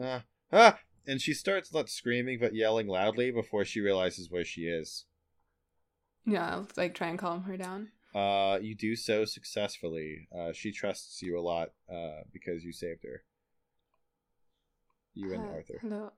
uh, 0.00 0.20
huh 0.52 0.74
and 1.06 1.20
she 1.20 1.34
starts 1.34 1.72
not 1.72 1.88
screaming 1.88 2.38
but 2.38 2.54
yelling 2.54 2.86
loudly 2.86 3.30
before 3.30 3.64
she 3.64 3.80
realizes 3.80 4.30
where 4.30 4.44
she 4.44 4.62
is. 4.62 5.06
Yeah, 6.24 6.48
I'll 6.54 6.68
like 6.76 6.94
try 6.94 7.08
and 7.08 7.18
calm 7.18 7.42
her 7.42 7.56
down. 7.56 7.88
Uh 8.14 8.58
you 8.62 8.74
do 8.74 8.96
so 8.96 9.24
successfully. 9.24 10.28
Uh 10.36 10.52
she 10.52 10.72
trusts 10.72 11.20
you 11.22 11.38
a 11.38 11.40
lot 11.40 11.70
uh 11.92 12.22
because 12.32 12.64
you 12.64 12.72
saved 12.72 13.04
her. 13.04 13.22
You 15.18 15.32
and 15.34 15.44
Uh, 15.44 15.48
Arthur. 15.56 15.78
Hello. 15.82 16.12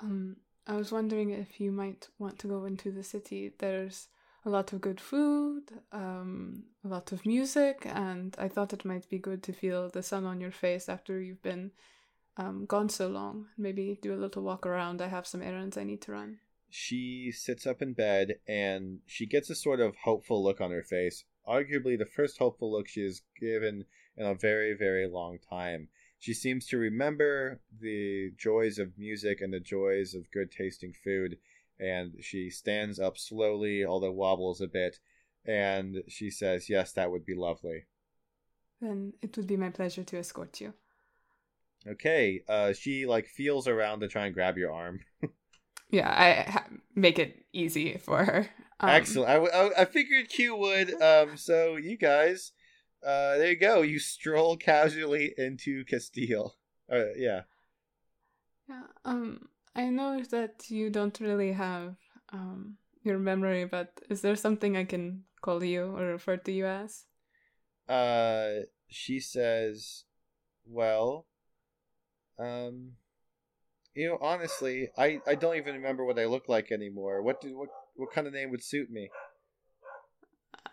Um, 0.00 0.36
I 0.66 0.76
was 0.76 0.92
wondering 0.92 1.30
if 1.30 1.60
you 1.60 1.72
might 1.72 2.08
want 2.18 2.38
to 2.40 2.48
go 2.48 2.64
into 2.64 2.92
the 2.92 3.02
city. 3.02 3.52
There's 3.58 4.08
a 4.44 4.50
lot 4.50 4.72
of 4.72 4.80
good 4.80 5.00
food, 5.00 5.64
um, 5.92 6.64
a 6.84 6.88
lot 6.88 7.12
of 7.12 7.24
music, 7.26 7.82
and 7.86 8.34
I 8.38 8.48
thought 8.48 8.72
it 8.72 8.84
might 8.84 9.08
be 9.08 9.18
good 9.18 9.42
to 9.44 9.52
feel 9.52 9.88
the 9.88 10.02
sun 10.02 10.24
on 10.24 10.40
your 10.40 10.50
face 10.50 10.88
after 10.88 11.20
you've 11.20 11.42
been 11.42 11.72
um, 12.36 12.66
gone 12.66 12.88
so 12.88 13.08
long. 13.08 13.46
Maybe 13.56 13.98
do 14.00 14.14
a 14.14 14.22
little 14.24 14.42
walk 14.42 14.66
around. 14.66 15.00
I 15.02 15.08
have 15.08 15.26
some 15.26 15.42
errands 15.42 15.76
I 15.76 15.84
need 15.84 16.02
to 16.02 16.12
run. 16.12 16.38
she 16.72 17.32
sits 17.32 17.66
up 17.66 17.82
in 17.82 17.92
bed 17.94 18.36
and 18.46 19.00
she 19.06 19.26
gets 19.26 19.50
a 19.50 19.54
sort 19.56 19.80
of 19.80 19.96
hopeful 20.04 20.42
look 20.44 20.60
on 20.60 20.70
her 20.70 20.84
face. 20.84 21.24
Arguably, 21.48 21.98
the 21.98 22.06
first 22.16 22.38
hopeful 22.38 22.70
look 22.70 22.86
she 22.86 23.02
has 23.02 23.22
given 23.40 23.84
in 24.16 24.24
a 24.26 24.34
very, 24.34 24.74
very 24.74 25.08
long 25.08 25.38
time. 25.38 25.88
She 26.20 26.34
seems 26.34 26.66
to 26.66 26.76
remember 26.78 27.60
the 27.80 28.30
joys 28.36 28.78
of 28.78 28.96
music 28.96 29.40
and 29.40 29.52
the 29.52 29.58
joys 29.60 30.14
of 30.14 30.30
good 30.30 30.52
tasting 30.52 30.92
food, 31.02 31.38
and 31.80 32.12
she 32.20 32.50
stands 32.50 33.00
up 33.00 33.18
slowly, 33.18 33.84
although 33.84 34.12
wobbles 34.12 34.60
a 34.60 34.68
bit, 34.68 35.00
and 35.44 36.02
she 36.08 36.30
says, 36.30 36.68
Yes, 36.70 36.92
that 36.92 37.10
would 37.10 37.24
be 37.26 37.34
lovely. 37.34 37.86
Then 38.80 39.14
it 39.22 39.36
would 39.36 39.46
be 39.46 39.56
my 39.56 39.70
pleasure 39.70 40.04
to 40.04 40.18
escort 40.18 40.60
you. 40.60 40.74
Okay, 41.88 42.42
uh, 42.48 42.74
she 42.74 43.06
like 43.06 43.26
feels 43.26 43.66
around 43.66 44.00
to 44.00 44.08
try 44.08 44.26
and 44.26 44.34
grab 44.34 44.56
your 44.58 44.72
arm. 44.72 45.00
Yeah, 45.92 46.08
I 46.08 46.48
ha- 46.48 46.66
make 46.94 47.18
it 47.18 47.44
easy 47.52 47.98
for 47.98 48.24
her. 48.24 48.48
Um, 48.78 48.90
Excellent. 48.90 49.28
I, 49.28 49.34
w- 49.34 49.52
I- 49.52 49.82
I 49.82 49.84
figured 49.86 50.28
Q 50.28 50.54
would. 50.54 51.02
Um, 51.02 51.36
so 51.36 51.74
you 51.74 51.96
guys, 51.98 52.52
uh, 53.04 53.38
there 53.38 53.50
you 53.50 53.56
go. 53.56 53.82
You 53.82 53.98
stroll 53.98 54.56
casually 54.56 55.34
into 55.36 55.84
Castille. 55.84 56.56
Uh, 56.90 57.12
yeah. 57.16 57.42
Yeah. 58.68 58.82
Um, 59.04 59.48
I 59.74 59.84
know 59.90 60.22
that 60.30 60.70
you 60.70 60.90
don't 60.90 61.18
really 61.20 61.52
have 61.52 61.96
um 62.32 62.76
your 63.02 63.18
memory, 63.18 63.64
but 63.64 64.00
is 64.08 64.20
there 64.20 64.36
something 64.36 64.76
I 64.76 64.84
can 64.84 65.24
call 65.40 65.64
you 65.64 65.96
or 65.96 66.06
refer 66.06 66.36
to 66.36 66.52
you 66.52 66.66
as? 66.66 67.04
Uh, 67.88 68.66
she 68.88 69.20
says, 69.20 70.04
"Well, 70.66 71.26
um, 72.38 72.92
you 73.94 74.08
know, 74.08 74.18
honestly, 74.20 74.90
I, 74.96 75.20
I 75.26 75.34
don't 75.34 75.56
even 75.56 75.74
remember 75.74 76.04
what 76.04 76.18
I 76.18 76.26
look 76.26 76.48
like 76.48 76.72
anymore. 76.72 77.22
What 77.22 77.40
do 77.40 77.56
what 77.56 77.68
what 77.96 78.12
kind 78.12 78.26
of 78.26 78.32
name 78.32 78.50
would 78.50 78.62
suit 78.62 78.90
me? 78.90 79.10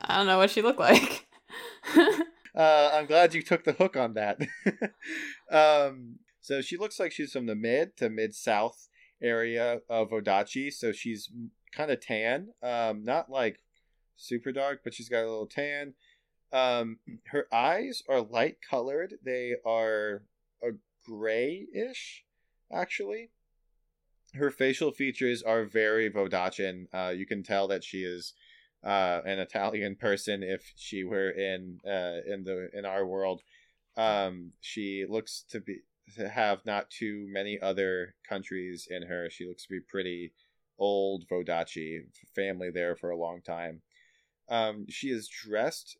I 0.01 0.17
don't 0.17 0.27
know 0.27 0.37
what 0.37 0.51
she 0.51 0.61
looked 0.61 0.79
like. 0.79 1.27
Uh, 2.57 2.89
I'm 2.91 3.05
glad 3.05 3.35
you 3.35 3.43
took 3.43 3.63
the 3.65 3.73
hook 3.73 3.95
on 3.95 4.15
that. 4.15 4.39
um, 5.51 6.15
so 6.41 6.59
she 6.59 6.75
looks 6.75 6.99
like 6.99 7.11
she's 7.11 7.31
from 7.31 7.45
the 7.45 7.53
mid 7.53 7.95
to 7.97 8.09
mid 8.09 8.33
south 8.33 8.87
area 9.21 9.81
of 9.87 10.09
Vodacce. 10.09 10.73
So 10.73 10.91
she's 10.91 11.29
kind 11.71 11.91
of 11.91 12.01
tan, 12.01 12.47
um, 12.63 13.03
not 13.03 13.29
like 13.29 13.59
super 14.15 14.51
dark, 14.51 14.81
but 14.83 14.95
she's 14.95 15.07
got 15.07 15.23
a 15.23 15.29
little 15.29 15.45
tan. 15.45 15.93
Um, 16.51 16.97
her 17.27 17.45
eyes 17.53 18.01
are 18.09 18.21
light 18.21 18.57
colored. 18.67 19.15
They 19.23 19.53
are 19.63 20.23
a 20.63 20.71
grayish, 21.05 22.23
actually. 22.73 23.29
Her 24.33 24.49
facial 24.49 24.91
features 24.91 25.43
are 25.43 25.63
very 25.63 26.09
Vodachin. 26.09 26.87
Uh, 26.91 27.09
you 27.09 27.27
can 27.27 27.43
tell 27.43 27.67
that 27.67 27.83
she 27.83 28.03
is 28.03 28.33
uh, 28.83 29.21
an 29.25 29.39
Italian 29.39 29.95
person 29.95 30.43
if 30.43 30.71
she 30.75 31.03
were 31.03 31.29
in 31.29 31.79
uh, 31.85 32.21
in 32.25 32.43
the 32.43 32.69
in 32.73 32.85
our 32.85 33.05
world. 33.05 33.41
Um, 33.95 34.51
she 34.61 35.05
looks 35.09 35.43
to 35.49 35.59
be 35.59 35.79
to 36.15 36.29
have 36.29 36.65
not 36.65 36.89
too 36.89 37.25
many 37.29 37.59
other 37.59 38.15
countries 38.27 38.87
in 38.89 39.03
her. 39.03 39.29
She 39.29 39.47
looks 39.47 39.63
to 39.63 39.69
be 39.69 39.79
pretty 39.79 40.33
old 40.79 41.27
Vodacci 41.27 42.01
family 42.35 42.69
there 42.69 42.95
for 42.95 43.09
a 43.09 43.17
long 43.17 43.41
time. 43.41 43.81
Um, 44.49 44.85
she 44.87 45.09
is 45.09 45.27
dressed 45.27 45.97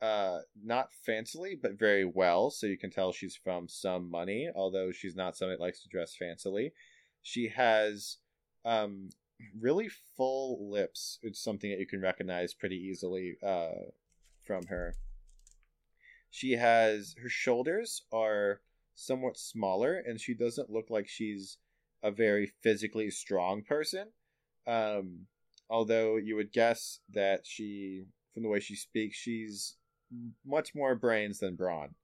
uh 0.00 0.38
not 0.64 0.90
fancily 1.06 1.58
but 1.60 1.78
very 1.78 2.04
well 2.04 2.50
so 2.50 2.66
you 2.66 2.78
can 2.78 2.90
tell 2.90 3.10
she's 3.12 3.34
from 3.34 3.66
some 3.68 4.08
money 4.08 4.48
although 4.54 4.92
she's 4.92 5.16
not 5.16 5.36
somebody 5.36 5.56
that 5.56 5.62
likes 5.62 5.82
to 5.82 5.88
dress 5.88 6.16
fancily 6.20 6.70
she 7.22 7.48
has 7.48 8.18
um 8.64 9.08
really 9.58 9.88
full 10.16 10.70
lips. 10.70 11.18
It's 11.22 11.42
something 11.42 11.70
that 11.70 11.78
you 11.78 11.86
can 11.86 12.00
recognize 12.00 12.54
pretty 12.54 12.76
easily 12.76 13.36
uh, 13.44 13.90
from 14.44 14.66
her. 14.66 14.94
She 16.30 16.52
has 16.52 17.14
her 17.22 17.28
shoulders 17.28 18.02
are 18.12 18.60
somewhat 18.94 19.38
smaller, 19.38 20.02
and 20.06 20.20
she 20.20 20.34
doesn't 20.34 20.70
look 20.70 20.90
like 20.90 21.08
she's 21.08 21.58
a 22.02 22.10
very 22.10 22.52
physically 22.62 23.10
strong 23.10 23.62
person. 23.62 24.08
Um, 24.66 25.26
although 25.70 26.16
you 26.16 26.36
would 26.36 26.52
guess 26.52 27.00
that 27.14 27.46
she, 27.46 28.04
from 28.34 28.42
the 28.42 28.48
way 28.48 28.60
she 28.60 28.76
speaks, 28.76 29.16
she's 29.16 29.76
much 30.44 30.74
more 30.74 30.94
brains 30.94 31.38
than 31.38 31.56
brawn. 31.56 31.94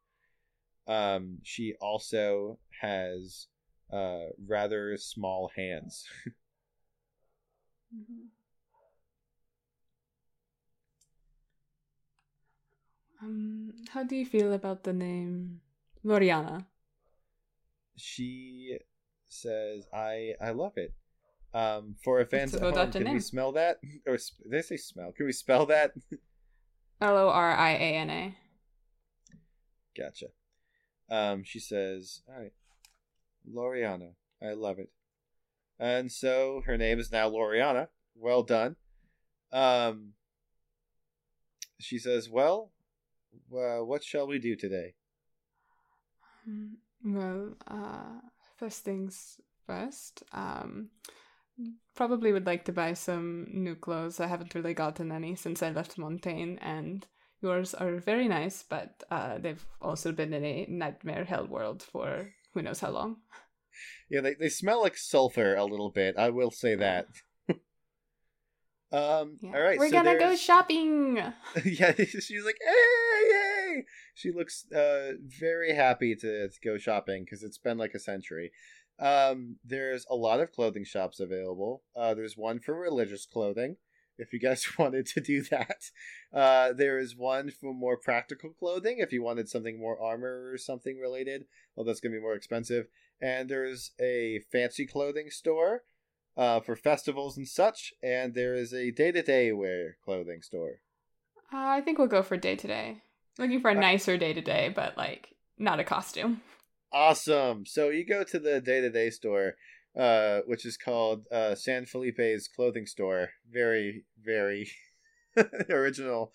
Um, 0.87 1.39
she 1.43 1.75
also 1.81 2.59
has 2.81 3.47
uh, 3.93 4.27
rather 4.47 4.97
small 4.97 5.51
hands. 5.55 6.05
Mhm. 7.95 8.29
Um, 13.23 13.73
how 13.91 14.03
do 14.05 14.17
you 14.17 14.27
feel 14.27 14.53
about 14.53 14.83
the 14.85 14.93
name 14.93 15.61
Loriana? 16.05 16.67
she 17.97 18.79
says, 19.29 19.87
"I 19.93 20.35
I 20.41 20.51
love 20.51 20.77
it." 20.77 20.95
Um, 21.53 21.95
for 22.03 22.21
a 22.21 22.27
fans 22.27 22.53
It's 22.53 22.63
at 22.63 22.75
home, 22.75 22.75
Vodata 22.75 22.99
can 22.99 23.13
we 23.13 23.21
smell 23.21 23.53
that? 23.53 23.79
Or 24.07 24.19
sp- 24.19 24.43
they 24.47 24.63
say 24.63 24.77
smell? 24.77 25.13
Can 25.13 25.27
we 25.27 25.33
spell 25.33 25.67
that? 25.67 25.93
L 27.01 27.17
O 27.17 27.29
R 27.29 27.53
I 27.57 27.71
A 27.71 27.97
N 27.97 28.11
A. 28.11 28.37
gotcha. 29.97 30.27
Um, 31.09 31.45
she 31.45 31.61
says, 31.61 32.23
"All 32.29 32.35
right, 32.41 32.53
Loriana, 33.49 34.15
I 34.43 34.53
love 34.55 34.79
it." 34.79 34.91
And 35.79 36.11
so 36.11 36.63
her 36.67 36.77
name 36.77 36.99
is 36.99 37.11
now 37.13 37.29
Loriana. 37.31 37.89
Well 38.15 38.43
done. 38.43 38.77
Um, 39.53 40.15
she 41.79 41.99
says, 41.99 42.29
"Well, 42.31 42.73
uh, 43.53 43.81
what 43.85 44.03
shall 44.05 44.27
we 44.27 44.39
do 44.39 44.57
today?" 44.57 44.95
Um, 46.47 46.79
Well, 47.05 47.57
uh, 47.67 48.21
first 48.57 48.85
things 48.85 49.41
first. 49.67 50.23
Um, 50.33 50.91
probably 51.95 52.33
would 52.33 52.47
like 52.47 52.65
to 52.65 52.73
buy 52.73 52.95
some 52.95 53.47
new 53.53 53.75
clothes. 53.77 54.21
I 54.21 54.27
haven't 54.27 54.55
really 54.55 54.75
gotten 54.75 55.13
any 55.13 55.37
since 55.37 55.63
I 55.63 55.71
left 55.71 55.99
Montaigne, 55.99 56.57
and 56.61 57.07
yours 57.43 57.75
are 57.75 57.97
very 57.99 58.29
nice, 58.29 58.63
but 58.63 59.05
uh, 59.11 59.39
they've 59.39 59.65
also 59.81 60.13
been 60.13 60.33
in 60.33 60.45
a 60.45 60.67
nightmare 60.69 61.25
hell 61.25 61.47
world 61.47 61.83
for 61.83 62.33
who 62.53 62.63
knows 62.63 62.81
how 62.81 62.91
long. 62.91 63.19
Yeah, 64.09 64.21
they 64.21 64.35
they 64.35 64.49
smell 64.49 64.83
like 64.83 64.97
sulfur 64.97 65.55
a 65.55 65.65
little 65.65 65.91
bit. 65.91 66.17
I 66.17 66.31
will 66.31 66.51
say 66.51 66.75
that. 66.77 67.09
um. 68.93 69.39
Yeah. 69.41 69.53
All 69.55 69.63
right. 69.63 69.79
We're 69.79 69.89
so 69.89 69.93
gonna 69.93 70.19
go 70.19 70.37
shopping. 70.37 71.17
yeah, 71.65 71.95
she's 71.97 72.45
like, 72.45 72.59
hey, 72.65 73.31
yay! 73.31 73.85
She 74.15 74.33
looks 74.33 74.71
uh, 74.73 75.13
very 75.27 75.75
happy 75.75 76.15
to, 76.17 76.49
to 76.49 76.61
go 76.63 76.79
shopping 76.79 77.25
because 77.25 77.43
it's 77.43 77.59
been 77.59 77.79
like 77.79 77.95
a 77.95 78.01
century. 78.01 78.53
Um, 78.99 79.57
there's 79.65 80.07
a 80.09 80.15
lot 80.15 80.41
of 80.41 80.53
clothing 80.53 80.85
shops 80.85 81.21
available. 81.21 81.83
Uh, 81.97 82.15
there's 82.15 82.37
one 82.37 82.61
for 82.61 82.75
religious 82.79 83.27
clothing, 83.27 83.77
if 84.19 84.33
you 84.33 84.39
guys 84.39 84.67
wanted 84.79 85.07
to 85.07 85.21
do 85.21 85.43
that. 85.45 85.91
Uh, 86.33 86.73
there 86.73 86.99
is 86.99 87.17
one 87.17 87.51
for 87.51 87.75
more 87.75 87.97
practical 87.97 88.51
clothing, 88.51 88.99
if 88.99 89.13
you 89.13 89.23
wanted 89.23 89.49
something 89.49 89.79
more 89.79 90.01
armor 90.01 90.51
or 90.53 90.59
something 90.59 90.99
related. 90.99 91.47
Well, 91.75 91.85
that's 91.85 92.01
gonna 92.01 92.15
be 92.15 92.21
more 92.21 92.35
expensive. 92.35 92.87
And 93.21 93.49
there's 93.49 93.93
a 94.01 94.41
fancy 94.53 94.87
clothing 94.87 95.31
store 95.31 95.83
uh, 96.37 96.61
for 96.61 96.77
festivals 96.77 97.37
and 97.37 97.49
such. 97.49 97.93
And 98.03 98.35
there 98.35 98.55
is 98.55 98.73
a 98.73 98.91
day-to-day 98.91 99.53
wear 99.53 99.97
clothing 100.05 100.43
store. 100.43 100.81
Uh, 101.53 101.57
I 101.57 101.81
think 101.81 101.99
we'll 101.99 102.09
go 102.09 102.23
for 102.23 102.37
day 102.37 102.57
to 102.57 102.67
day. 102.67 103.03
Looking 103.39 103.61
for 103.61 103.71
a 103.71 103.75
Uh, 103.75 103.81
nicer 103.81 104.17
day 104.17 104.33
to 104.33 104.41
day, 104.41 104.69
but 104.75 104.97
like 104.97 105.35
not 105.59 105.81
a 105.81 105.85
costume. 105.85 106.43
Awesome. 106.93 107.67
So 107.67 107.89
you 107.91 108.07
go 108.07 108.25
to 108.25 108.39
the 108.39 108.61
day 108.61 108.81
to 108.81 108.91
day 108.91 109.11
store, 109.11 109.55
uh, 109.99 110.41
which 110.47 110.65
is 110.65 110.77
called 110.77 111.27
uh, 111.31 111.55
San 111.55 111.87
Felipe's 111.87 112.49
clothing 112.49 112.87
store. 112.87 113.31
Very, 113.51 114.05
very 114.23 114.71
original. 115.69 116.33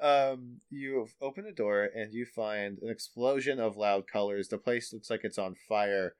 Um, 0.00 0.60
you 0.70 1.08
open 1.20 1.46
a 1.46 1.52
door 1.52 1.88
and 1.94 2.12
you 2.12 2.24
find 2.24 2.78
an 2.78 2.88
explosion 2.88 3.58
of 3.58 3.76
loud 3.76 4.06
colors. 4.06 4.48
The 4.48 4.58
place 4.58 4.92
looks 4.92 5.10
like 5.10 5.22
it's 5.24 5.38
on 5.38 5.56
fire. 5.68 6.14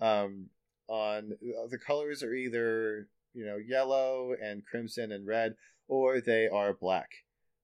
Um, 0.00 0.46
on 0.88 1.32
the 1.70 1.78
colors 1.78 2.22
are 2.22 2.34
either 2.34 3.08
you 3.32 3.44
know 3.46 3.56
yellow 3.56 4.34
and 4.40 4.64
crimson 4.64 5.12
and 5.12 5.26
red, 5.26 5.54
or 5.88 6.20
they 6.20 6.48
are 6.48 6.74
black. 6.74 7.10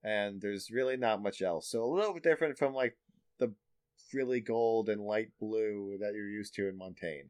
And 0.03 0.41
there's 0.41 0.71
really 0.71 0.97
not 0.97 1.23
much 1.23 1.43
else. 1.43 1.71
So 1.71 1.85
a 1.85 1.95
little 1.95 2.15
bit 2.15 2.23
different 2.23 2.59
from 2.59 2.73
like 2.73 2.97
the 3.39 3.53
really 4.15 4.41
gold 4.41 4.89
and 4.89 5.01
light 5.01 5.29
blue 5.39 5.99
that 6.01 6.15
you're 6.15 6.29
used 6.29 6.55
to 6.55 6.69
in 6.69 6.79
Montaigne. 6.79 7.29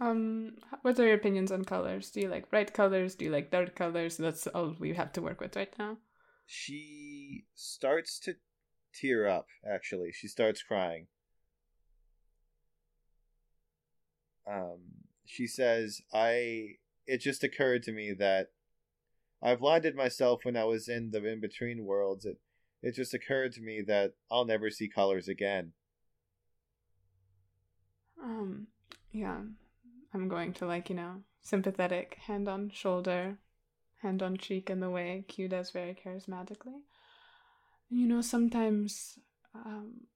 Um, 0.00 0.54
what 0.80 0.98
are 0.98 1.04
your 1.04 1.14
opinions 1.14 1.52
on 1.52 1.64
colors? 1.64 2.10
Do 2.10 2.20
you 2.20 2.28
like 2.28 2.48
bright 2.50 2.72
colors? 2.72 3.14
Do 3.14 3.26
you 3.26 3.30
like 3.30 3.50
dark 3.50 3.76
colors? 3.76 4.16
That's 4.16 4.46
all 4.46 4.74
we 4.78 4.94
have 4.94 5.12
to 5.12 5.22
work 5.22 5.40
with 5.40 5.56
right 5.56 5.72
now. 5.78 5.98
She 6.52 7.44
starts 7.54 8.18
to 8.24 8.34
tear 8.92 9.28
up, 9.28 9.46
actually. 9.64 10.10
She 10.12 10.26
starts 10.26 10.64
crying. 10.64 11.06
Um, 14.50 14.80
she 15.24 15.46
says, 15.46 16.02
I. 16.12 16.78
It 17.06 17.18
just 17.18 17.44
occurred 17.44 17.84
to 17.84 17.92
me 17.92 18.12
that 18.18 18.48
I've 19.40 19.60
blinded 19.60 19.94
myself 19.94 20.44
when 20.44 20.56
I 20.56 20.64
was 20.64 20.88
in 20.88 21.12
the 21.12 21.24
in 21.24 21.40
between 21.40 21.84
worlds. 21.84 22.24
It, 22.24 22.38
it 22.82 22.96
just 22.96 23.14
occurred 23.14 23.52
to 23.52 23.60
me 23.60 23.80
that 23.86 24.14
I'll 24.28 24.44
never 24.44 24.70
see 24.70 24.88
colors 24.88 25.28
again. 25.28 25.70
Um, 28.20 28.66
yeah, 29.12 29.38
I'm 30.12 30.28
going 30.28 30.52
to 30.54 30.66
like 30.66 30.90
you 30.90 30.96
know 30.96 31.22
sympathetic, 31.42 32.18
hand 32.26 32.48
on 32.48 32.70
shoulder, 32.70 33.38
hand 34.02 34.22
on 34.22 34.36
cheek 34.36 34.70
in 34.70 34.80
the 34.80 34.90
way 34.90 35.24
Q 35.28 35.48
does 35.48 35.70
very 35.70 35.94
charismatically. 35.94 36.80
You 37.88 38.06
know, 38.06 38.20
sometimes 38.20 39.18
um, 39.54 40.06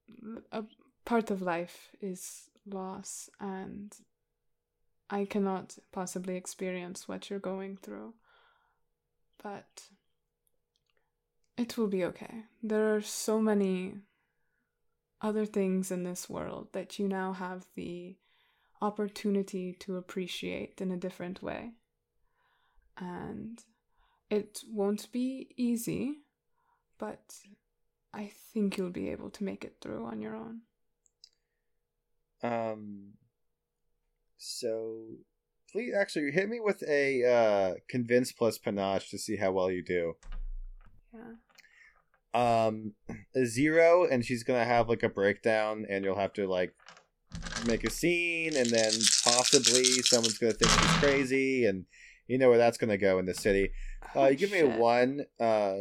a 0.53 0.64
part 1.05 1.30
of 1.30 1.43
life 1.43 1.91
is 2.01 2.49
loss, 2.66 3.28
and 3.41 3.95
I 5.11 5.24
cannot 5.24 5.78
possibly 5.93 6.37
experience 6.37 7.09
what 7.09 7.28
you're 7.28 7.39
going 7.39 7.76
through. 7.76 8.14
But 9.43 9.89
it 11.59 11.76
will 11.76 11.89
be 11.89 12.05
okay. 12.05 12.45
There 12.62 12.95
are 12.95 13.03
so 13.03 13.41
many 13.41 13.97
other 15.20 15.47
things 15.47 15.91
in 15.91 16.05
this 16.05 16.28
world 16.28 16.68
that 16.72 16.99
you 16.99 17.09
now 17.09 17.32
have 17.32 17.66
the 17.74 18.16
opportunity 18.80 19.72
to 19.80 19.97
appreciate 19.97 20.80
in 20.80 20.91
a 20.91 20.97
different 20.97 21.43
way. 21.43 21.72
And 22.99 23.62
it 24.35 24.61
won't 24.68 25.11
be 25.12 25.49
easy, 25.57 26.18
but 26.99 27.35
I 28.12 28.32
think 28.53 28.76
you'll 28.76 28.91
be 28.91 29.11
able 29.11 29.30
to 29.30 29.45
make 29.45 29.64
it 29.64 29.76
through 29.80 30.05
on 30.07 30.20
your 30.20 30.37
own. 30.37 30.61
Um. 32.43 33.12
So, 34.37 35.07
please, 35.72 35.95
actually, 35.99 36.30
hit 36.32 36.49
me 36.49 36.61
with 36.61 36.82
a 36.87 37.24
uh, 37.24 37.74
convince 37.89 38.32
plus 38.32 38.59
panache 38.59 39.09
to 39.11 39.18
see 39.18 39.37
how 39.37 39.53
well 39.53 39.70
you 39.70 39.82
do. 39.82 40.14
Yeah. 41.14 41.35
Um, 42.35 42.95
a 43.37 43.47
zero, 43.47 44.05
and 44.05 44.24
she's 44.24 44.43
gonna 44.43 44.64
have 44.64 44.89
like 44.89 45.05
a 45.05 45.09
breakdown, 45.09 45.87
and 45.89 46.05
you'll 46.05 46.18
have 46.18 46.32
to 46.35 46.47
like 46.49 46.74
make 47.66 47.85
a 47.85 47.91
scene, 47.91 48.57
and 48.57 48.68
then 48.68 48.93
possibly 49.24 49.85
someone's 50.03 50.39
gonna 50.39 50.53
think 50.53 50.72
she's 50.72 50.99
crazy, 50.99 51.66
and 51.66 51.87
you 52.27 52.39
know 52.39 52.49
where 52.49 52.59
that's 52.59 52.79
gonna 52.79 52.99
go 52.99 53.18
in 53.18 53.27
the 53.27 53.35
city. 53.35 53.70
Uh, 54.16 54.27
you 54.27 54.37
give 54.37 54.53
me 54.53 54.61
a 54.61 54.68
one. 54.68 55.27
Uh, 55.41 55.79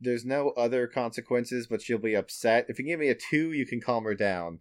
there's 0.00 0.24
no 0.24 0.50
other 0.50 0.86
consequences, 0.86 1.66
but 1.66 1.82
she'll 1.82 1.98
be 1.98 2.14
upset. 2.14 2.66
If 2.68 2.78
you 2.78 2.84
give 2.84 3.00
me 3.00 3.08
a 3.08 3.14
two, 3.14 3.52
you 3.52 3.66
can 3.66 3.80
calm 3.80 4.04
her 4.04 4.14
down. 4.14 4.60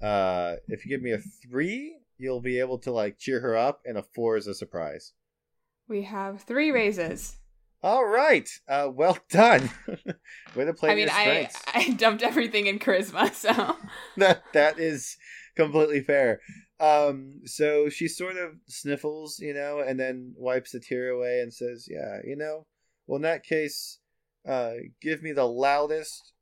Uh, 0.00 0.56
if 0.68 0.84
you 0.84 0.90
give 0.90 1.02
me 1.02 1.12
a 1.12 1.18
three, 1.18 1.98
you'll 2.16 2.40
be 2.40 2.58
able 2.58 2.78
to 2.78 2.90
like 2.90 3.18
cheer 3.18 3.40
her 3.40 3.56
up, 3.56 3.80
and 3.84 3.98
a 3.98 4.02
four 4.02 4.36
is 4.36 4.46
a 4.46 4.54
surprise. 4.54 5.12
We 5.88 6.02
have 6.02 6.42
three 6.42 6.70
raises. 6.70 7.36
All 7.82 8.06
right. 8.06 8.48
Uh, 8.68 8.88
well 8.92 9.18
done. 9.30 9.70
Way 10.54 10.64
to 10.64 10.74
play 10.74 10.90
I 10.90 10.94
mean, 10.94 11.08
I. 11.10 11.50
I 11.74 11.90
dumped 11.90 12.22
everything 12.22 12.66
in 12.66 12.78
charisma, 12.78 13.32
so 13.34 13.76
that 14.16 14.44
that 14.52 14.78
is 14.78 15.16
completely 15.56 16.02
fair. 16.02 16.40
Um, 16.80 17.42
so 17.44 17.90
she 17.90 18.08
sort 18.08 18.36
of 18.36 18.54
sniffles, 18.66 19.38
you 19.38 19.52
know, 19.52 19.80
and 19.80 20.00
then 20.00 20.34
wipes 20.36 20.72
a 20.72 20.80
tear 20.80 21.10
away 21.10 21.40
and 21.40 21.52
says, 21.52 21.86
"Yeah, 21.88 22.20
you 22.24 22.36
know, 22.36 22.66
well, 23.06 23.16
in 23.16 23.22
that 23.22 23.44
case, 23.44 23.98
uh, 24.48 24.72
give 25.02 25.22
me 25.22 25.32
the 25.32 25.46
loudest, 25.46 26.32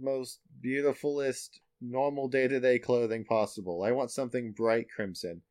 most 0.00 0.40
beautifulest, 0.60 1.60
normal 1.80 2.28
day 2.28 2.46
to 2.46 2.60
day 2.60 2.78
clothing 2.78 3.24
possible. 3.24 3.82
I 3.82 3.90
want 3.90 4.12
something 4.12 4.52
bright 4.52 4.86
crimson." 4.88 5.42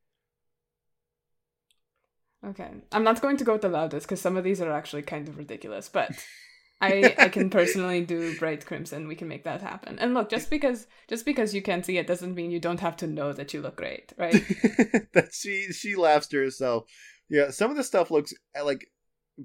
Okay, 2.46 2.72
I'm 2.94 3.04
not 3.04 3.22
going 3.22 3.36
to 3.38 3.44
go 3.44 3.54
with 3.54 3.64
the 3.64 3.70
loudest 3.70 4.08
because 4.08 4.22
some 4.22 4.38
of 4.38 4.46
these 4.46 4.62
are 4.62 4.72
actually 4.72 5.02
kind 5.02 5.28
of 5.28 5.38
ridiculous, 5.38 5.90
but 5.90 6.12
I 6.80 7.16
I 7.18 7.30
can 7.30 7.50
personally 7.50 8.02
do 8.02 8.38
bright 8.38 8.66
crimson. 8.66 9.08
We 9.08 9.16
can 9.16 9.28
make 9.28 9.44
that 9.46 9.62
happen. 9.62 9.98
And 10.00 10.14
look, 10.14 10.30
just 10.30 10.50
because 10.50 10.88
just 11.08 11.26
because 11.26 11.54
you 11.54 11.62
can't 11.62 11.86
see 11.86 11.98
it 11.98 12.08
doesn't 12.08 12.36
mean 12.36 12.52
you 12.52 12.60
don't 12.60 12.80
have 12.80 12.96
to 12.98 13.08
know 13.08 13.34
that 13.34 13.54
you 13.54 13.62
look 13.62 13.78
great, 13.78 14.14
right? 14.18 14.34
that 15.14 15.30
she 15.34 15.72
she 15.72 15.96
laughs 15.96 16.28
to 16.28 16.38
herself. 16.38 16.84
Yeah, 17.30 17.50
some 17.50 17.72
of 17.72 17.78
the 17.78 17.84
stuff 17.84 18.12
looks 18.12 18.34
uh, 18.58 18.64
like 18.64 18.86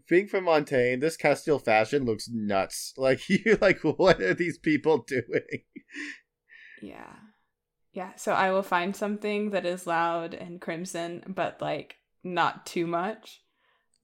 being 0.09 0.29
from 0.29 0.45
Montaigne. 0.45 1.01
This 1.01 1.17
Castille 1.17 1.59
fashion 1.59 2.05
looks 2.05 2.29
nuts. 2.31 2.93
Like 2.99 3.29
you, 3.29 3.59
like 3.61 3.81
what 3.83 4.21
are 4.21 4.35
these 4.35 4.59
people 4.59 4.99
doing? 4.99 5.63
yeah, 6.83 7.15
yeah. 7.95 8.11
So 8.17 8.33
I 8.33 8.51
will 8.53 8.63
find 8.63 8.95
something 8.95 9.51
that 9.51 9.65
is 9.65 9.87
loud 9.87 10.35
and 10.35 10.61
crimson, 10.61 11.25
but 11.27 11.63
like 11.63 11.97
not 12.23 12.67
too 12.67 12.87
much, 12.87 13.41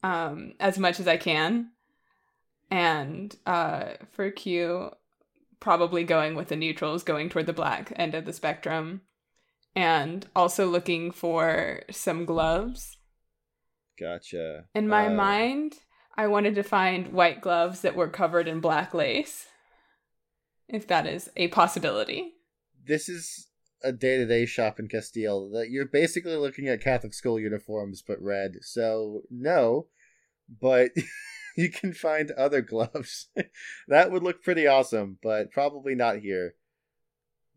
um, 0.02 0.54
as 0.58 0.78
much 0.78 0.98
as 0.98 1.06
I 1.06 1.18
can. 1.18 1.72
And 2.70 3.34
uh, 3.46 3.94
for 4.12 4.30
Q, 4.30 4.90
probably 5.60 6.04
going 6.04 6.34
with 6.34 6.48
the 6.48 6.56
neutrals, 6.56 7.02
going 7.02 7.28
toward 7.28 7.46
the 7.46 7.52
black 7.52 7.92
end 7.96 8.14
of 8.14 8.24
the 8.24 8.32
spectrum, 8.32 9.02
and 9.74 10.26
also 10.36 10.66
looking 10.66 11.10
for 11.10 11.82
some 11.90 12.24
gloves. 12.24 12.98
Gotcha. 13.98 14.64
In 14.74 14.86
my 14.88 15.06
Uh, 15.06 15.10
mind, 15.10 15.74
I 16.16 16.26
wanted 16.26 16.54
to 16.56 16.62
find 16.62 17.12
white 17.12 17.40
gloves 17.40 17.80
that 17.80 17.96
were 17.96 18.08
covered 18.08 18.48
in 18.48 18.60
black 18.60 18.92
lace, 18.94 19.46
if 20.68 20.86
that 20.88 21.06
is 21.06 21.30
a 21.36 21.48
possibility. 21.48 22.34
this 22.84 23.08
is 23.08 23.46
a 23.84 23.92
day-to-day 23.92 24.44
shop 24.46 24.80
in 24.80 24.88
Castille. 24.88 25.50
That 25.50 25.70
you're 25.70 25.86
basically 25.86 26.36
looking 26.36 26.66
at 26.68 26.80
Catholic 26.82 27.14
school 27.14 27.38
uniforms, 27.38 28.02
but 28.06 28.20
red. 28.20 28.56
So 28.62 29.22
no, 29.30 29.86
but 30.60 30.90
you 31.62 31.70
can 31.70 31.92
find 31.92 32.30
other 32.30 32.62
gloves. 32.62 33.28
that 33.88 34.12
would 34.12 34.22
look 34.22 34.44
pretty 34.44 34.68
awesome, 34.68 35.18
but 35.20 35.50
probably 35.50 35.96
not 35.96 36.18
here. 36.18 36.54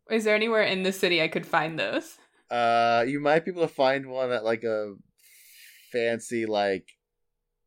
Is 0.10 0.24
there 0.24 0.36
anywhere 0.36 0.64
in 0.64 0.82
the 0.82 0.92
city 0.92 1.22
I 1.22 1.28
could 1.28 1.46
find 1.46 1.78
those? 1.78 2.18
Uh, 2.50 3.06
you 3.08 3.20
might 3.20 3.46
be 3.46 3.52
able 3.52 3.62
to 3.62 3.68
find 3.68 4.08
one 4.08 4.32
at 4.32 4.44
like 4.44 4.64
a 4.64 4.96
fancy 5.92 6.48
like 6.48 6.88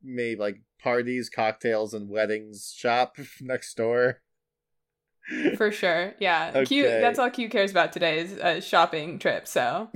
maybe 0.03 0.41
like 0.41 0.63
parties, 0.83 1.31
cocktails, 1.31 1.95
and 1.95 2.11
weddings 2.11 2.75
shop 2.77 3.17
next 3.41 3.77
door. 3.77 4.21
For 5.57 5.71
sure. 5.71 6.15
Yeah. 6.19 6.65
Q 6.65 6.83
that's 6.83 7.19
all 7.21 7.31
Q 7.31 7.49
cares 7.49 7.71
about 7.71 7.93
today 7.93 8.19
is 8.19 8.33
a 8.33 8.61
shopping 8.61 9.21
trip, 9.21 9.47
so 9.47 9.89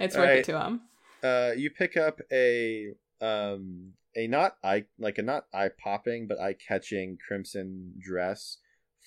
It's 0.00 0.16
worth 0.16 0.28
right. 0.28 0.38
it 0.38 0.44
to 0.44 0.60
him. 0.60 0.80
Uh, 1.22 1.50
you 1.56 1.70
pick 1.70 1.96
up 1.96 2.20
a 2.32 2.92
um 3.20 3.92
a 4.16 4.26
not 4.26 4.56
eye 4.64 4.84
like 4.98 5.18
a 5.18 5.22
not 5.22 5.44
eye 5.52 5.70
popping 5.82 6.26
but 6.26 6.40
eye 6.40 6.54
catching 6.54 7.18
crimson 7.26 7.92
dress 7.98 8.58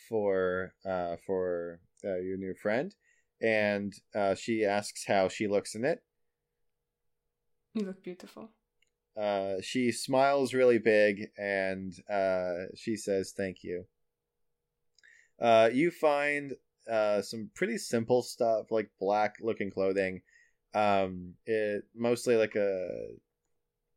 for 0.08 0.74
uh 0.86 1.16
for 1.26 1.80
uh, 2.04 2.18
your 2.18 2.38
new 2.38 2.54
friend, 2.54 2.96
and 3.42 3.94
uh, 4.16 4.36
she 4.36 4.66
asks 4.66 5.06
how 5.06 5.28
she 5.28 5.48
looks 5.48 5.76
in 5.76 5.86
it. 5.86 6.02
You 7.74 7.86
look 7.86 8.04
beautiful. 8.04 8.50
Uh, 9.18 9.56
she 9.62 9.92
smiles 9.92 10.54
really 10.54 10.78
big 10.78 11.30
and 11.38 11.94
uh, 12.10 12.68
she 12.76 12.96
says 12.96 13.34
thank 13.36 13.64
you. 13.64 13.86
Uh, 15.42 15.70
you 15.72 15.92
find 15.92 16.54
uh, 16.90 17.22
some 17.22 17.50
pretty 17.54 17.78
simple 17.78 18.22
stuff 18.22 18.72
like 18.72 18.90
black 19.00 19.36
looking 19.42 19.72
clothing. 19.72 20.22
Um, 20.74 21.34
it 21.46 21.84
mostly 21.96 22.36
like 22.36 22.56
a 22.56 22.90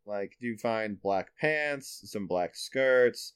like 0.07 0.37
do 0.41 0.47
you 0.47 0.57
find 0.57 1.01
black 1.01 1.37
pants, 1.41 2.03
some 2.05 2.27
black 2.27 2.57
skirts, 2.57 3.35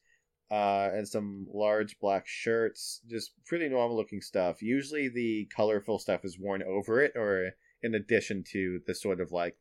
uh, 0.51 0.91
and 0.93 1.07
some 1.07 1.47
large 1.53 1.99
black 1.99 2.27
shirts. 2.27 3.01
Just 3.09 3.33
pretty 3.47 3.69
normal 3.69 3.97
looking 3.97 4.21
stuff. 4.21 4.63
Usually 4.63 5.09
the 5.09 5.49
colorful 5.55 5.99
stuff 5.99 6.25
is 6.25 6.39
worn 6.39 6.63
over 6.63 7.01
it 7.01 7.13
or 7.17 7.51
in 7.83 7.95
addition 7.95 8.45
to 8.53 8.81
the 8.87 8.95
sort 8.95 9.21
of 9.21 9.33
like 9.33 9.57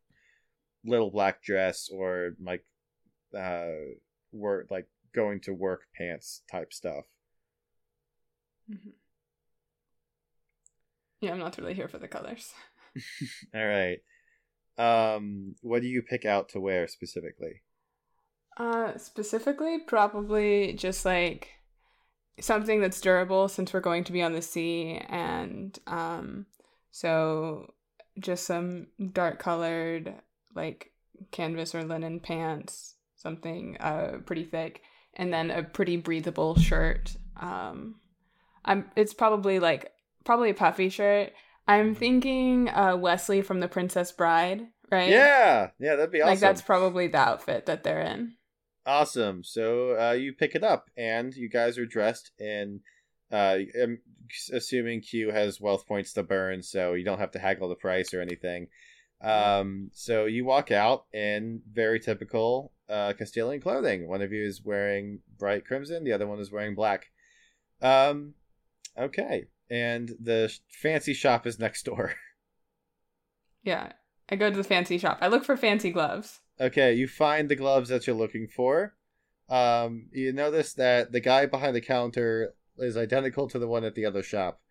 little 0.86 1.10
black 1.10 1.42
dress 1.42 1.90
or 1.92 2.36
like 2.40 2.64
uh 3.36 3.72
work 4.32 4.68
like 4.70 4.88
going 5.14 5.40
to 5.42 5.54
work 5.54 5.84
pants 5.98 6.42
type 6.52 6.72
stuff. 6.72 7.06
Mm-hmm. 8.70 8.90
Yeah, 11.22 11.32
I'm 11.32 11.40
not 11.40 11.58
really 11.58 11.74
here 11.74 11.88
for 11.88 11.98
the 11.98 12.08
colors. 12.08 12.54
All 13.56 13.66
right. 13.66 14.00
Um 14.78 15.56
what 15.62 15.82
do 15.82 15.88
you 15.88 16.02
pick 16.02 16.26
out 16.26 16.50
to 16.50 16.60
wear 16.60 16.88
specifically? 16.88 17.62
Uh, 18.58 18.98
specifically, 18.98 19.80
probably 19.80 20.74
just 20.74 21.04
like 21.04 21.50
something 22.40 22.80
that's 22.80 23.02
durable 23.02 23.48
since 23.48 23.74
we're 23.74 23.82
going 23.82 24.04
to 24.06 24.14
be 24.14 24.22
on 24.22 24.34
the 24.34 24.42
sea, 24.42 25.02
and 25.10 25.78
um, 25.88 26.46
so 26.92 27.74
just 28.18 28.46
some 28.46 28.88
dark 29.12 29.40
colored 29.40 30.14
like 30.56 30.92
canvas 31.32 31.76
or 31.76 31.84
linen 31.84 32.22
pants, 32.22 32.96
something 33.18 33.76
uh 33.82 34.20
pretty 34.26 34.46
thick, 34.46 34.82
and 35.16 35.34
then 35.34 35.52
a 35.52 35.62
pretty 35.64 35.98
breathable 35.98 36.56
shirt. 36.56 37.16
Um, 37.38 37.96
I'm 38.64 38.90
it's 38.96 39.14
probably 39.14 39.60
like 39.60 39.92
probably 40.24 40.50
a 40.52 40.54
puffy 40.54 40.88
shirt. 40.88 41.34
I'm 41.68 41.96
thinking 41.96 42.70
uh 42.70 42.96
Wesley 42.98 43.42
from 43.42 43.60
The 43.60 43.68
Princess 43.68 44.12
Bride, 44.12 44.68
right? 44.92 45.10
Yeah. 45.10 45.70
Yeah, 45.80 45.96
that'd 45.96 46.12
be 46.12 46.22
awesome. 46.22 46.30
Like 46.32 46.40
that's 46.40 46.62
probably 46.62 47.08
the 47.08 47.18
outfit 47.20 47.66
that 47.66 47.84
they're 47.84 48.02
in. 48.02 48.36
Awesome. 48.86 49.44
So 49.44 50.00
uh, 50.00 50.12
you 50.12 50.34
pick 50.34 50.54
it 50.54 50.64
up, 50.64 50.90
and 50.96 51.34
you 51.34 51.50
guys 51.50 51.78
are 51.78 51.88
dressed 51.88 52.32
in. 52.38 52.82
Uh, 53.32 53.58
I'm 53.82 54.00
assuming 54.54 55.02
Q 55.02 55.32
has 55.32 55.60
wealth 55.60 55.88
points 55.88 56.14
to 56.14 56.24
burn, 56.24 56.62
so 56.62 56.94
you 56.94 57.04
don't 57.04 57.18
have 57.20 57.32
to 57.32 57.40
haggle 57.40 57.68
the 57.68 57.76
price 57.76 58.14
or 58.14 58.22
anything. 58.22 58.68
Um, 59.22 59.90
so 59.92 60.26
you 60.26 60.46
walk 60.46 60.72
out 60.72 61.06
in 61.12 61.62
very 61.72 62.00
typical 62.00 62.74
uh, 62.88 63.14
Castillian 63.20 63.62
clothing. 63.62 64.08
One 64.08 64.22
of 64.22 64.32
you 64.32 64.46
is 64.46 64.64
wearing 64.64 65.22
bright 65.40 65.66
crimson, 65.66 66.04
the 66.04 66.14
other 66.14 66.28
one 66.28 66.40
is 66.40 66.52
wearing 66.52 66.76
black. 66.76 67.08
Um, 67.82 68.36
okay, 68.96 69.46
and 69.70 70.16
the 70.20 70.54
fancy 70.70 71.14
shop 71.14 71.46
is 71.48 71.60
next 71.60 71.84
door. 71.84 72.16
Yeah. 73.64 73.94
I 74.30 74.36
go 74.36 74.50
to 74.50 74.56
the 74.56 74.64
fancy 74.64 74.98
shop. 74.98 75.18
I 75.22 75.28
look 75.28 75.44
for 75.44 75.58
fancy 75.58 75.92
gloves. 75.92 76.40
Okay, 76.60 76.94
you 76.94 77.08
find 77.08 77.50
the 77.50 77.56
gloves 77.56 77.90
that 77.90 78.08
you're 78.08 78.16
looking 78.16 78.48
for. 78.48 78.94
Um, 79.50 80.08
you 80.12 80.32
notice 80.32 80.74
that 80.74 81.12
the 81.12 81.20
guy 81.20 81.46
behind 81.46 81.76
the 81.76 81.82
counter 81.82 82.54
is 82.78 82.98
identical 82.98 83.48
to 83.50 83.60
the 83.60 83.68
one 83.68 83.84
at 83.84 83.96
the 83.96 84.06
other 84.06 84.24
shop, 84.24 84.62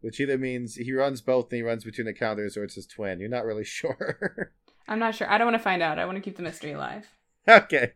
which 0.00 0.20
either 0.20 0.38
means 0.38 0.76
he 0.76 0.92
runs 0.92 1.20
both 1.20 1.46
and 1.50 1.56
he 1.56 1.62
runs 1.62 1.84
between 1.84 2.06
the 2.06 2.14
counters, 2.14 2.56
or 2.56 2.64
it's 2.64 2.76
his 2.76 2.86
twin. 2.86 3.20
You're 3.20 3.28
not 3.28 3.44
really 3.44 3.64
sure. 3.64 4.52
I'm 4.86 4.98
not 4.98 5.14
sure. 5.14 5.30
I 5.30 5.38
don't 5.38 5.46
want 5.46 5.58
to 5.58 5.62
find 5.64 5.82
out. 5.82 5.98
I 5.98 6.04
want 6.04 6.16
to 6.16 6.22
keep 6.22 6.36
the 6.36 6.42
mystery 6.42 6.72
alive. 6.72 7.06
okay, 7.48 7.92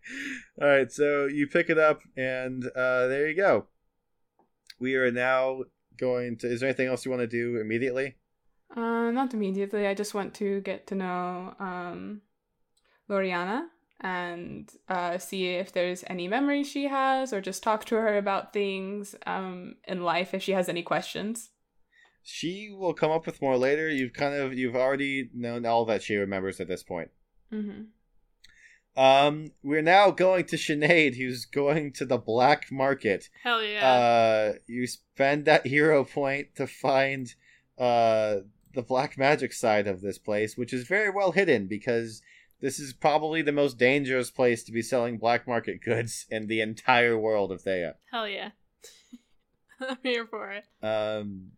all 0.61 0.68
right. 0.68 0.92
So 0.92 1.26
you 1.26 1.46
pick 1.46 1.70
it 1.70 1.78
up, 1.78 2.01
and 2.16 2.64
uh, 2.76 3.07
there 3.07 3.28
you 3.28 3.36
go. 3.36 3.66
We 4.78 4.94
are 4.96 5.11
now 5.11 5.62
going 5.99 6.36
to. 6.38 6.46
Is 6.46 6.61
there 6.61 6.68
anything 6.68 6.88
else 6.88 7.05
you 7.05 7.11
want 7.11 7.22
to 7.22 7.26
do 7.26 7.61
immediately? 7.61 8.16
Uh, 8.74 9.11
not 9.11 9.34
immediately. 9.34 9.86
I 9.86 9.94
just 9.94 10.14
want 10.14 10.34
to 10.34 10.61
get 10.61 10.86
to 10.88 10.94
know 10.94 11.55
um, 11.59 12.22
Loriana 13.09 13.66
and 14.01 14.70
uh, 14.88 15.18
see 15.18 15.49
if 15.49 15.72
there's 15.72 16.05
any 16.07 16.28
memories 16.28 16.68
she 16.68 16.84
has, 16.84 17.32
or 17.32 17.40
just 17.40 17.62
talk 17.62 17.84
to 17.86 17.96
her 17.96 18.16
about 18.16 18.53
things 18.53 19.16
um, 19.26 19.76
in 19.86 20.03
life 20.03 20.34
if 20.34 20.42
she 20.42 20.53
has 20.53 20.68
any 20.68 20.82
questions. 20.82 21.51
She 22.22 22.70
will 22.70 22.94
come 22.94 23.11
up 23.11 23.26
with 23.26 23.40
more 23.40 23.57
later. 23.57 23.88
You've 23.88 24.12
kind 24.12 24.34
of 24.34 24.55
you've 24.55 24.76
already 24.76 25.30
known 25.34 25.64
all 25.66 25.84
that 25.86 26.03
she 26.03 26.16
remembers 26.16 26.61
at 26.61 26.68
this 26.68 26.82
point. 26.82 27.11
Mm-hmm. 27.53 27.84
Um, 28.99 29.53
we're 29.62 29.80
now 29.80 30.11
going 30.11 30.44
to 30.46 30.57
Sinead, 30.57 31.16
who's 31.16 31.44
going 31.44 31.92
to 31.92 32.05
the 32.05 32.18
black 32.18 32.72
market. 32.72 33.28
Hell 33.44 33.62
yeah. 33.62 33.86
Uh, 33.86 34.53
you 34.66 34.88
spend 34.88 35.44
that 35.44 35.68
hero 35.68 36.05
point 36.05 36.57
to 36.57 36.66
find 36.66 37.32
uh 37.78 38.38
the 38.74 38.82
black 38.82 39.16
magic 39.16 39.53
side 39.53 39.86
of 39.86 40.01
this 40.01 40.18
place, 40.18 40.57
which 40.57 40.72
is 40.72 40.86
very 40.86 41.11
well 41.11 41.32
hidden 41.32 41.66
because 41.66 42.22
this 42.61 42.78
is 42.78 42.92
probably 42.92 43.40
the 43.40 43.53
most 43.53 43.78
dangerous 43.78 44.30
place 44.30 44.64
to 44.64 44.72
be 44.72 44.82
selling 44.82 45.16
black 45.16 45.46
market 45.46 45.80
goods 45.82 46.26
in 46.30 46.49
the 46.49 46.61
entire 46.61 47.16
world 47.16 47.53
of 47.53 47.62
Théah. 47.62 47.94
Hell 48.11 48.28
yeah. 48.28 48.51
I'm 49.80 49.99
here 50.03 50.26
for 50.26 50.51
it. 50.51 50.64
Um, 50.84 51.53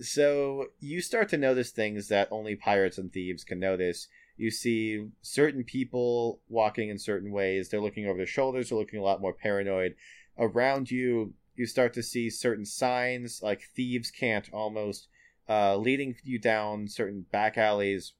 so 0.00 0.66
you 0.78 1.00
start 1.00 1.28
to 1.30 1.36
notice 1.36 1.70
things 1.70 2.08
that 2.08 2.28
only 2.30 2.54
pirates 2.54 2.96
and 2.96 3.12
thieves 3.12 3.44
can 3.44 3.58
notice. 3.58 4.06
You 4.40 4.50
see 4.50 5.06
certain 5.20 5.64
people 5.64 6.40
walking 6.48 6.88
in 6.88 6.96
certain 6.96 7.30
ways. 7.30 7.68
They're 7.68 7.78
looking 7.78 8.06
over 8.06 8.16
their 8.16 8.26
shoulders. 8.26 8.70
They're 8.70 8.78
looking 8.78 8.98
a 8.98 9.02
lot 9.02 9.20
more 9.20 9.34
paranoid. 9.34 9.96
Around 10.38 10.90
you, 10.90 11.34
you 11.56 11.66
start 11.66 11.92
to 11.92 12.02
see 12.02 12.30
certain 12.30 12.64
signs, 12.64 13.42
like 13.42 13.68
thieves 13.76 14.10
can't 14.10 14.48
almost, 14.50 15.08
uh, 15.46 15.76
leading 15.76 16.16
you 16.24 16.38
down 16.38 16.88
certain 16.88 17.26
back 17.30 17.58
alleys, 17.58 18.14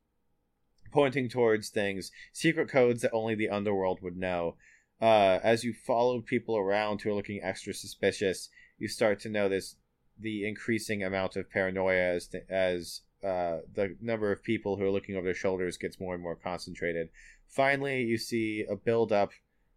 pointing 0.93 1.31
towards 1.31 1.71
things, 1.71 2.13
secret 2.35 2.69
codes 2.69 3.01
that 3.01 3.15
only 3.15 3.35
the 3.35 3.49
underworld 3.49 4.03
would 4.03 4.19
know. 4.19 4.57
Uh, 5.01 5.39
as 5.43 5.65
you 5.65 5.73
follow 5.73 6.21
people 6.21 6.55
around 6.55 7.01
who 7.01 7.09
are 7.09 7.15
looking 7.15 7.41
extra 7.43 7.73
suspicious, 7.73 8.51
you 8.79 8.89
start 8.89 9.21
to 9.21 9.31
notice 9.31 9.77
the 10.19 10.47
increasing 10.47 11.03
amount 11.03 11.37
of 11.37 11.49
paranoia 11.49 12.15
as 12.15 12.29
as 12.51 13.01
uh, 13.23 13.59
the 13.75 13.97
number 14.01 14.33
of 14.33 14.43
people 14.43 14.77
who 14.77 14.85
are 14.85 14.91
looking 14.91 15.17
over 15.17 15.25
their 15.25 15.35
shoulders 15.35 15.77
gets 15.77 16.01
more 16.01 16.15
and 16.15 16.23
more 16.23 16.37
concentrated. 16.37 17.09
Finally, 17.49 18.03
you 18.03 18.17
see 18.17 18.65
a 18.69 18.77
buildup 18.77 19.33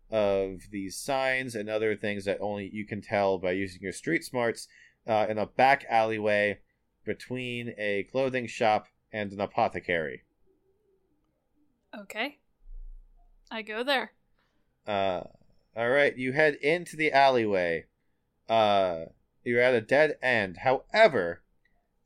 of 0.10 0.62
these 0.72 0.96
signs 0.96 1.56
and 1.56 1.70
other 1.70 1.96
things 1.96 2.26
that 2.26 2.38
only 2.40 2.70
you 2.72 2.86
can 2.86 3.02
tell 3.02 3.38
by 3.38 3.52
using 3.52 3.82
your 3.82 3.92
street 3.92 4.24
smarts 4.24 4.68
uh, 5.08 5.26
in 5.28 5.38
a 5.38 5.46
back 5.46 5.86
alleyway 5.90 6.60
between 7.06 7.74
a 7.78 8.08
clothing 8.12 8.48
shop 8.48 8.88
and 9.12 9.32
an 9.32 9.42
apothecary. 9.42 10.24
Okay. 11.98 12.40
I 13.52 13.62
go 13.62 13.84
there. 13.84 14.14
Uh, 14.88 15.22
all 15.76 15.90
right, 15.90 16.16
you 16.18 16.34
head 16.34 16.56
into 16.56 16.96
the 16.96 17.12
alleyway. 17.12 17.86
Uh, 18.48 19.06
you're 19.44 19.62
at 19.62 19.74
a 19.74 19.82
dead 19.82 20.18
end. 20.22 20.58
However, 20.58 21.42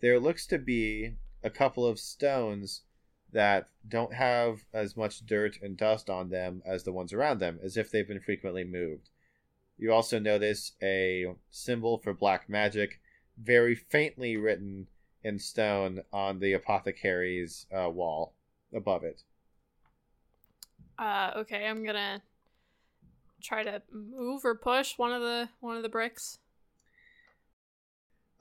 there 0.01 0.19
looks 0.19 0.45
to 0.47 0.57
be 0.57 1.15
a 1.43 1.49
couple 1.49 1.85
of 1.85 1.99
stones 1.99 2.81
that 3.31 3.69
don't 3.87 4.13
have 4.13 4.65
as 4.73 4.95
much 4.95 5.25
dirt 5.25 5.57
and 5.61 5.77
dust 5.77 6.09
on 6.09 6.29
them 6.29 6.61
as 6.65 6.83
the 6.83 6.91
ones 6.91 7.13
around 7.13 7.39
them, 7.39 7.59
as 7.63 7.77
if 7.77 7.91
they've 7.91 8.07
been 8.07 8.19
frequently 8.19 8.63
moved. 8.63 9.09
You 9.77 9.93
also 9.93 10.17
notice 10.17 10.71
a 10.81 11.25
symbol 11.51 11.97
for 11.97 12.13
black 12.13 12.49
magic, 12.49 12.99
very 13.37 13.75
faintly 13.75 14.37
written 14.37 14.87
in 15.23 15.39
stone 15.39 16.01
on 16.11 16.39
the 16.39 16.53
apothecary's 16.53 17.67
uh, 17.71 17.89
wall 17.89 18.33
above 18.73 19.03
it. 19.03 19.23
Uh, 20.97 21.31
okay, 21.35 21.67
I'm 21.67 21.85
gonna 21.85 22.23
try 23.41 23.63
to 23.63 23.81
move 23.91 24.43
or 24.43 24.55
push 24.55 24.97
one 24.97 25.11
of 25.11 25.21
the 25.21 25.49
one 25.59 25.77
of 25.77 25.83
the 25.83 25.89
bricks. 25.89 26.39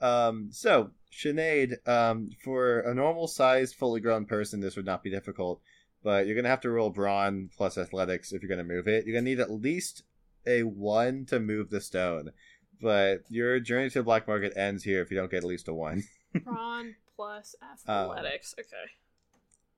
Um, 0.01 0.49
so 0.51 0.91
Sinead, 1.11 1.87
um, 1.87 2.29
for 2.43 2.79
a 2.81 2.93
normal 2.93 3.27
sized, 3.27 3.75
fully 3.75 3.99
grown 4.01 4.25
person, 4.25 4.59
this 4.59 4.75
would 4.75 4.85
not 4.85 5.03
be 5.03 5.09
difficult, 5.09 5.61
but 6.03 6.27
you're 6.27 6.35
gonna 6.35 6.49
have 6.49 6.61
to 6.61 6.69
roll 6.69 6.89
brawn 6.89 7.49
plus 7.55 7.77
athletics 7.77 8.31
if 8.31 8.41
you're 8.41 8.49
gonna 8.49 8.63
move 8.63 8.87
it. 8.87 9.05
You're 9.05 9.15
gonna 9.15 9.29
need 9.29 9.39
at 9.39 9.51
least 9.51 10.03
a 10.45 10.63
one 10.63 11.25
to 11.25 11.39
move 11.39 11.69
the 11.69 11.81
stone, 11.81 12.31
but 12.81 13.21
your 13.29 13.59
journey 13.59 13.89
to 13.89 13.99
the 13.99 14.03
black 14.03 14.27
market 14.27 14.53
ends 14.55 14.83
here 14.83 15.01
if 15.01 15.09
you 15.11 15.17
don't 15.17 15.31
get 15.31 15.37
at 15.39 15.43
least 15.43 15.67
a 15.67 15.73
one. 15.73 16.03
Brawn 16.43 16.95
plus 17.15 17.55
Uh, 17.87 17.91
athletics. 17.91 18.53
okay. 18.59 18.91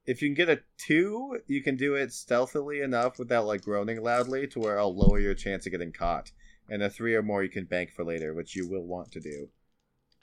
if 0.06 0.22
you 0.22 0.28
can 0.28 0.36
get 0.36 0.50
a 0.50 0.62
two, 0.78 1.40
you 1.48 1.62
can 1.64 1.76
do 1.78 1.96
it 1.96 2.12
stealthily 2.12 2.82
enough 2.82 3.18
without 3.18 3.46
like 3.46 3.62
groaning 3.64 4.02
loudly 4.04 4.46
to 4.48 4.60
where 4.60 4.80
I'll 4.80 4.96
lower 4.96 5.20
your 5.20 5.36
chance 5.36 5.66
of 5.66 5.72
getting 5.72 5.92
caught. 5.94 6.32
And 6.72 6.84
a 6.84 6.90
three 6.90 7.16
or 7.16 7.24
more 7.24 7.42
you 7.44 7.50
can 7.50 7.66
bank 7.66 7.92
for 7.92 8.04
later, 8.04 8.34
which 8.36 8.56
you 8.56 8.68
will 8.70 8.86
want 8.86 9.12
to 9.14 9.20
do. 9.20 9.50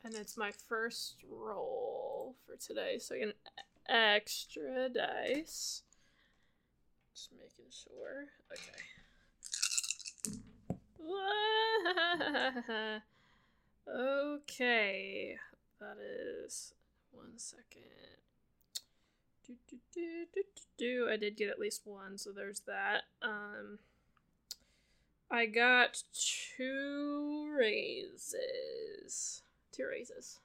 And 0.07 0.15
it's 0.15 0.37
my 0.37 0.53
first 0.69 1.17
roll 1.29 2.37
for 2.47 2.55
today, 2.55 3.01
so 3.01 3.17
I 3.17 3.19
get 3.19 3.29
an 3.29 3.35
extra 3.89 4.89
dice. 4.89 5.83
Just 7.13 7.33
making 7.33 7.73
sure. 7.73 8.27
Okay. 8.53 8.85
okay. 13.93 15.37
That 15.81 15.99
is 15.99 16.73
one 17.11 17.37
second. 17.37 17.83
Do, 19.45 19.55
do, 19.69 19.79
do, 19.93 20.27
do, 20.33 20.45
do, 20.55 20.63
do. 20.79 21.09
I 21.13 21.17
did 21.17 21.37
get 21.37 21.51
at 21.51 21.59
least 21.59 21.85
one, 21.85 22.17
so 22.17 22.31
there's 22.31 22.61
that. 22.61 23.03
Um, 23.23 23.81
I 25.33 25.47
got 25.47 26.05
two 26.15 27.53
raises. 27.59 29.43
Two 29.77 29.87
raises. 29.91 30.41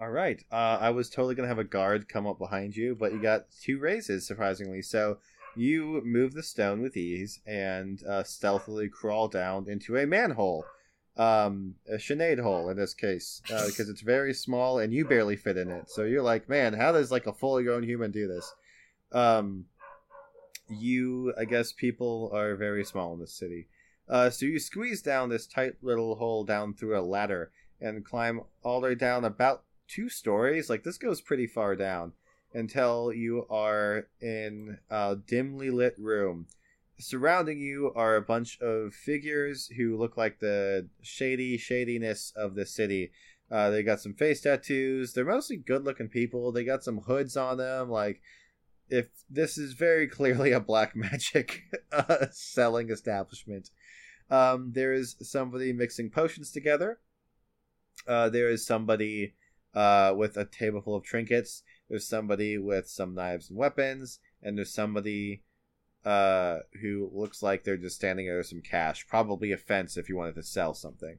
All 0.00 0.10
right. 0.10 0.44
Uh, 0.52 0.78
I 0.80 0.90
was 0.90 1.08
totally 1.08 1.34
gonna 1.34 1.48
have 1.48 1.58
a 1.58 1.64
guard 1.64 2.08
come 2.08 2.26
up 2.26 2.38
behind 2.38 2.76
you, 2.76 2.94
but 2.94 3.12
you 3.12 3.20
got 3.20 3.46
two 3.62 3.78
raises, 3.78 4.26
surprisingly. 4.26 4.82
So 4.82 5.18
you 5.56 6.02
move 6.04 6.34
the 6.34 6.42
stone 6.42 6.82
with 6.82 6.96
ease 6.96 7.40
and 7.46 8.02
uh, 8.04 8.22
stealthily 8.22 8.88
crawl 8.88 9.26
down 9.26 9.68
into 9.68 9.96
a 9.96 10.06
manhole, 10.06 10.66
um, 11.16 11.76
a 11.88 11.94
Sinead 11.94 12.40
hole 12.40 12.68
in 12.68 12.76
this 12.76 12.94
case, 12.94 13.40
uh, 13.50 13.66
because 13.66 13.88
it's 13.88 14.02
very 14.02 14.34
small 14.34 14.78
and 14.78 14.92
you 14.92 15.06
barely 15.06 15.36
fit 15.36 15.56
in 15.56 15.70
it. 15.70 15.90
So 15.90 16.04
you're 16.04 16.22
like, 16.22 16.48
man, 16.48 16.74
how 16.74 16.92
does 16.92 17.10
like 17.10 17.26
a 17.26 17.32
fully 17.32 17.64
grown 17.64 17.82
human 17.82 18.10
do 18.10 18.28
this? 18.28 18.54
Um, 19.12 19.64
you, 20.68 21.32
I 21.38 21.44
guess, 21.44 21.72
people 21.72 22.30
are 22.34 22.54
very 22.54 22.84
small 22.84 23.14
in 23.14 23.20
this 23.20 23.32
city. 23.32 23.68
Uh, 24.08 24.30
so 24.30 24.46
you 24.46 24.58
squeeze 24.58 25.02
down 25.02 25.28
this 25.28 25.46
tight 25.46 25.74
little 25.82 26.16
hole 26.16 26.44
down 26.44 26.74
through 26.74 26.98
a 26.98 27.00
ladder 27.00 27.50
and 27.80 28.04
climb 28.04 28.40
all 28.62 28.80
the 28.80 28.88
way 28.88 28.94
down 28.94 29.24
about 29.24 29.64
two 29.88 30.08
stories. 30.08 30.70
Like 30.70 30.84
this 30.84 30.98
goes 30.98 31.20
pretty 31.20 31.46
far 31.46 31.76
down 31.76 32.12
until 32.54 33.12
you 33.12 33.46
are 33.50 34.06
in 34.20 34.78
a 34.90 35.16
dimly 35.16 35.70
lit 35.70 35.94
room. 35.98 36.46
Surrounding 36.98 37.58
you 37.58 37.92
are 37.94 38.16
a 38.16 38.22
bunch 38.22 38.58
of 38.60 38.94
figures 38.94 39.68
who 39.76 39.96
look 39.96 40.16
like 40.16 40.38
the 40.38 40.88
shady 41.02 41.58
shadiness 41.58 42.32
of 42.34 42.54
the 42.54 42.64
city. 42.64 43.12
Uh, 43.50 43.70
they 43.70 43.82
got 43.82 44.00
some 44.00 44.14
face 44.14 44.40
tattoos. 44.40 45.12
They're 45.12 45.24
mostly 45.24 45.56
good 45.56 45.84
looking 45.84 46.08
people. 46.08 46.50
They 46.50 46.64
got 46.64 46.82
some 46.82 47.02
hoods 47.02 47.36
on 47.36 47.58
them. 47.58 47.90
Like, 47.90 48.22
if 48.88 49.08
this 49.28 49.58
is 49.58 49.74
very 49.74 50.08
clearly 50.08 50.52
a 50.52 50.60
black 50.60 50.96
magic 50.96 51.62
uh, 51.92 52.26
selling 52.30 52.90
establishment. 52.90 53.70
Um, 54.30 54.72
there 54.74 54.92
is 54.92 55.16
somebody 55.20 55.72
mixing 55.72 56.10
potions 56.10 56.50
together. 56.50 56.98
Uh, 58.06 58.28
there 58.28 58.48
is 58.48 58.66
somebody 58.66 59.34
uh, 59.74 60.14
with 60.16 60.36
a 60.36 60.44
table 60.44 60.80
full 60.80 60.96
of 60.96 61.04
trinkets. 61.04 61.62
There's 61.88 62.06
somebody 62.06 62.58
with 62.58 62.88
some 62.88 63.14
knives 63.14 63.50
and 63.50 63.58
weapons, 63.58 64.18
and 64.42 64.58
there's 64.58 64.74
somebody 64.74 65.42
uh, 66.04 66.58
who 66.80 67.10
looks 67.12 67.42
like 67.42 67.64
they're 67.64 67.76
just 67.76 67.96
standing 67.96 68.26
there 68.26 68.38
with 68.38 68.46
some 68.46 68.62
cash. 68.62 69.06
Probably 69.06 69.52
a 69.52 69.56
fence 69.56 69.96
if 69.96 70.08
you 70.08 70.16
wanted 70.16 70.34
to 70.36 70.42
sell 70.42 70.74
something. 70.74 71.18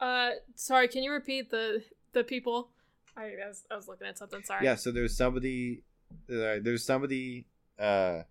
Uh, 0.00 0.30
sorry, 0.54 0.88
can 0.88 1.02
you 1.02 1.12
repeat 1.12 1.50
the 1.50 1.82
the 2.12 2.24
people? 2.24 2.70
I 3.16 3.32
was, 3.46 3.64
I 3.70 3.76
was 3.76 3.88
looking 3.88 4.06
at 4.06 4.18
something. 4.18 4.42
Sorry. 4.42 4.64
Yeah, 4.64 4.74
so 4.74 4.90
there's 4.92 5.16
somebody. 5.16 5.82
Uh, 6.28 6.58
there's 6.62 6.84
somebody. 6.84 7.46
Uh. 7.78 8.22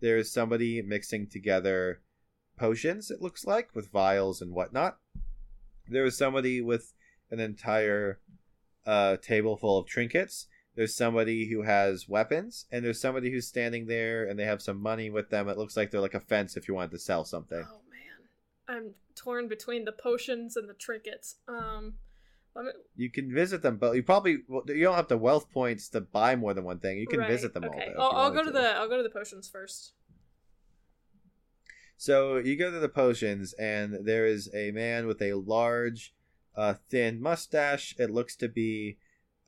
There's 0.00 0.32
somebody 0.32 0.82
mixing 0.82 1.26
together 1.28 2.00
potions. 2.56 3.10
It 3.10 3.22
looks 3.22 3.46
like 3.46 3.74
with 3.74 3.90
vials 3.90 4.40
and 4.40 4.52
whatnot. 4.52 4.98
There 5.88 6.04
was 6.04 6.16
somebody 6.16 6.60
with 6.60 6.92
an 7.30 7.40
entire 7.40 8.20
uh, 8.86 9.16
table 9.16 9.56
full 9.56 9.78
of 9.78 9.86
trinkets. 9.86 10.46
There's 10.76 10.94
somebody 10.94 11.48
who 11.48 11.62
has 11.62 12.08
weapons, 12.08 12.66
and 12.70 12.84
there's 12.84 13.00
somebody 13.00 13.30
who's 13.30 13.46
standing 13.46 13.86
there 13.86 14.24
and 14.24 14.38
they 14.38 14.44
have 14.44 14.62
some 14.62 14.80
money 14.80 15.10
with 15.10 15.30
them. 15.30 15.48
It 15.48 15.58
looks 15.58 15.76
like 15.76 15.90
they're 15.90 16.00
like 16.00 16.14
a 16.14 16.20
fence 16.20 16.56
if 16.56 16.68
you 16.68 16.74
wanted 16.74 16.92
to 16.92 16.98
sell 16.98 17.24
something. 17.24 17.64
Oh 17.66 17.80
man, 17.90 18.28
I'm 18.68 18.94
torn 19.14 19.48
between 19.48 19.84
the 19.84 19.92
potions 19.92 20.56
and 20.56 20.68
the 20.68 20.74
trinkets. 20.74 21.36
Um, 21.48 21.94
You 22.96 23.10
can 23.10 23.32
visit 23.32 23.62
them, 23.62 23.76
but 23.76 23.94
you 23.94 24.02
probably 24.02 24.38
you 24.48 24.82
don't 24.82 24.96
have 24.96 25.08
the 25.08 25.16
wealth 25.16 25.50
points 25.50 25.88
to 25.90 26.00
buy 26.00 26.36
more 26.36 26.52
than 26.52 26.64
one 26.64 26.78
thing. 26.78 26.98
You 26.98 27.06
can 27.06 27.20
right, 27.20 27.28
visit 27.28 27.54
them 27.54 27.64
all. 27.64 27.70
Okay, 27.70 27.92
though, 27.94 28.02
I'll, 28.02 28.16
I'll 28.16 28.30
go 28.30 28.36
wanted 28.36 28.52
to 28.52 28.58
the 28.58 28.76
I'll 28.76 28.88
go 28.88 28.96
to 28.96 29.02
the 29.02 29.10
potions 29.10 29.48
first. 29.48 29.92
So 32.00 32.38
you 32.38 32.56
go 32.56 32.70
to 32.70 32.78
the 32.78 32.88
potions, 32.88 33.52
and 33.52 34.06
there 34.06 34.24
is 34.24 34.48
a 34.54 34.70
man 34.70 35.06
with 35.06 35.20
a 35.20 35.34
large, 35.34 36.14
uh, 36.56 36.74
thin 36.88 37.20
mustache. 37.20 37.94
It 37.98 38.10
looks 38.10 38.36
to 38.36 38.48
be, 38.48 38.96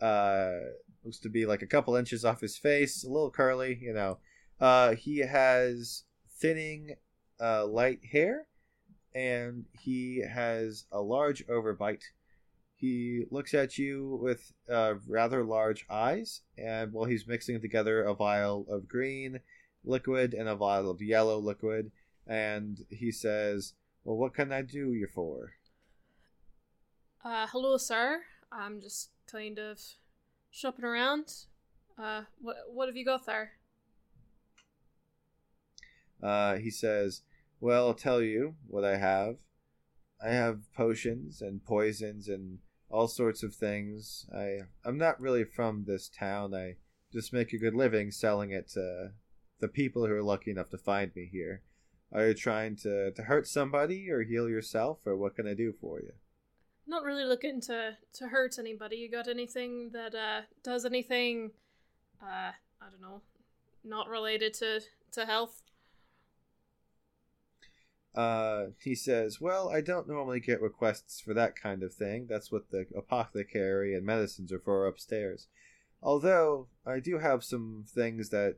uh, 0.02 0.58
looks 1.02 1.18
to 1.20 1.30
be 1.30 1.46
like 1.46 1.62
a 1.62 1.66
couple 1.66 1.96
inches 1.96 2.26
off 2.26 2.42
his 2.42 2.58
face, 2.58 3.04
a 3.04 3.08
little 3.08 3.30
curly, 3.30 3.78
you 3.80 3.94
know. 3.94 4.18
Uh, 4.60 4.94
he 4.94 5.20
has 5.20 6.04
thinning, 6.28 6.96
uh, 7.40 7.66
light 7.66 8.00
hair, 8.12 8.48
and 9.14 9.64
he 9.72 10.22
has 10.22 10.84
a 10.92 11.00
large 11.00 11.46
overbite. 11.46 12.02
He 12.82 13.26
looks 13.30 13.54
at 13.54 13.78
you 13.78 14.18
with 14.20 14.52
uh, 14.68 14.94
rather 15.06 15.44
large 15.44 15.86
eyes, 15.88 16.40
and 16.58 16.92
while 16.92 17.04
he's 17.04 17.28
mixing 17.28 17.60
together 17.60 18.02
a 18.02 18.12
vial 18.12 18.66
of 18.68 18.88
green 18.88 19.38
liquid 19.84 20.34
and 20.34 20.48
a 20.48 20.56
vial 20.56 20.90
of 20.90 21.00
yellow 21.00 21.38
liquid, 21.38 21.92
and 22.26 22.84
he 22.90 23.12
says, 23.12 23.74
"Well, 24.02 24.16
what 24.16 24.34
can 24.34 24.50
I 24.50 24.62
do 24.62 24.94
you 24.94 25.06
for?" 25.06 25.52
Uh, 27.24 27.46
hello, 27.52 27.76
sir. 27.76 28.22
I'm 28.50 28.80
just 28.80 29.10
kind 29.30 29.60
of 29.60 29.78
shopping 30.50 30.84
around. 30.84 31.32
Uh, 31.96 32.22
what 32.40 32.56
what 32.68 32.88
have 32.88 32.96
you 32.96 33.04
got 33.04 33.26
there? 33.26 33.52
Uh, 36.20 36.56
he 36.56 36.70
says, 36.70 37.22
"Well, 37.60 37.86
I'll 37.86 37.94
tell 37.94 38.20
you 38.20 38.56
what 38.66 38.84
I 38.84 38.96
have. 38.96 39.36
I 40.20 40.30
have 40.30 40.72
potions 40.74 41.40
and 41.40 41.64
poisons 41.64 42.26
and 42.26 42.58
all 42.92 43.08
sorts 43.08 43.42
of 43.42 43.54
things. 43.54 44.26
I 44.32 44.60
I'm 44.84 44.98
not 44.98 45.20
really 45.20 45.44
from 45.44 45.84
this 45.86 46.08
town. 46.08 46.54
I 46.54 46.76
just 47.12 47.32
make 47.32 47.52
a 47.52 47.58
good 47.58 47.74
living 47.74 48.10
selling 48.10 48.50
it 48.50 48.68
to 48.70 49.12
the 49.58 49.68
people 49.68 50.06
who 50.06 50.12
are 50.12 50.22
lucky 50.22 50.50
enough 50.50 50.70
to 50.70 50.78
find 50.78 51.10
me 51.16 51.28
here. 51.30 51.62
Are 52.12 52.28
you 52.28 52.34
trying 52.34 52.76
to 52.76 53.10
to 53.10 53.22
hurt 53.22 53.48
somebody 53.48 54.10
or 54.10 54.22
heal 54.22 54.48
yourself, 54.48 54.98
or 55.06 55.16
what 55.16 55.34
can 55.34 55.48
I 55.48 55.54
do 55.54 55.72
for 55.72 56.00
you?" 56.00 56.12
Not 56.86 57.04
really 57.04 57.24
looking 57.24 57.60
to 57.62 57.96
to 58.12 58.28
hurt 58.28 58.58
anybody. 58.58 58.96
You 58.96 59.10
got 59.10 59.28
anything 59.28 59.90
that 59.92 60.14
uh 60.14 60.42
does 60.62 60.84
anything? 60.84 61.52
Uh, 62.22 62.52
I 62.80 62.90
don't 62.90 63.00
know, 63.00 63.22
not 63.82 64.08
related 64.08 64.52
to 64.54 64.80
to 65.12 65.24
health. 65.24 65.62
Uh, 68.14 68.66
he 68.78 68.94
says, 68.94 69.40
Well, 69.40 69.70
I 69.70 69.80
don't 69.80 70.08
normally 70.08 70.40
get 70.40 70.60
requests 70.60 71.20
for 71.20 71.32
that 71.34 71.56
kind 71.56 71.82
of 71.82 71.94
thing. 71.94 72.26
That's 72.28 72.52
what 72.52 72.70
the 72.70 72.86
apothecary 72.96 73.94
and 73.94 74.04
medicines 74.04 74.52
are 74.52 74.60
for 74.60 74.86
upstairs. 74.86 75.46
Although, 76.02 76.68
I 76.84 77.00
do 77.00 77.18
have 77.18 77.44
some 77.44 77.84
things 77.88 78.30
that 78.30 78.56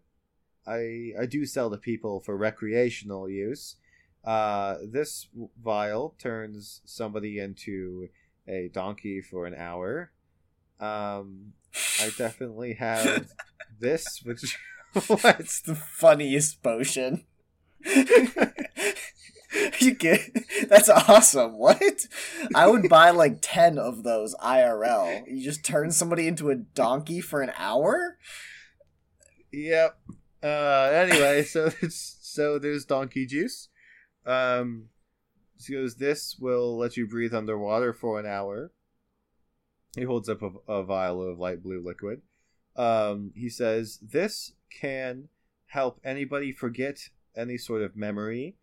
I, 0.67 1.13
I 1.21 1.27
do 1.27 1.45
sell 1.45 1.71
to 1.71 1.77
people 1.77 2.21
for 2.21 2.37
recreational 2.37 3.29
use. 3.29 3.77
Uh, 4.25 4.77
this 4.83 5.29
vial 5.63 6.15
turns 6.19 6.81
somebody 6.85 7.39
into 7.39 8.09
a 8.49 8.71
donkey 8.73 9.21
for 9.21 9.47
an 9.47 9.55
hour. 9.55 10.11
Um, 10.81 11.53
I 12.01 12.11
definitely 12.19 12.75
have 12.75 13.29
this, 13.79 14.23
which. 14.25 14.59
what? 15.09 15.41
It's 15.41 15.61
the 15.61 15.75
funniest 15.75 16.63
potion. 16.63 17.25
you 19.81 19.95
get 19.95 20.21
that's 20.69 20.89
awesome. 20.89 21.59
What? 21.59 22.07
I 22.55 22.67
would 22.67 22.89
buy 22.89 23.11
like 23.11 23.39
ten 23.41 23.79
of 23.79 24.03
those 24.03 24.35
IRL. 24.37 25.25
You 25.27 25.45
just 25.45 25.65
turn 25.65 25.91
somebody 25.91 26.27
into 26.27 26.51
a 26.51 26.57
donkey 26.57 27.21
for 27.21 27.43
an 27.43 27.53
hour. 27.57 28.19
Yep. 29.53 29.99
Uh, 30.43 30.91
anyway, 30.93 31.43
so 31.43 31.71
it's, 31.81 32.19
so 32.21 32.59
there's 32.59 32.85
donkey 32.85 33.27
juice. 33.27 33.69
Um, 34.27 34.87
he 35.65 35.73
goes, 35.73 35.97
this 35.97 36.37
will 36.39 36.77
let 36.77 36.97
you 36.97 37.07
breathe 37.07 37.35
underwater 37.35 37.93
for 37.93 38.19
an 38.19 38.27
hour. 38.27 38.73
He 39.97 40.03
holds 40.03 40.29
up 40.29 40.43
a, 40.43 40.51
a 40.71 40.83
vial 40.83 41.23
of 41.23 41.39
light 41.39 41.63
blue 41.63 41.83
liquid. 41.85 42.23
Um, 42.77 43.33
he 43.35 43.49
says, 43.49 43.99
this 44.03 44.53
can 44.71 45.29
help 45.67 46.01
anybody 46.05 46.53
forget 46.53 47.09
any 47.37 47.57
sort 47.57 47.83
of 47.83 47.97
memory. 47.97 48.57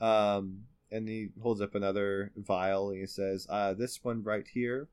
Um, 0.00 0.64
and 0.90 1.08
he 1.08 1.28
holds 1.42 1.60
up 1.60 1.74
another 1.74 2.32
vial 2.36 2.90
and 2.90 3.00
he 3.00 3.06
says, 3.06 3.46
uh, 3.50 3.74
this 3.74 4.02
one 4.02 4.22
right 4.22 4.46
here 4.52 4.88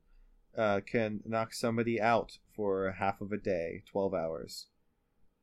uh, 0.57 0.81
can 0.85 1.21
knock 1.25 1.53
somebody 1.53 2.01
out 2.01 2.37
for 2.55 2.91
half 2.91 3.21
of 3.21 3.31
a 3.31 3.37
day, 3.37 3.83
12 3.91 4.13
hours. 4.13 4.67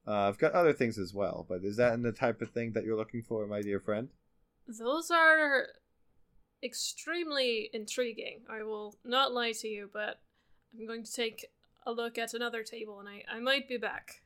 Uh, 0.06 0.28
I've 0.28 0.38
got 0.38 0.52
other 0.52 0.72
things 0.72 0.98
as 0.98 1.14
well, 1.14 1.46
but 1.48 1.64
is 1.64 1.76
that 1.76 1.94
in 1.94 2.02
the 2.02 2.12
type 2.12 2.42
of 2.42 2.50
thing 2.50 2.72
that 2.72 2.84
you're 2.84 2.96
looking 2.96 3.22
for, 3.22 3.46
my 3.46 3.62
dear 3.62 3.78
friend? 3.78 4.08
Those 4.66 5.10
are 5.10 5.68
extremely 6.62 7.70
intriguing. 7.72 8.40
I 8.48 8.62
will 8.62 8.96
not 9.04 9.32
lie 9.32 9.52
to 9.52 9.68
you, 9.68 9.90
but 9.92 10.20
I'm 10.78 10.86
going 10.86 11.04
to 11.04 11.12
take 11.12 11.46
a 11.86 11.92
look 11.92 12.18
at 12.18 12.34
another 12.34 12.62
table 12.62 13.00
and 13.00 13.08
I, 13.08 13.22
I 13.30 13.40
might 13.40 13.68
be 13.68 13.76
back. 13.76 14.22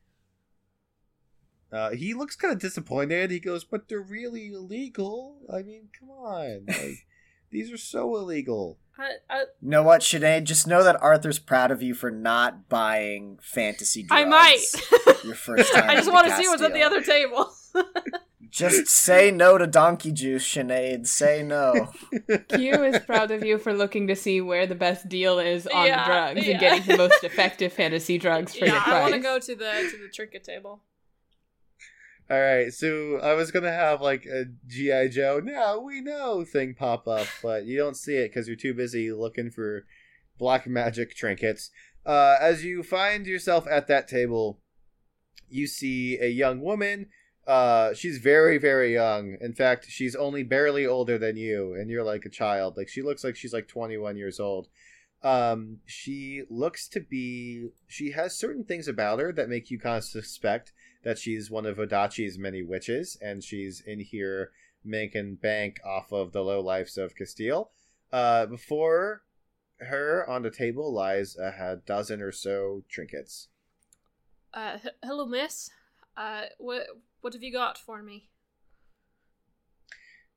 Uh, 1.77 1.91
he 1.91 2.15
looks 2.15 2.37
kind 2.37 2.53
of 2.53 2.59
disappointed. 2.59 3.31
He 3.31 3.39
goes, 3.39 3.65
"But 3.65 3.89
they're 3.89 4.01
really 4.01 4.53
illegal. 4.53 5.37
I 5.53 5.63
mean, 5.63 5.89
come 5.99 6.11
on, 6.11 6.65
like 6.69 7.07
these 7.51 7.71
are 7.71 7.77
so 7.77 8.17
illegal." 8.17 8.79
I, 8.99 9.11
I, 9.29 9.41
You 9.61 9.69
know 9.69 9.83
what, 9.83 10.01
Sinead? 10.01 10.45
Just 10.45 10.67
know 10.67 10.83
that 10.83 11.01
Arthur's 11.03 11.39
proud 11.39 11.71
of 11.71 11.83
you 11.83 11.93
for 11.93 12.11
not 12.11 12.71
buying 12.71 13.39
fantasy 13.43 14.03
drugs. 14.03 14.23
I 14.23 14.25
might. 14.25 14.65
Your 15.25 15.35
first 15.35 15.71
time. 15.75 15.91
I 15.91 15.97
just 15.97 16.11
want 16.11 16.27
to 16.29 16.37
see 16.37 16.49
what's 16.49 16.63
at 16.63 16.73
the 16.73 16.83
other 16.83 17.03
table. 17.03 17.53
Just 18.49 18.87
say 18.87 19.31
no 19.31 19.59
to 19.59 19.67
donkey 19.67 20.13
juice, 20.13 20.47
Sinead. 20.47 21.07
Say 21.07 21.43
no. 21.43 21.93
Q 22.49 22.85
is 22.85 23.01
proud 23.01 23.31
of 23.31 23.45
you 23.45 23.59
for 23.59 23.75
looking 23.75 24.07
to 24.07 24.17
see 24.17 24.41
where 24.41 24.67
the 24.67 24.75
best 24.75 25.11
deal 25.11 25.39
is 25.39 25.67
on 25.67 25.87
Yeah, 25.87 25.99
the 25.99 26.07
drugs 26.07 26.47
yeah. 26.47 26.53
and 26.53 26.61
getting 26.61 26.87
the 26.87 26.97
most 26.97 27.23
effective 27.23 27.73
fantasy 27.75 28.17
drugs 28.17 28.55
for 28.57 28.65
yeah, 28.65 28.73
your 28.87 28.95
I 28.95 29.01
want 29.03 29.15
to 29.15 29.21
go 29.21 29.39
to 29.39 29.55
the 29.55 29.89
to 29.91 29.99
the 30.01 30.09
trinket 30.11 30.45
table. 30.45 30.81
All 32.29 32.41
right, 32.41 32.75
so 32.75 33.21
I 33.23 33.35
was 33.35 33.53
gonna 33.53 33.73
have 33.73 34.01
like 34.01 34.27
a 34.27 34.47
GI 34.67 35.11
Joe. 35.11 35.41
Now 35.43 35.79
we 35.79 36.01
know 36.01 36.45
thing 36.45 36.75
pop 36.75 37.07
up, 37.07 37.29
but 37.43 37.67
you 37.67 37.79
don't 37.79 37.97
see 37.97 38.17
it 38.17 38.31
because 38.31 38.49
you're 38.49 38.57
too 38.57 38.75
busy 38.75 39.13
looking 39.13 39.49
for 39.49 39.85
black 40.37 40.67
magic 40.67 41.15
trinkets. 41.15 41.71
Uh, 42.05 42.35
as 42.41 42.65
you 42.65 42.83
find 42.83 43.29
yourself 43.29 43.67
at 43.71 43.87
that 43.87 44.09
table, 44.09 44.59
you 45.49 45.69
see 45.69 46.19
a 46.19 46.27
young 46.27 46.61
woman. 46.61 47.07
Uh, 47.47 47.95
she's 47.95 48.19
very, 48.19 48.59
very 48.59 48.93
young. 48.93 49.37
In 49.41 49.53
fact, 49.53 49.87
she's 49.89 50.17
only 50.17 50.43
barely 50.43 50.85
older 50.85 51.19
than 51.19 51.37
you, 51.37 51.75
and 51.75 51.89
you're 51.89 52.03
like 52.03 52.25
a 52.25 52.31
child. 52.31 52.77
Like 52.77 52.89
she 52.89 53.03
looks 53.03 53.23
like 53.23 53.37
she's 53.37 53.53
like 53.53 53.69
21 53.69 54.17
years 54.17 54.41
old. 54.41 54.67
Um, 55.23 55.79
she 55.87 56.43
looks 56.51 56.89
to 56.89 57.01
be. 57.01 57.69
She 57.87 58.11
has 58.11 58.37
certain 58.37 58.65
things 58.65 58.89
about 58.89 59.21
her 59.21 59.33
that 59.33 59.49
make 59.49 59.71
you 59.71 59.79
kind 59.79 59.99
of 59.99 60.05
suspect 60.05 60.73
that 61.07 61.19
she's 61.19 61.53
one 61.53 61.65
of 61.67 61.77
Vodacce's 61.77 62.37
many 62.37 62.65
witches, 62.65 63.17
and 63.23 63.45
she's 63.45 63.81
in 63.81 64.01
here 64.01 64.51
making 64.85 65.37
bank 65.37 65.79
off 65.87 66.11
of 66.11 66.33
the 66.33 66.43
low 66.43 66.61
lives 66.61 66.99
of 66.99 67.15
Castille. 67.15 67.71
Uh, 68.13 68.45
before 68.47 69.23
her 69.79 70.29
on 70.29 70.43
the 70.43 70.51
table 70.51 70.93
lies 70.93 71.37
a, 71.37 71.79
dozen 71.87 72.21
or 72.21 72.33
so 72.33 72.83
trinkets. 72.89 73.47
Uh, 74.53 74.79
h- 74.85 74.95
hello, 75.01 75.27
miss. 75.27 75.71
Uh, 76.17 76.47
what 76.59 76.89
what 77.21 77.35
have 77.35 77.43
you 77.43 77.53
got 77.53 77.79
for 77.79 78.03
me? 78.03 78.29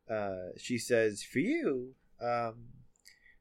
Uh, 0.07 0.49
she 0.55 0.77
says, 0.77 1.23
"For 1.23 1.39
you." 1.39 1.95
Um, 2.21 2.67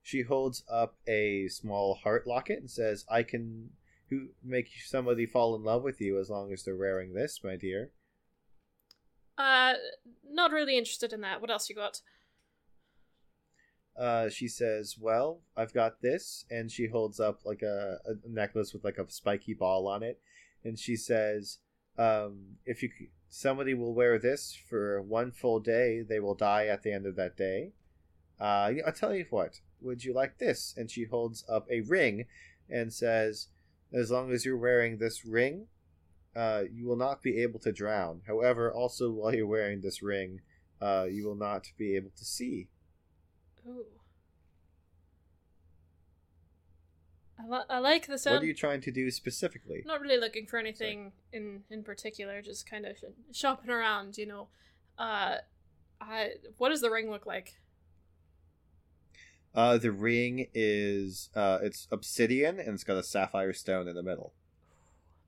she 0.03 0.23
holds 0.23 0.65
up 0.67 0.97
a 1.07 1.49
small 1.49 1.97
heart 1.97 2.27
locket 2.27 2.61
and 2.61 2.71
says, 2.71 3.05
"I 3.07 3.23
can 3.23 3.73
who 4.11 4.29
make 4.43 4.69
somebody 4.85 5.27
fall 5.27 5.55
in 5.55 5.63
love 5.63 5.83
with 5.83 6.01
you 6.01 6.19
as 6.19 6.31
long 6.31 6.53
as 6.53 6.65
they're 6.65 6.77
wearing 6.77 7.15
this, 7.15 7.41
my 7.43 7.57
dear." 7.57 7.91
Uh, 9.37 9.75
not 10.29 10.51
really 10.51 10.77
interested 10.77 11.13
in 11.13 11.21
that. 11.21 11.41
What 11.41 11.51
else 11.51 11.69
you 11.69 11.77
got? 11.77 12.01
Uh, 13.97 14.29
she 14.29 14.49
says, 14.49 14.97
"Well, 15.01 15.43
I've 15.57 15.75
got 15.75 16.03
this," 16.03 16.45
and 16.51 16.71
she 16.71 16.87
holds 16.87 17.19
up 17.19 17.45
like 17.45 17.63
a, 17.63 17.99
a 18.05 18.29
necklace 18.29 18.73
with 18.73 18.85
like 18.85 18.99
a 18.99 19.11
spiky 19.11 19.55
ball 19.55 19.87
on 19.89 20.03
it, 20.03 20.21
and 20.65 20.79
she 20.79 20.97
says, 20.97 21.59
um, 21.99 22.59
"If 22.65 22.83
you 22.83 22.91
somebody 23.29 23.75
will 23.75 23.95
wear 23.95 24.19
this 24.19 24.57
for 24.69 25.03
one 25.03 25.33
full 25.33 25.61
day, 25.61 26.01
they 26.01 26.21
will 26.21 26.35
die 26.35 26.67
at 26.67 26.83
the 26.83 26.93
end 26.93 27.07
of 27.07 27.17
that 27.17 27.37
day." 27.37 27.73
Uh, 28.41 28.73
I'll 28.87 28.93
tell 28.93 29.15
you 29.15 29.27
what. 29.31 29.61
Would 29.81 30.05
you 30.05 30.13
like 30.13 30.39
this? 30.39 30.75
And 30.77 30.91
she 30.91 31.05
holds 31.05 31.45
up 31.49 31.67
a 31.71 31.81
ring, 31.81 32.27
and 32.69 32.93
says, 32.93 33.49
"As 33.93 34.11
long 34.11 34.33
as 34.33 34.45
you're 34.45 34.57
wearing 34.57 34.99
this 34.99 35.25
ring, 35.25 35.69
uh, 36.35 36.65
you 36.71 36.87
will 36.87 36.97
not 36.97 37.23
be 37.23 37.43
able 37.43 37.59
to 37.61 37.73
drown. 37.73 38.23
However, 38.27 38.73
also 38.73 39.11
while 39.11 39.35
you're 39.35 39.47
wearing 39.47 39.81
this 39.81 40.03
ring, 40.03 40.41
uh, 40.81 41.07
you 41.11 41.27
will 41.27 41.37
not 41.37 41.73
be 41.77 41.97
able 41.97 42.11
to 42.17 42.25
see." 42.25 42.69
Ooh. 43.67 43.87
I, 47.41 47.47
li- 47.47 47.65
I 47.71 47.79
like 47.79 48.07
the 48.07 48.19
sound. 48.19 48.35
What 48.37 48.43
are 48.43 48.47
you 48.47 48.55
trying 48.55 48.81
to 48.83 48.91
do 48.91 49.11
specifically? 49.11 49.83
Not 49.87 50.01
really 50.01 50.19
looking 50.19 50.47
for 50.47 50.59
anything 50.59 51.13
in 51.33 51.63
in 51.71 51.85
particular. 51.85 52.43
Just 52.43 52.69
kind 52.69 52.85
of 52.85 52.97
sh- 52.99 53.37
shopping 53.37 53.71
around, 53.71 54.19
you 54.19 54.27
know. 54.27 54.49
Uh, 54.99 55.37
I 56.01 56.33
what 56.57 56.71
does 56.71 56.81
the 56.81 56.91
ring 56.91 57.11
look 57.11 57.27
like? 57.27 57.59
Uh, 59.59 59.77
the 59.77 59.91
ring 59.91 60.47
is 60.55 61.31
uh, 61.35 61.59
it's 61.61 61.89
obsidian 61.91 62.61
and 62.61 62.75
it's 62.75 62.85
got 62.85 62.97
a 62.97 63.03
sapphire 63.03 63.53
stone 63.53 63.89
in 63.89 63.97
the 63.97 64.05
middle. 64.05 64.33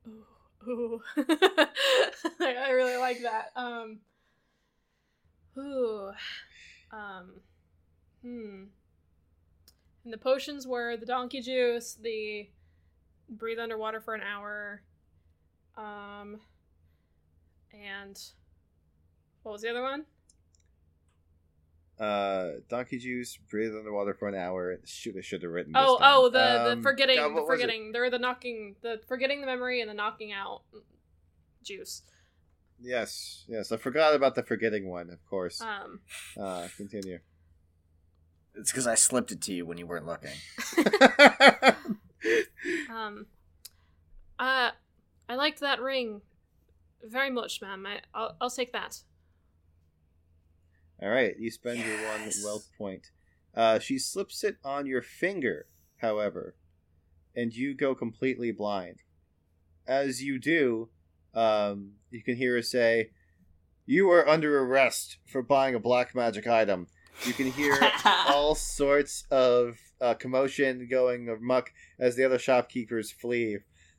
Ooh, 0.06 0.68
ooh. 0.68 1.02
I 2.40 2.70
really 2.70 2.96
like 2.96 3.22
that. 3.22 3.50
Um. 3.56 3.98
Ooh. 5.58 6.12
Um. 6.92 7.40
Hmm. 8.22 8.62
And 10.04 10.12
the 10.12 10.18
potions 10.18 10.64
were 10.64 10.96
the 10.96 11.06
donkey 11.06 11.40
juice, 11.40 11.98
the 12.00 12.48
breathe 13.28 13.58
underwater 13.58 14.00
for 14.00 14.14
an 14.14 14.22
hour, 14.22 14.82
um, 15.76 16.38
and 17.74 18.16
what 19.42 19.50
was 19.50 19.62
the 19.62 19.70
other 19.70 19.82
one? 19.82 20.04
Uh, 22.00 22.52
donkey 22.70 22.96
juice, 22.98 23.36
breathe 23.50 23.76
underwater 23.76 24.14
for 24.14 24.26
an 24.26 24.34
hour. 24.34 24.78
Should 24.86 25.18
I 25.18 25.20
should 25.20 25.42
have 25.42 25.52
written. 25.52 25.72
This 25.74 25.82
Oh, 25.84 25.98
down. 25.98 26.12
oh, 26.14 26.28
the 26.30 26.70
Um, 26.72 26.78
the 26.78 26.82
forgetting, 26.82 27.16
God, 27.16 27.28
the 27.28 27.34
what 27.34 27.46
was 27.46 27.58
it? 27.58 27.62
forgetting. 27.62 27.92
they're 27.92 28.08
the 28.08 28.18
knocking, 28.18 28.76
the 28.80 29.02
forgetting 29.06 29.42
the 29.42 29.46
memory 29.46 29.82
and 29.82 29.90
the 29.90 29.94
knocking 29.94 30.32
out 30.32 30.62
juice. 31.62 32.02
Yes, 32.80 33.44
yes. 33.48 33.70
I 33.70 33.76
forgot 33.76 34.14
about 34.14 34.34
the 34.34 34.42
forgetting 34.42 34.88
one. 34.88 35.10
Of 35.10 35.22
course. 35.26 35.60
Um, 35.60 36.00
Uh, 36.38 36.68
continue. 36.78 37.18
It's 38.54 38.70
because 38.72 38.86
I 38.86 38.94
slipped 38.94 39.30
it 39.32 39.42
to 39.42 39.52
you 39.52 39.66
when 39.66 39.76
you 39.76 39.86
weren't 39.86 40.06
looking. 40.06 40.32
um, 42.90 43.26
uh, 44.38 44.70
I 45.28 45.34
liked 45.34 45.60
that 45.60 45.80
ring 45.80 46.22
very 47.04 47.30
much, 47.30 47.60
ma'am. 47.62 47.86
I, 47.86 48.00
I'll, 48.14 48.36
I'll 48.40 48.50
take 48.50 48.72
that. 48.72 48.98
All 51.02 51.08
right, 51.08 51.34
you 51.38 51.50
spend 51.50 51.78
your 51.78 51.96
one 52.08 52.30
wealth 52.44 52.68
point. 52.76 53.10
Uh, 53.54 53.78
she 53.78 53.98
slips 53.98 54.44
it 54.44 54.56
on 54.62 54.86
your 54.86 55.00
finger, 55.00 55.66
however, 55.98 56.56
and 57.34 57.54
you 57.54 57.74
go 57.74 57.94
completely 57.94 58.52
blind. 58.52 58.98
As 59.86 60.22
you 60.22 60.38
do, 60.38 60.90
um, 61.34 61.92
you 62.10 62.22
can 62.22 62.36
hear 62.36 62.54
her 62.56 62.62
say, 62.62 63.10
"You 63.86 64.10
are 64.10 64.28
under 64.28 64.58
arrest 64.58 65.18
for 65.26 65.42
buying 65.42 65.74
a 65.74 65.80
black 65.80 66.14
magic 66.14 66.46
item." 66.46 66.86
You 67.26 67.32
can 67.32 67.50
hear 67.50 67.78
all 68.04 68.54
sorts 68.54 69.24
of 69.30 69.78
uh, 70.00 70.14
commotion 70.14 70.86
going 70.90 71.28
amok 71.28 71.72
as 71.98 72.16
the 72.16 72.24
other 72.24 72.38
shopkeepers 72.38 73.10
flee. 73.10 73.58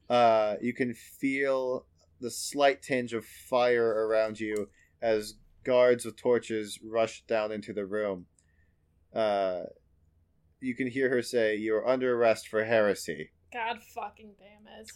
Uh, 0.09 0.55
you 0.61 0.73
can 0.73 0.93
feel 0.93 1.85
the 2.19 2.31
slight 2.31 2.81
tinge 2.81 3.13
of 3.13 3.25
fire 3.25 4.07
around 4.07 4.39
you 4.39 4.69
as 5.01 5.35
guards 5.63 6.05
with 6.05 6.17
torches 6.17 6.79
rush 6.83 7.23
down 7.27 7.51
into 7.51 7.73
the 7.73 7.85
room. 7.85 8.25
Uh, 9.13 9.63
you 10.59 10.75
can 10.75 10.87
hear 10.87 11.09
her 11.09 11.21
say, 11.21 11.55
"You 11.55 11.75
are 11.75 11.87
under 11.87 12.15
arrest 12.15 12.47
for 12.47 12.63
heresy." 12.63 13.31
God 13.51 13.79
fucking 13.95 14.33
damn 14.39 14.79
it. 14.79 14.91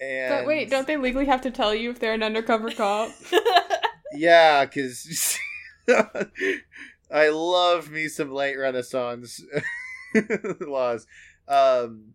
And 0.00 0.34
But 0.34 0.46
wait, 0.46 0.70
don't 0.70 0.86
they 0.86 0.96
legally 0.96 1.26
have 1.26 1.42
to 1.42 1.50
tell 1.50 1.74
you 1.74 1.90
if 1.90 1.98
they're 1.98 2.14
an 2.14 2.22
undercover 2.22 2.70
cop? 2.76 3.10
Yeah, 4.14 4.64
because 4.64 5.38
I 5.88 7.28
love 7.28 7.90
me 7.90 8.08
some 8.08 8.30
late 8.30 8.56
Renaissance 8.56 9.42
laws. 10.60 11.06
Um, 11.48 12.14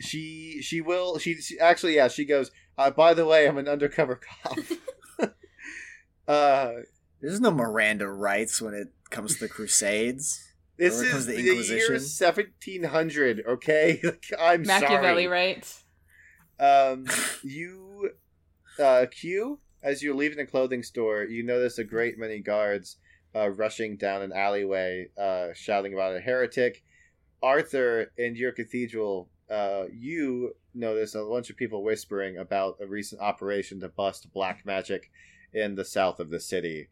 she 0.00 0.60
she 0.62 0.80
will 0.80 1.18
she, 1.18 1.34
she 1.34 1.58
actually 1.58 1.96
yeah 1.96 2.08
she 2.08 2.24
goes. 2.24 2.50
Uh, 2.78 2.90
by 2.90 3.14
the 3.14 3.24
way, 3.24 3.48
I'm 3.48 3.56
an 3.56 3.68
undercover 3.68 4.20
cop. 4.42 4.58
Uh, 6.28 6.72
There's 7.20 7.40
no 7.40 7.50
Miranda 7.50 8.08
rights 8.08 8.60
when 8.60 8.74
it 8.74 8.88
comes 9.10 9.34
to 9.34 9.40
the 9.40 9.48
Crusades. 9.48 10.52
this 10.76 11.00
Or 11.00 11.04
it 11.04 11.10
comes 11.10 11.20
is 11.22 11.26
the, 11.26 11.36
the 11.36 11.74
year 11.74 11.92
1700. 11.92 13.44
Okay, 13.46 14.00
like, 14.04 14.26
I'm 14.38 14.62
Machiavelli, 14.62 15.24
sorry. 15.24 15.26
right? 15.26 15.74
Um, 16.58 17.06
you, 17.42 18.10
uh, 18.78 19.06
Q, 19.10 19.58
as 19.82 20.02
you're 20.02 20.14
leaving 20.14 20.38
the 20.38 20.46
clothing 20.46 20.82
store, 20.82 21.24
you 21.24 21.42
notice 21.42 21.78
a 21.78 21.84
great 21.84 22.18
many 22.18 22.40
guards 22.40 22.96
uh, 23.34 23.50
rushing 23.50 23.96
down 23.96 24.22
an 24.22 24.32
alleyway, 24.32 25.08
uh, 25.18 25.48
shouting 25.54 25.92
about 25.92 26.16
a 26.16 26.20
heretic. 26.20 26.82
Arthur, 27.42 28.10
in 28.16 28.34
your 28.34 28.52
cathedral, 28.52 29.28
uh, 29.50 29.84
you 29.92 30.54
notice 30.74 31.14
a 31.14 31.22
bunch 31.22 31.50
of 31.50 31.56
people 31.56 31.84
whispering 31.84 32.38
about 32.38 32.76
a 32.80 32.86
recent 32.86 33.20
operation 33.20 33.80
to 33.80 33.88
bust 33.88 34.32
black 34.32 34.64
magic 34.64 35.10
in 35.56 35.74
the 35.74 35.84
south 35.84 36.20
of 36.20 36.30
the 36.30 36.40
city. 36.40 36.88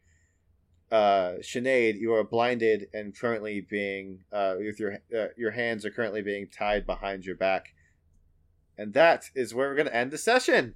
Uh, 0.91 1.35
Sinead, 1.41 1.99
you 1.99 2.13
are 2.13 2.23
blinded 2.23 2.87
and 2.93 3.17
currently 3.17 3.61
being 3.61 4.23
uh, 4.31 4.55
with 4.57 4.79
your 4.79 4.99
uh, 5.17 5.27
your 5.37 5.51
hands 5.51 5.85
are 5.85 5.91
currently 5.91 6.21
being 6.21 6.47
tied 6.47 6.85
behind 6.85 7.25
your 7.25 7.35
back, 7.35 7.73
and 8.77 8.93
that 8.93 9.25
is 9.35 9.53
where 9.53 9.69
we're 9.69 9.75
going 9.75 9.87
to 9.87 9.95
end 9.95 10.11
the 10.11 10.17
session. 10.17 10.75